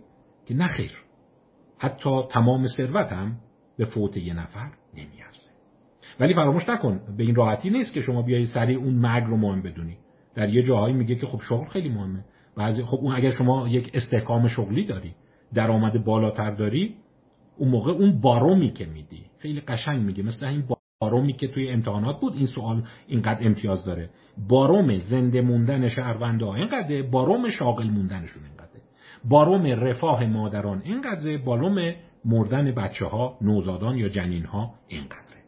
[0.45, 0.91] که نخیر
[1.77, 3.37] حتی تمام ثروتم
[3.77, 5.49] به فوت یه نفر نمیارزه.
[6.19, 9.61] ولی فراموش نکن به این راحتی نیست که شما بیایی سریع اون مرگ رو مهم
[9.61, 9.97] بدونی.
[10.35, 12.25] در یه جاهایی میگه که خب شغل خیلی مهمه.
[12.57, 15.15] بعضی خب اون اگر شما یک استحکام شغلی داری
[15.53, 16.95] درآمد بالاتر داری
[17.57, 20.23] اون موقع اون بارومی که میدی خیلی قشنگ میگه.
[20.23, 20.63] مثل این
[21.01, 24.09] بارومی که توی امتحانات بود این سوال اینقدر امتیاز داره.
[24.49, 28.81] باروم زنده موندن شهرونده ها اینقدر باروم شاغل موندنشون اینقدره.
[29.29, 31.93] باروم رفاه مادران اینقدره باروم
[32.25, 35.41] مردن بچه ها نوزادان یا جنین ها اینقدره.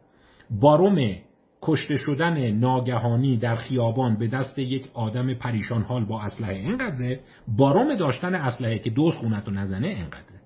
[0.61, 1.15] باروم
[1.63, 7.19] کشته شدن ناگهانی در خیابان به دست یک آدم پریشان حال با اسلحه اینقدره؟
[7.57, 10.41] باروم داشتن اسلحه که دوست خونت رو نزنه اینقدره.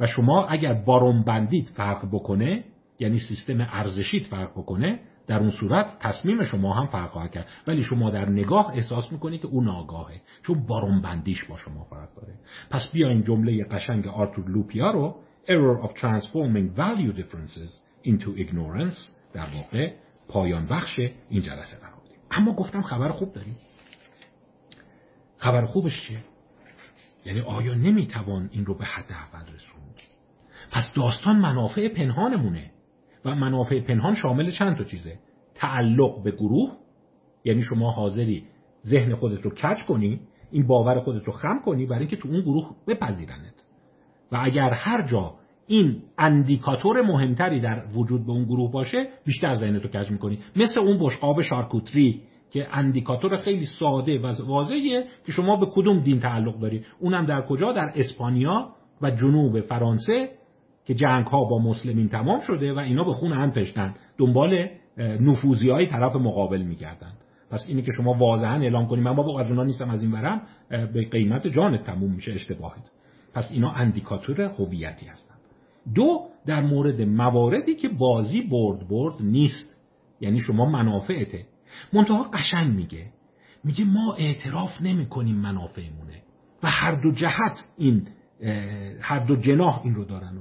[0.00, 2.64] و شما اگر باروم بندید فرق بکنه
[2.98, 7.46] یعنی سیستم ارزشیت فرق بکنه در اون صورت تصمیم شما هم فرق خواهد کرد.
[7.66, 12.08] ولی شما در نگاه احساس می‌کنید که اون آگاهه چون باروم بندیش با شما فرق
[12.16, 12.34] داره.
[12.70, 17.70] پس بیاین جمله قشنگ آرتور لوپیا رو error of transforming value differences
[18.06, 19.92] into ignorance در واقع
[20.28, 20.98] پایان بخش
[21.28, 21.94] این جلسه قرار
[22.30, 23.56] اما گفتم خبر خوب داریم
[25.38, 26.18] خبر خوبش چیه؟
[27.24, 30.00] یعنی آیا نمی‌توان این رو به حد اول رسوند؟
[30.72, 32.70] پس داستان منافع پنهانمونه
[33.24, 35.18] و منافع پنهان شامل چند تا چیزه؟
[35.54, 36.76] تعلق به گروه
[37.44, 38.44] یعنی شما حاضری
[38.86, 40.20] ذهن خودت رو کج کنی
[40.50, 43.64] این باور خودت رو خم کنی برای اینکه تو اون گروه بپذیرنت.
[44.32, 45.34] و اگر هر جا
[45.66, 50.38] این اندیکاتور مهمتری در وجود به اون گروه باشه بیشتر ذهنت رو کج می‌کنی.
[50.56, 56.20] مثل اون بشقاب شارکوتری که اندیکاتور خیلی ساده و واضحه که شما به کدوم دین
[56.20, 56.84] تعلق داری.
[57.00, 58.68] اونم در کجا؟ در اسپانیا
[59.02, 60.28] و جنوب فرانسه
[60.84, 63.94] که جنگ ها با مسلمین تمام شده و اینا به خون هم تشتن.
[64.18, 67.12] دنبال نفوزی های طرف مقابل میگردن.
[67.50, 71.08] پس اینی که شما واضحا اعلام کنیم من با اونا نیستم از این برم به
[71.10, 72.90] قیمت جان تموم میشه اشتباهت.
[73.34, 75.33] پس اینا اندیکاتور هویتی هستن.
[75.94, 79.78] دو در مورد مواردی که بازی برد برد نیست.
[80.20, 81.46] یعنی شما منافعته.
[81.92, 83.06] منتها قشنگ میگه.
[83.64, 86.22] میگه ما اعتراف نمی کنیم منافعمونه.
[86.62, 88.08] و هر دو جهت این
[89.00, 90.38] هر دو جناح این رو دارن.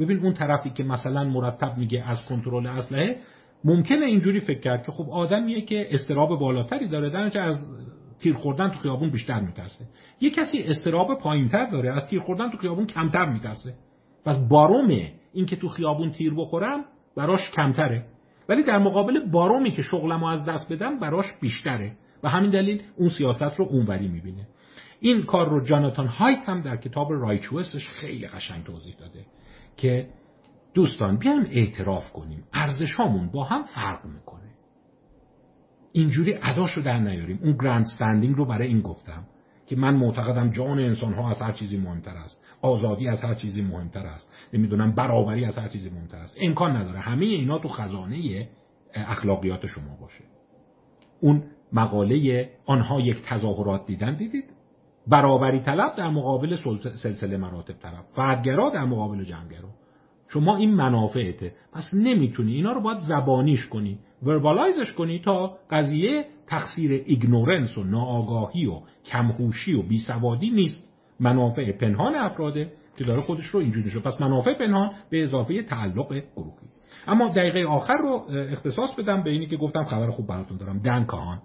[0.00, 3.16] ببین اون طرفی که مثلا مرتب میگه از کنترل اسلحه
[3.64, 7.56] ممکنه اینجوری فکر کرد که خب آدمیه که استراب بالاتری داره درنچه از
[8.18, 9.84] تیر خوردن تو خیابون بیشتر میترسه.
[10.20, 13.74] یه کسی استراب پایینتر داره از تیر خوردن تو خیابون کمتر میترسه.
[14.28, 16.84] پس بارومه این که تو خیابون تیر بخورم
[17.16, 18.04] براش کمتره.
[18.48, 21.92] ولی در مقابل بارومی که شغلمو از دست بدم براش بیشتره
[22.22, 24.48] و همین دلیل اون سیاست رو اونوری می‌بینه.
[25.00, 29.26] این کار رو جاناتان هایت هم در کتاب رایچوسش خیلی قشنگ توضیح داده
[29.76, 30.08] که
[30.74, 32.44] دوستان بیایم اعتراف کنیم.
[32.52, 34.50] ارزش هامون با هم فرق می‌کنه.
[35.92, 37.38] اینجوری اداش رو در نیاریم.
[37.42, 37.86] اون گرند
[38.36, 39.24] رو برای این گفتم.
[39.68, 42.44] که من معتقدم جان انسان ها از هر چیزی مهمتر است.
[42.62, 44.32] آزادی از هر چیزی مهمتر است.
[44.52, 46.36] نمی‌دونم برابری از هر چیزی مهمتر است.
[46.40, 47.00] امکان نداره.
[47.00, 48.48] همه اینا تو خزانه
[48.94, 50.24] اخلاقیات شما باشه.
[51.20, 51.42] اون
[51.72, 54.44] مقاله آنها یک تظاهرات دیدن دیدید؟
[55.06, 56.56] برابری طلب در مقابل
[57.02, 59.68] سلسله مراتب طرف فردگرا در مقابل جمعگرا.
[60.28, 61.52] شما این منافعته.
[61.72, 62.54] پس نمی‌تونی.
[62.54, 63.98] اینا رو باید زبانیش کنی.
[64.22, 70.88] verbalize ش کنی تا قضیه تقصیر ignorance و ناآگاهی و کمهوشی و بیسوادی نیست.
[71.20, 76.22] منافع پنهان افراده که داره خودش رو اینجوری شد پس منافع پنهان به اضافه تعلق
[76.36, 76.68] گروهی.
[77.06, 80.78] اما دقیقه آخر رو اختصاص بدم به اینی که گفتم خبر خوب براتون دارم.
[80.78, 81.38] دن کاهان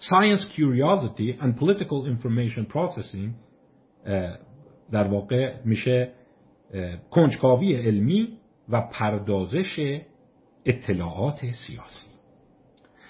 [0.00, 3.30] Science Curiosity and Political Information Processing
[4.92, 6.12] در واقع میشه
[7.10, 8.38] کنجکاوی علمی
[8.68, 10.00] و پردازش
[10.64, 12.06] اطلاعات سیاسی.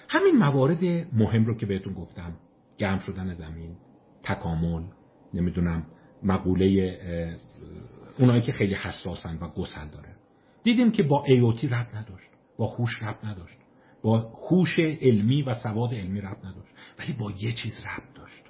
[0.09, 2.37] همین موارد مهم رو که بهتون گفتم.
[2.77, 3.77] گرم شدن زمین
[4.23, 4.83] تکامل
[5.33, 5.85] نمی‌دونم
[6.23, 6.97] مقوله
[8.19, 10.15] اونایی که خیلی حساسن و گسل داره.
[10.63, 13.57] دیدیم که با ایوتی رب نداشت با خوش رب نداشت
[14.01, 18.43] با هوش علمی و سواد علمی رب نداشت ولی با یه چیز رب داشت.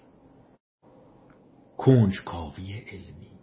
[1.77, 3.36] کنجکاوی علمی.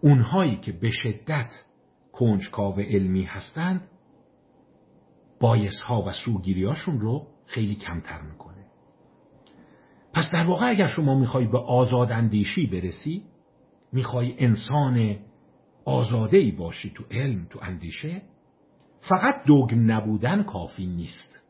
[0.00, 1.64] اونهایی که به شدت
[2.12, 3.88] کنجکاو علمی هستند
[5.40, 8.66] بایس ها و سوگیریاشون رو خیلی کمتر می‌کنه.
[10.12, 13.24] پس در واقع اگر شما می‌خوای به آزاد اندیشی برسی
[13.92, 15.16] می‌خوای انسان
[15.84, 18.22] آزاده ای باشی تو علم تو اندیشه
[19.00, 21.40] فقط دوگم نبودن کافی نیست.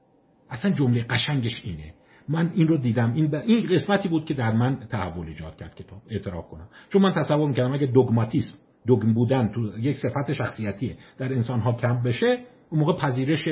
[0.50, 1.94] اصلا جمله قشنگش اینه.
[2.28, 3.12] من این رو دیدم.
[3.14, 6.68] این, این قسمتی بود که در من تحول ایجاد کرد کتاب اعتراف کنم.
[6.88, 8.54] چون من تصور می‌کردم اگه دوگماتیسم
[8.86, 12.38] دوگم بودن تو یک صفت شخصیتیه در انسان ها کم بشه
[12.70, 13.48] اون موقع پذیرش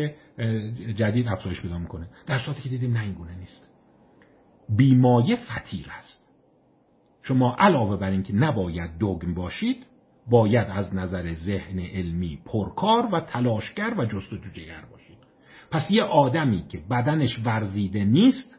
[0.96, 2.09] جدید افزایش پیدا می‌کنه.
[2.26, 3.68] در صورتی که دیدیم نه این گونه نیست.
[4.76, 6.24] بیمایه فتیر است.
[7.22, 9.86] شما علاوه بر اینکه نباید دوگم باشید
[10.30, 15.18] باید از نظر ذهن علمی پرکار و تلاشگر و جستجوجگر باشید.
[15.70, 18.59] پس یه آدمی که بدنش ورزیده نیست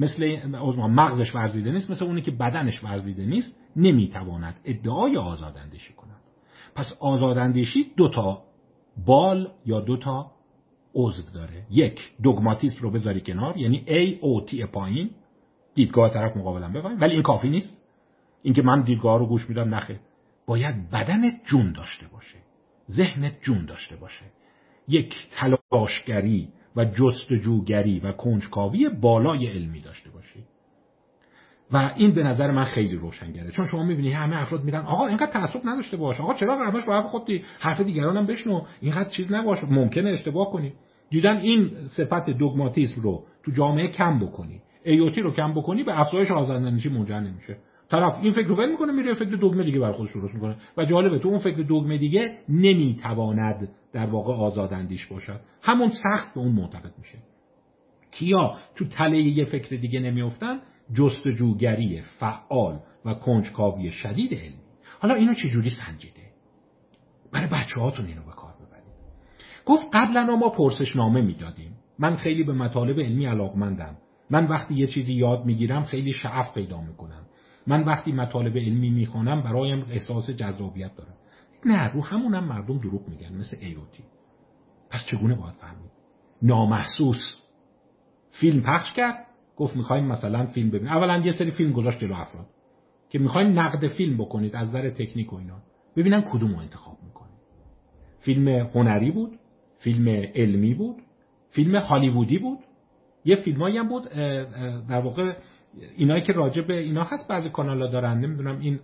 [0.00, 0.46] مثل
[0.76, 6.20] مغزش ورزیده نیست مثل اونی که بدنش ورزیده نیست نمی‌تواند ادعای آزاداندیشی کند.
[6.74, 8.42] پس آزاداندیشی دو تا
[9.06, 10.30] بال یا دو تا
[10.94, 11.66] عضو داره.
[11.70, 15.10] یک دوگماتیسم رو بذاری کنار یعنی A او تی پایین.
[15.74, 17.76] دیدگاه طرف مقابلم بفهمی ولی این کافی نیست.
[18.42, 20.00] اینکه من دیدگاه رو گوش میدم نخه.
[20.46, 22.36] باید بدنت جون داشته باشه.
[22.90, 24.24] ذهنت جون داشته باشه.
[24.88, 26.48] یک تلاشگری
[26.84, 30.44] جستجوگری و کنجکاوی بالای علمی داشته باشی
[31.72, 33.50] و این به نظر من خیلی روشنگره.
[33.50, 36.20] چون شما می‌بینی همه افراد میرن آقا اینقدر تعصب نداشته باش.
[36.20, 39.64] آقا چرا همش رو خودی حرف دیگران هم بشنو؟ اینقدر چیز نباش.
[39.64, 40.72] ممکنه اشتباه کنی.
[41.10, 44.60] دیدن این صفت دوگماتیسم رو تو جامعه کم بکنی.
[44.84, 47.56] ایوتی رو کم بکنی به افزایش آزاداندیشی منجر نمیشه.
[47.90, 50.56] طرف این فکر رو ول می‌کنه میره فکر دگمه دیگه بر خودش درست می‌کنه.
[50.76, 55.40] و جالبه تو اون فکر دگمه دیگه نمی‌تواند در واقع آزاداندیش باشد.
[55.62, 57.18] همون سخت به اون معتقد میشه.
[58.10, 60.60] کیا تو تله یه فکر دیگه نمیافتن؟
[60.94, 64.60] جستجوگری فعال و کنجکاوی شدید علمی
[65.00, 66.22] حالا اینو چجوری سنجیده؟
[67.32, 68.94] برای بچه هاتون اینو به کار ببرید.
[69.66, 71.72] گفت قبلا ما پرسشنامه می‌دادیم.
[71.98, 73.96] من خیلی به مطالب علمی علاقمندم.
[74.30, 77.26] من وقتی یه چیزی یاد می‌گیرم خیلی شعف پیدا می‌کنم.
[77.70, 81.14] من وقتی مطالب علمی می‌خوانم برایم احساس جذابیت دارم
[81.66, 84.04] نه رو همونم مردم دروغ میگن مثل ایوتی
[84.90, 85.90] پس چگونه باید فهمید؟
[86.42, 87.42] نامحسوس.
[88.30, 89.26] فیلم پخش کرد
[89.56, 92.46] گفت می‌خوایم مثلا فیلم ببینیم اولا یه سری فیلم گذاشت جلو افراد
[93.10, 95.62] که می‌خوایم نقد فیلم بکنید از نظر تکنیک و اینا.
[95.96, 97.40] ببینن کدوم رو انتخاب می‌کنید.
[98.24, 99.38] فیلم هنری بود
[99.78, 100.96] فیلم علمی بود
[101.50, 102.58] فیلم هالیوودی بود.
[103.24, 104.08] یه فیلمایی هم بود
[104.88, 105.36] در واقع
[105.96, 108.80] اینایی که راجع به اینا هست بعضی کانالا دارن نمی‌دونم این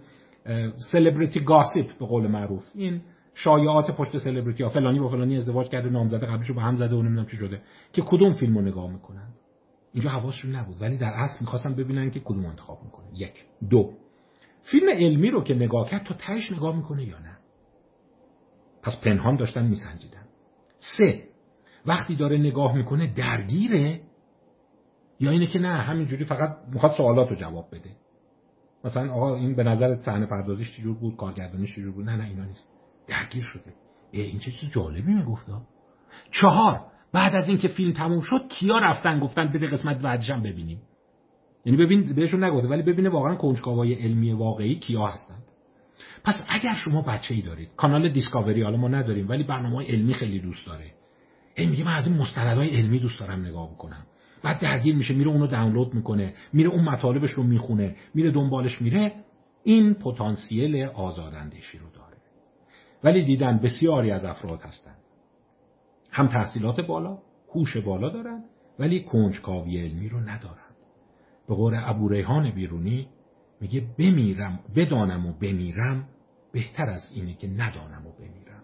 [0.92, 2.64] سلبریتی گاسیپ به قول معروف.
[2.74, 3.00] این
[3.34, 7.02] شایعات پشت سلبریتی ها فلانی با فلانی ازدواج کرده نامزده قبلش با هم زده و
[7.02, 7.62] نمی‌دونم چی شده.
[7.92, 9.28] که کدوم فیلمو نگاه می‌کنن؟
[9.92, 13.44] اینجا حواسشون نبود ولی در اصل می‌خواستن ببینن که کدوم انتخاب می‌کنه یک.
[13.70, 13.92] دو.
[14.62, 17.36] فیلم علمی رو که نگاه کرد تو تهش نگاه می‌کنه یا نه؟
[18.82, 20.26] پس پنهان داشتن میسنجیدن.
[20.98, 21.22] سه.
[21.86, 24.00] وقتی داره نگاه می‌کنه درگیره
[25.20, 27.90] یا اینه که نه همینجوری فقط می‌خواد سوالات رو جواب بده.
[28.84, 32.44] مثلا آقا این به نظر صحنه پردازیش چجور بود؟ کارگردانیش چجور بود؟ نه نه اینا
[32.44, 32.68] نیست.
[33.08, 33.74] درگیر شده.
[34.10, 35.62] این چه چیز جالبی میگفتا
[36.30, 36.80] چهار
[37.12, 40.82] بعد از اینکه فیلم تموم شد کیا رفتن گفتن بده قسمت بعدش هم ببینیم.
[41.64, 45.42] یعنی ببین بهشون نگفته ولی ببینه واقعا کنجکاوای علمی واقعی کیا هستند
[46.24, 50.38] پس اگر شما بچه ای دارید کانال دیسکاوری حالا ما نداریم ولی برنامه علمی خیلی
[50.40, 50.92] دوست داره.
[51.54, 54.06] این میگه من از این مستندهای علمی دوست دارم نگاه بکنم.
[54.46, 59.12] بعد درگیر میشه میره اونو دانلود می‌کنه میره اون مطالبش رو می‌خونه میره دنبالش میره.
[59.62, 62.16] این پتانسیل آزاداندیشی رو داره.
[63.04, 64.98] ولی دیدن بسیاری از افراد هستند
[66.10, 67.18] هم تحصیلات بالا
[67.54, 68.44] هوش بالا دارن
[68.78, 70.74] ولی کنجکاوی علمی رو ندارن.
[71.48, 73.08] به قول ابو ریحان بیرونی
[73.60, 76.08] میگه بمیرم بدانم و بمیرم
[76.52, 78.62] بهتر از اینه که ندانم و بمیرم.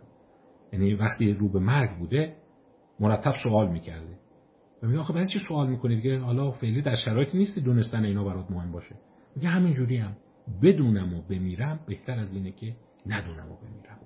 [0.73, 2.37] یعنی وقتی رو به مرگ بوده
[3.01, 4.12] مرتب سوال می‌کرده.
[4.83, 8.25] و میگه آخه برای چی سوال می‌کنید که حالا فعلی در شرایطی نیستی دونستن اینا
[8.25, 8.95] برات مهم باشه.
[9.37, 10.17] میگه همین جوری هم.
[10.63, 12.77] بدونم و بمیرم بهتر از اینه که
[13.07, 13.99] ندونم و بمیرم.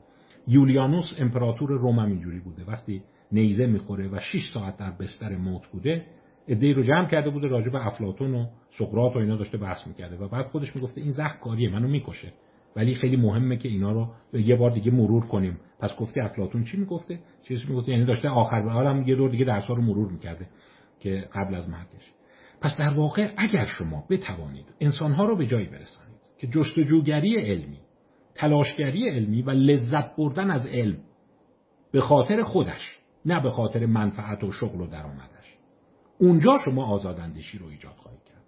[0.49, 2.65] یولیانوس امپراتور روم هم اینجوری بوده.
[2.65, 6.07] وقتی نیزه می‌خوره و 6 ساعت در بستر موت بوده
[6.49, 8.47] ادهی رو جمع کرده بوده راجع به افلاتون و
[8.79, 12.33] سقراط و اینا داشته بحث می‌کرده و بعد خودش می‌گفته این زخم کاریه منو می‌کشه.
[12.77, 15.59] ولی خیلی مهمه که اینا رو یه بار دیگه مرور کنیم.
[15.81, 19.45] پس گفته افلاتون چی می‌گفته؟ چیزی می‌گفته یعنی داشته آخر به حالم یه دور دیگه
[19.45, 20.47] درس‌ها رو مرور می‌کرده.
[21.07, 22.13] که قبل از مرگش
[22.61, 27.81] پس در واقع اگر شما بتوانید انسانها رو به جایی برسانید که جستجوگری علمی
[28.35, 30.99] تلاشگری علمی و لذت بردن از علم
[31.93, 35.57] به خاطر خودش نه به خاطر منفعت و شغل و درآمدش.
[36.19, 38.43] اونجا شما آزاداندیشی رو ایجاد خواهید کرد.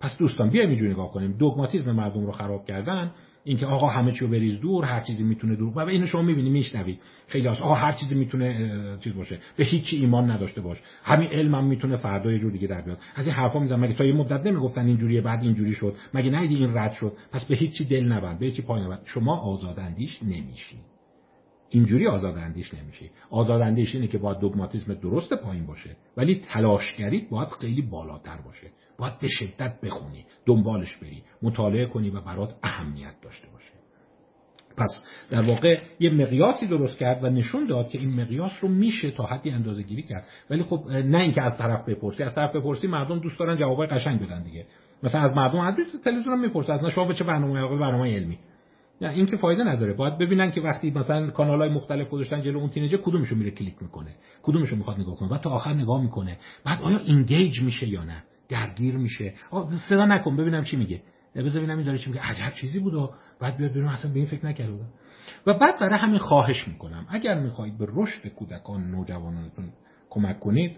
[0.00, 1.32] پس دوستان بیایم اینجوری نگاه کنیم.
[1.32, 3.14] دوگماتیزم مردم رو خراب کردن
[3.46, 6.98] اینکه آقا همه چیو بریز دور هر چیزی می‌تونه دور و اینو شما می‌بینی میشنوی
[7.26, 9.38] خیلی آقا هر چیزی می‌تونه چیز باشه.
[9.56, 10.82] به هیچی ایمان نداشته باش.
[11.02, 12.98] همین علمم می‌تونه فردا یه جور دیگه در بیاد.
[13.14, 16.40] از این حرفا می‌زنن مگه تا یه مدت نمی‌گفتن اینجوریه بعد اینجوری شد؟ مگه نه
[16.40, 18.38] این رد شد؟ پس به هیچی دل نبند.
[18.38, 19.00] به هیچی پای نبند.
[19.04, 20.76] شما آزاداندیش نمیشی.
[21.70, 23.10] اینجوری آزاداندیش نمیشی.
[23.30, 25.96] آزاداندیش اینه که باید دوگماتیسم درست پایین باشه.
[26.16, 28.66] ولی تلاشگریت باید خیلی بالاتر باشه.
[28.98, 33.66] باید به شدت بخونی دنبالش بری مطالعه کنی و برات اهمیت داشته باشه.
[34.76, 39.10] پس در واقع یه مقیاسی درست کرد و نشون داد که این مقیاس رو میشه
[39.10, 40.26] تا حدی اندازه گیری کرد.
[40.50, 44.20] ولی خب نه اینکه از طرف بپرسی از طرف بپرسی مردم دوست دارن جوابای قشنگ
[44.20, 44.66] بدن دیگه.
[45.02, 45.74] مثلا از مردم از
[46.04, 48.38] تلویزیون هم می‌پرسن از شما به چه برنامه برنامه علمی؟
[49.00, 49.92] نه این که فایده نداره.
[49.92, 53.82] باید ببینن که وقتی مثلا کانال های مختلف گذاشتن جلو اون teenager کدومشو میره کلیک
[53.82, 56.38] می‌کنه کدومشو می‌خواد نگاه کنه بعد تا آخر نگاه می‌کنه.
[56.64, 59.34] بعد آیا engage میشه یا نه؟ درگیر میشه.
[59.88, 61.02] صدا نکن ببینم چی میگه.
[61.34, 62.22] بذار ببینم این داره چی میگه.
[62.22, 64.72] عجب چیزی بود و بعد بیاد ببینم اصلا به این فکر نکرده
[65.46, 67.06] و بعد برای همین خواهش می‌کنم.
[67.10, 69.72] اگر می‌خواهید به رشد کودکان نوجوانانتون
[70.10, 70.76] کمک کنید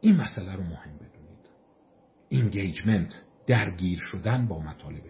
[0.00, 1.48] این مسئله رو مهم بدونید.
[2.28, 5.02] engagement درگیر شدن با مطالب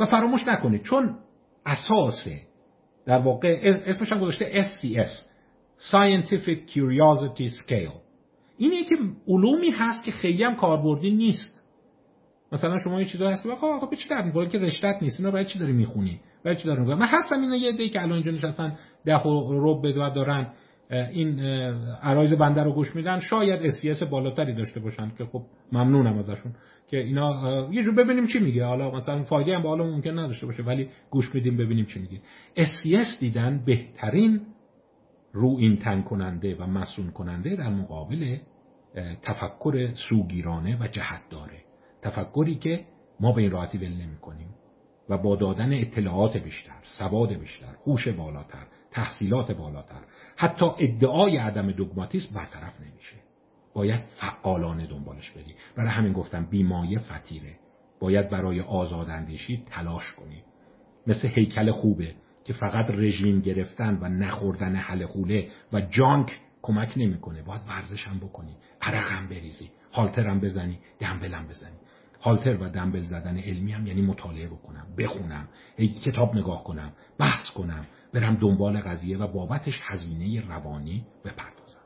[0.00, 1.18] و فراموش نکنید چون
[1.66, 2.28] اساس
[3.06, 5.10] در واقع اسمش هم گذاشته SCS
[5.90, 8.01] Scientific Curiosity Scale.
[8.62, 8.96] اینه که
[9.28, 11.62] علومی هست که خیلی هم کاربردی نیست.
[12.52, 15.20] مثلا شما یه چیزا هست آقا آقا به چی در که رشتت نیست.
[15.20, 18.02] اینا برای چی داری می‌خونی؟ برای چی داری می‌خونی من هستم اینا یه دی که
[18.02, 20.52] الان اینجا نشستن ده رب و دارن
[20.90, 21.40] این
[22.02, 23.20] عرایز بنده رو گوش میدن.
[23.20, 26.52] شاید اسیس بالاتری داشته باشن که خب ممنونم ازشون
[26.90, 28.64] که اینا یه جور ببینیم چی میگه.
[28.64, 32.20] حالا مثلا فایده هم به حالا ممکن نداشته باشه ولی گوش میدیم ببینیم چی میگه.
[32.56, 34.40] اسیس دیدن بهترین
[35.32, 38.36] رو این تن کننده و مسون کننده در مقابل
[39.22, 41.58] تفکر سوگیرانه و جهت داره
[42.02, 42.84] تفکری که
[43.20, 44.48] ما به این راحتی ول نمی کنیم
[45.08, 50.00] و با دادن اطلاعات بیشتر سواد بیشتر هوش بالاتر تحصیلات بالاتر
[50.36, 53.16] حتی ادعای عدم دوگماتیسم برطرف نمیشه.
[53.74, 57.58] باید فعالانه دنبالش بری برای همین گفتم بیمایه فتیره
[58.00, 60.42] باید برای آزاداندیشی تلاش کنی
[61.06, 62.14] مثل هیکل خوبه
[62.44, 67.42] که فقط رژیم گرفتن و نخوردن حل خوله و جانک کمک نمی‌کنه.
[67.42, 68.56] باید ورزش هم بکنی.
[68.80, 69.70] عرق بریزی.
[69.92, 70.78] هالتر هم بزنی.
[71.00, 71.76] دنبل هم بزنی.
[72.22, 75.48] هالتر و دنبل زدن علمی هم یعنی مطالعه بکنم بخونم
[76.04, 81.78] کتاب نگاه کنم بحث کنم برم دنبال قضیه و بابتش هزینه روانی بپردازم.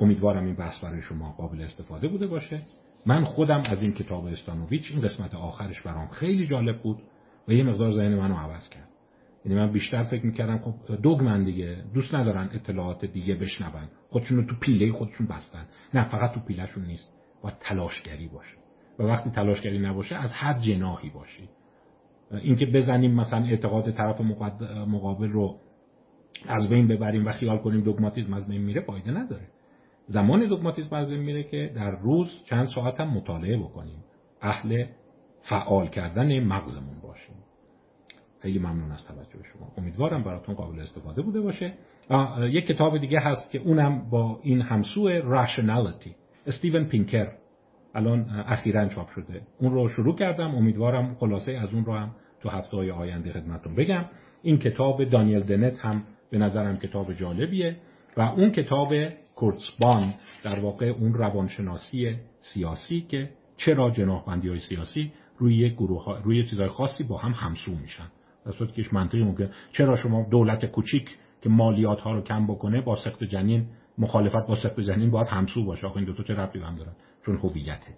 [0.00, 2.62] امیدوارم این بحث برای شما قابل استفاده بوده باشه.
[3.06, 6.98] من خودم از این کتاب استانوویچ این قسمت آخرش برام خیلی جالب بود
[7.48, 8.88] و یه مقدار ذهن منو عوض کرد.
[9.44, 13.88] یعنی من بیشتر فکر می‌کردم خب دوگمن دیگه دوست ندارن اطلاعات دیگه بشنون.
[14.08, 15.66] خودشون تو پیله خودشون بستن.
[15.94, 17.12] نه فقط تو پیلهشون نیست.
[17.42, 18.56] با تلاشگری باشه.
[18.98, 21.48] و وقتی تلاشگری نباشه از هر جناحی باشی.
[22.30, 24.20] اینکه بزنیم مثلا اعتقاد طرف
[24.86, 25.58] مقابل رو
[26.48, 29.48] از بین ببریم و خیال کنیم دوگماتیزم از بین میره فایده نداره.
[30.06, 34.04] زمان دوگماتیزم از بین میره که در روز چند ساعت هم مطالعه بکنیم.
[34.40, 34.84] اهل
[35.40, 37.34] فعال کردن مغزمون باشیم.
[38.42, 39.72] خیلی ممنون از توجه شما.
[39.78, 41.72] امیدوارم براتون قابل استفاده بوده باشه.
[42.50, 46.14] یک کتاب دیگه هست که اونم با این همسو راشنالیتی
[46.46, 47.28] استیون پینکر.
[47.94, 49.42] الان اخیرا چاپ شده.
[49.58, 50.54] اون رو شروع کردم.
[50.54, 54.04] امیدوارم خلاصه از اون رو هم تو هفته های آینده خدمتون بگم.
[54.42, 57.76] این کتاب دانیل دنت هم به نظرم کتاب جالبیه
[58.16, 58.92] و اون کتاب
[59.34, 66.44] کورتسبان در واقع اون روانشناسی سیاسی که چرا جناحبندی های سیاسی روی گروه ها، روی
[66.44, 68.10] چیزهای خاصی با هم همسو میشن.
[68.46, 69.50] در صورتی که منطقی ممکن.
[69.72, 73.66] چرا شما دولت کوچیک که مالیات ها رو کم بکنه با سخت جنین
[73.98, 76.92] مخالفت با سخت جنین باید همسو باشه؟ آخه این دو تا چه ربطی هم دارن؟
[77.26, 77.94] چون هویته.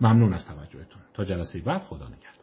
[0.00, 1.02] ممنون از توجهتون.
[1.14, 2.39] تا جلسه بعد خدا نگهدار.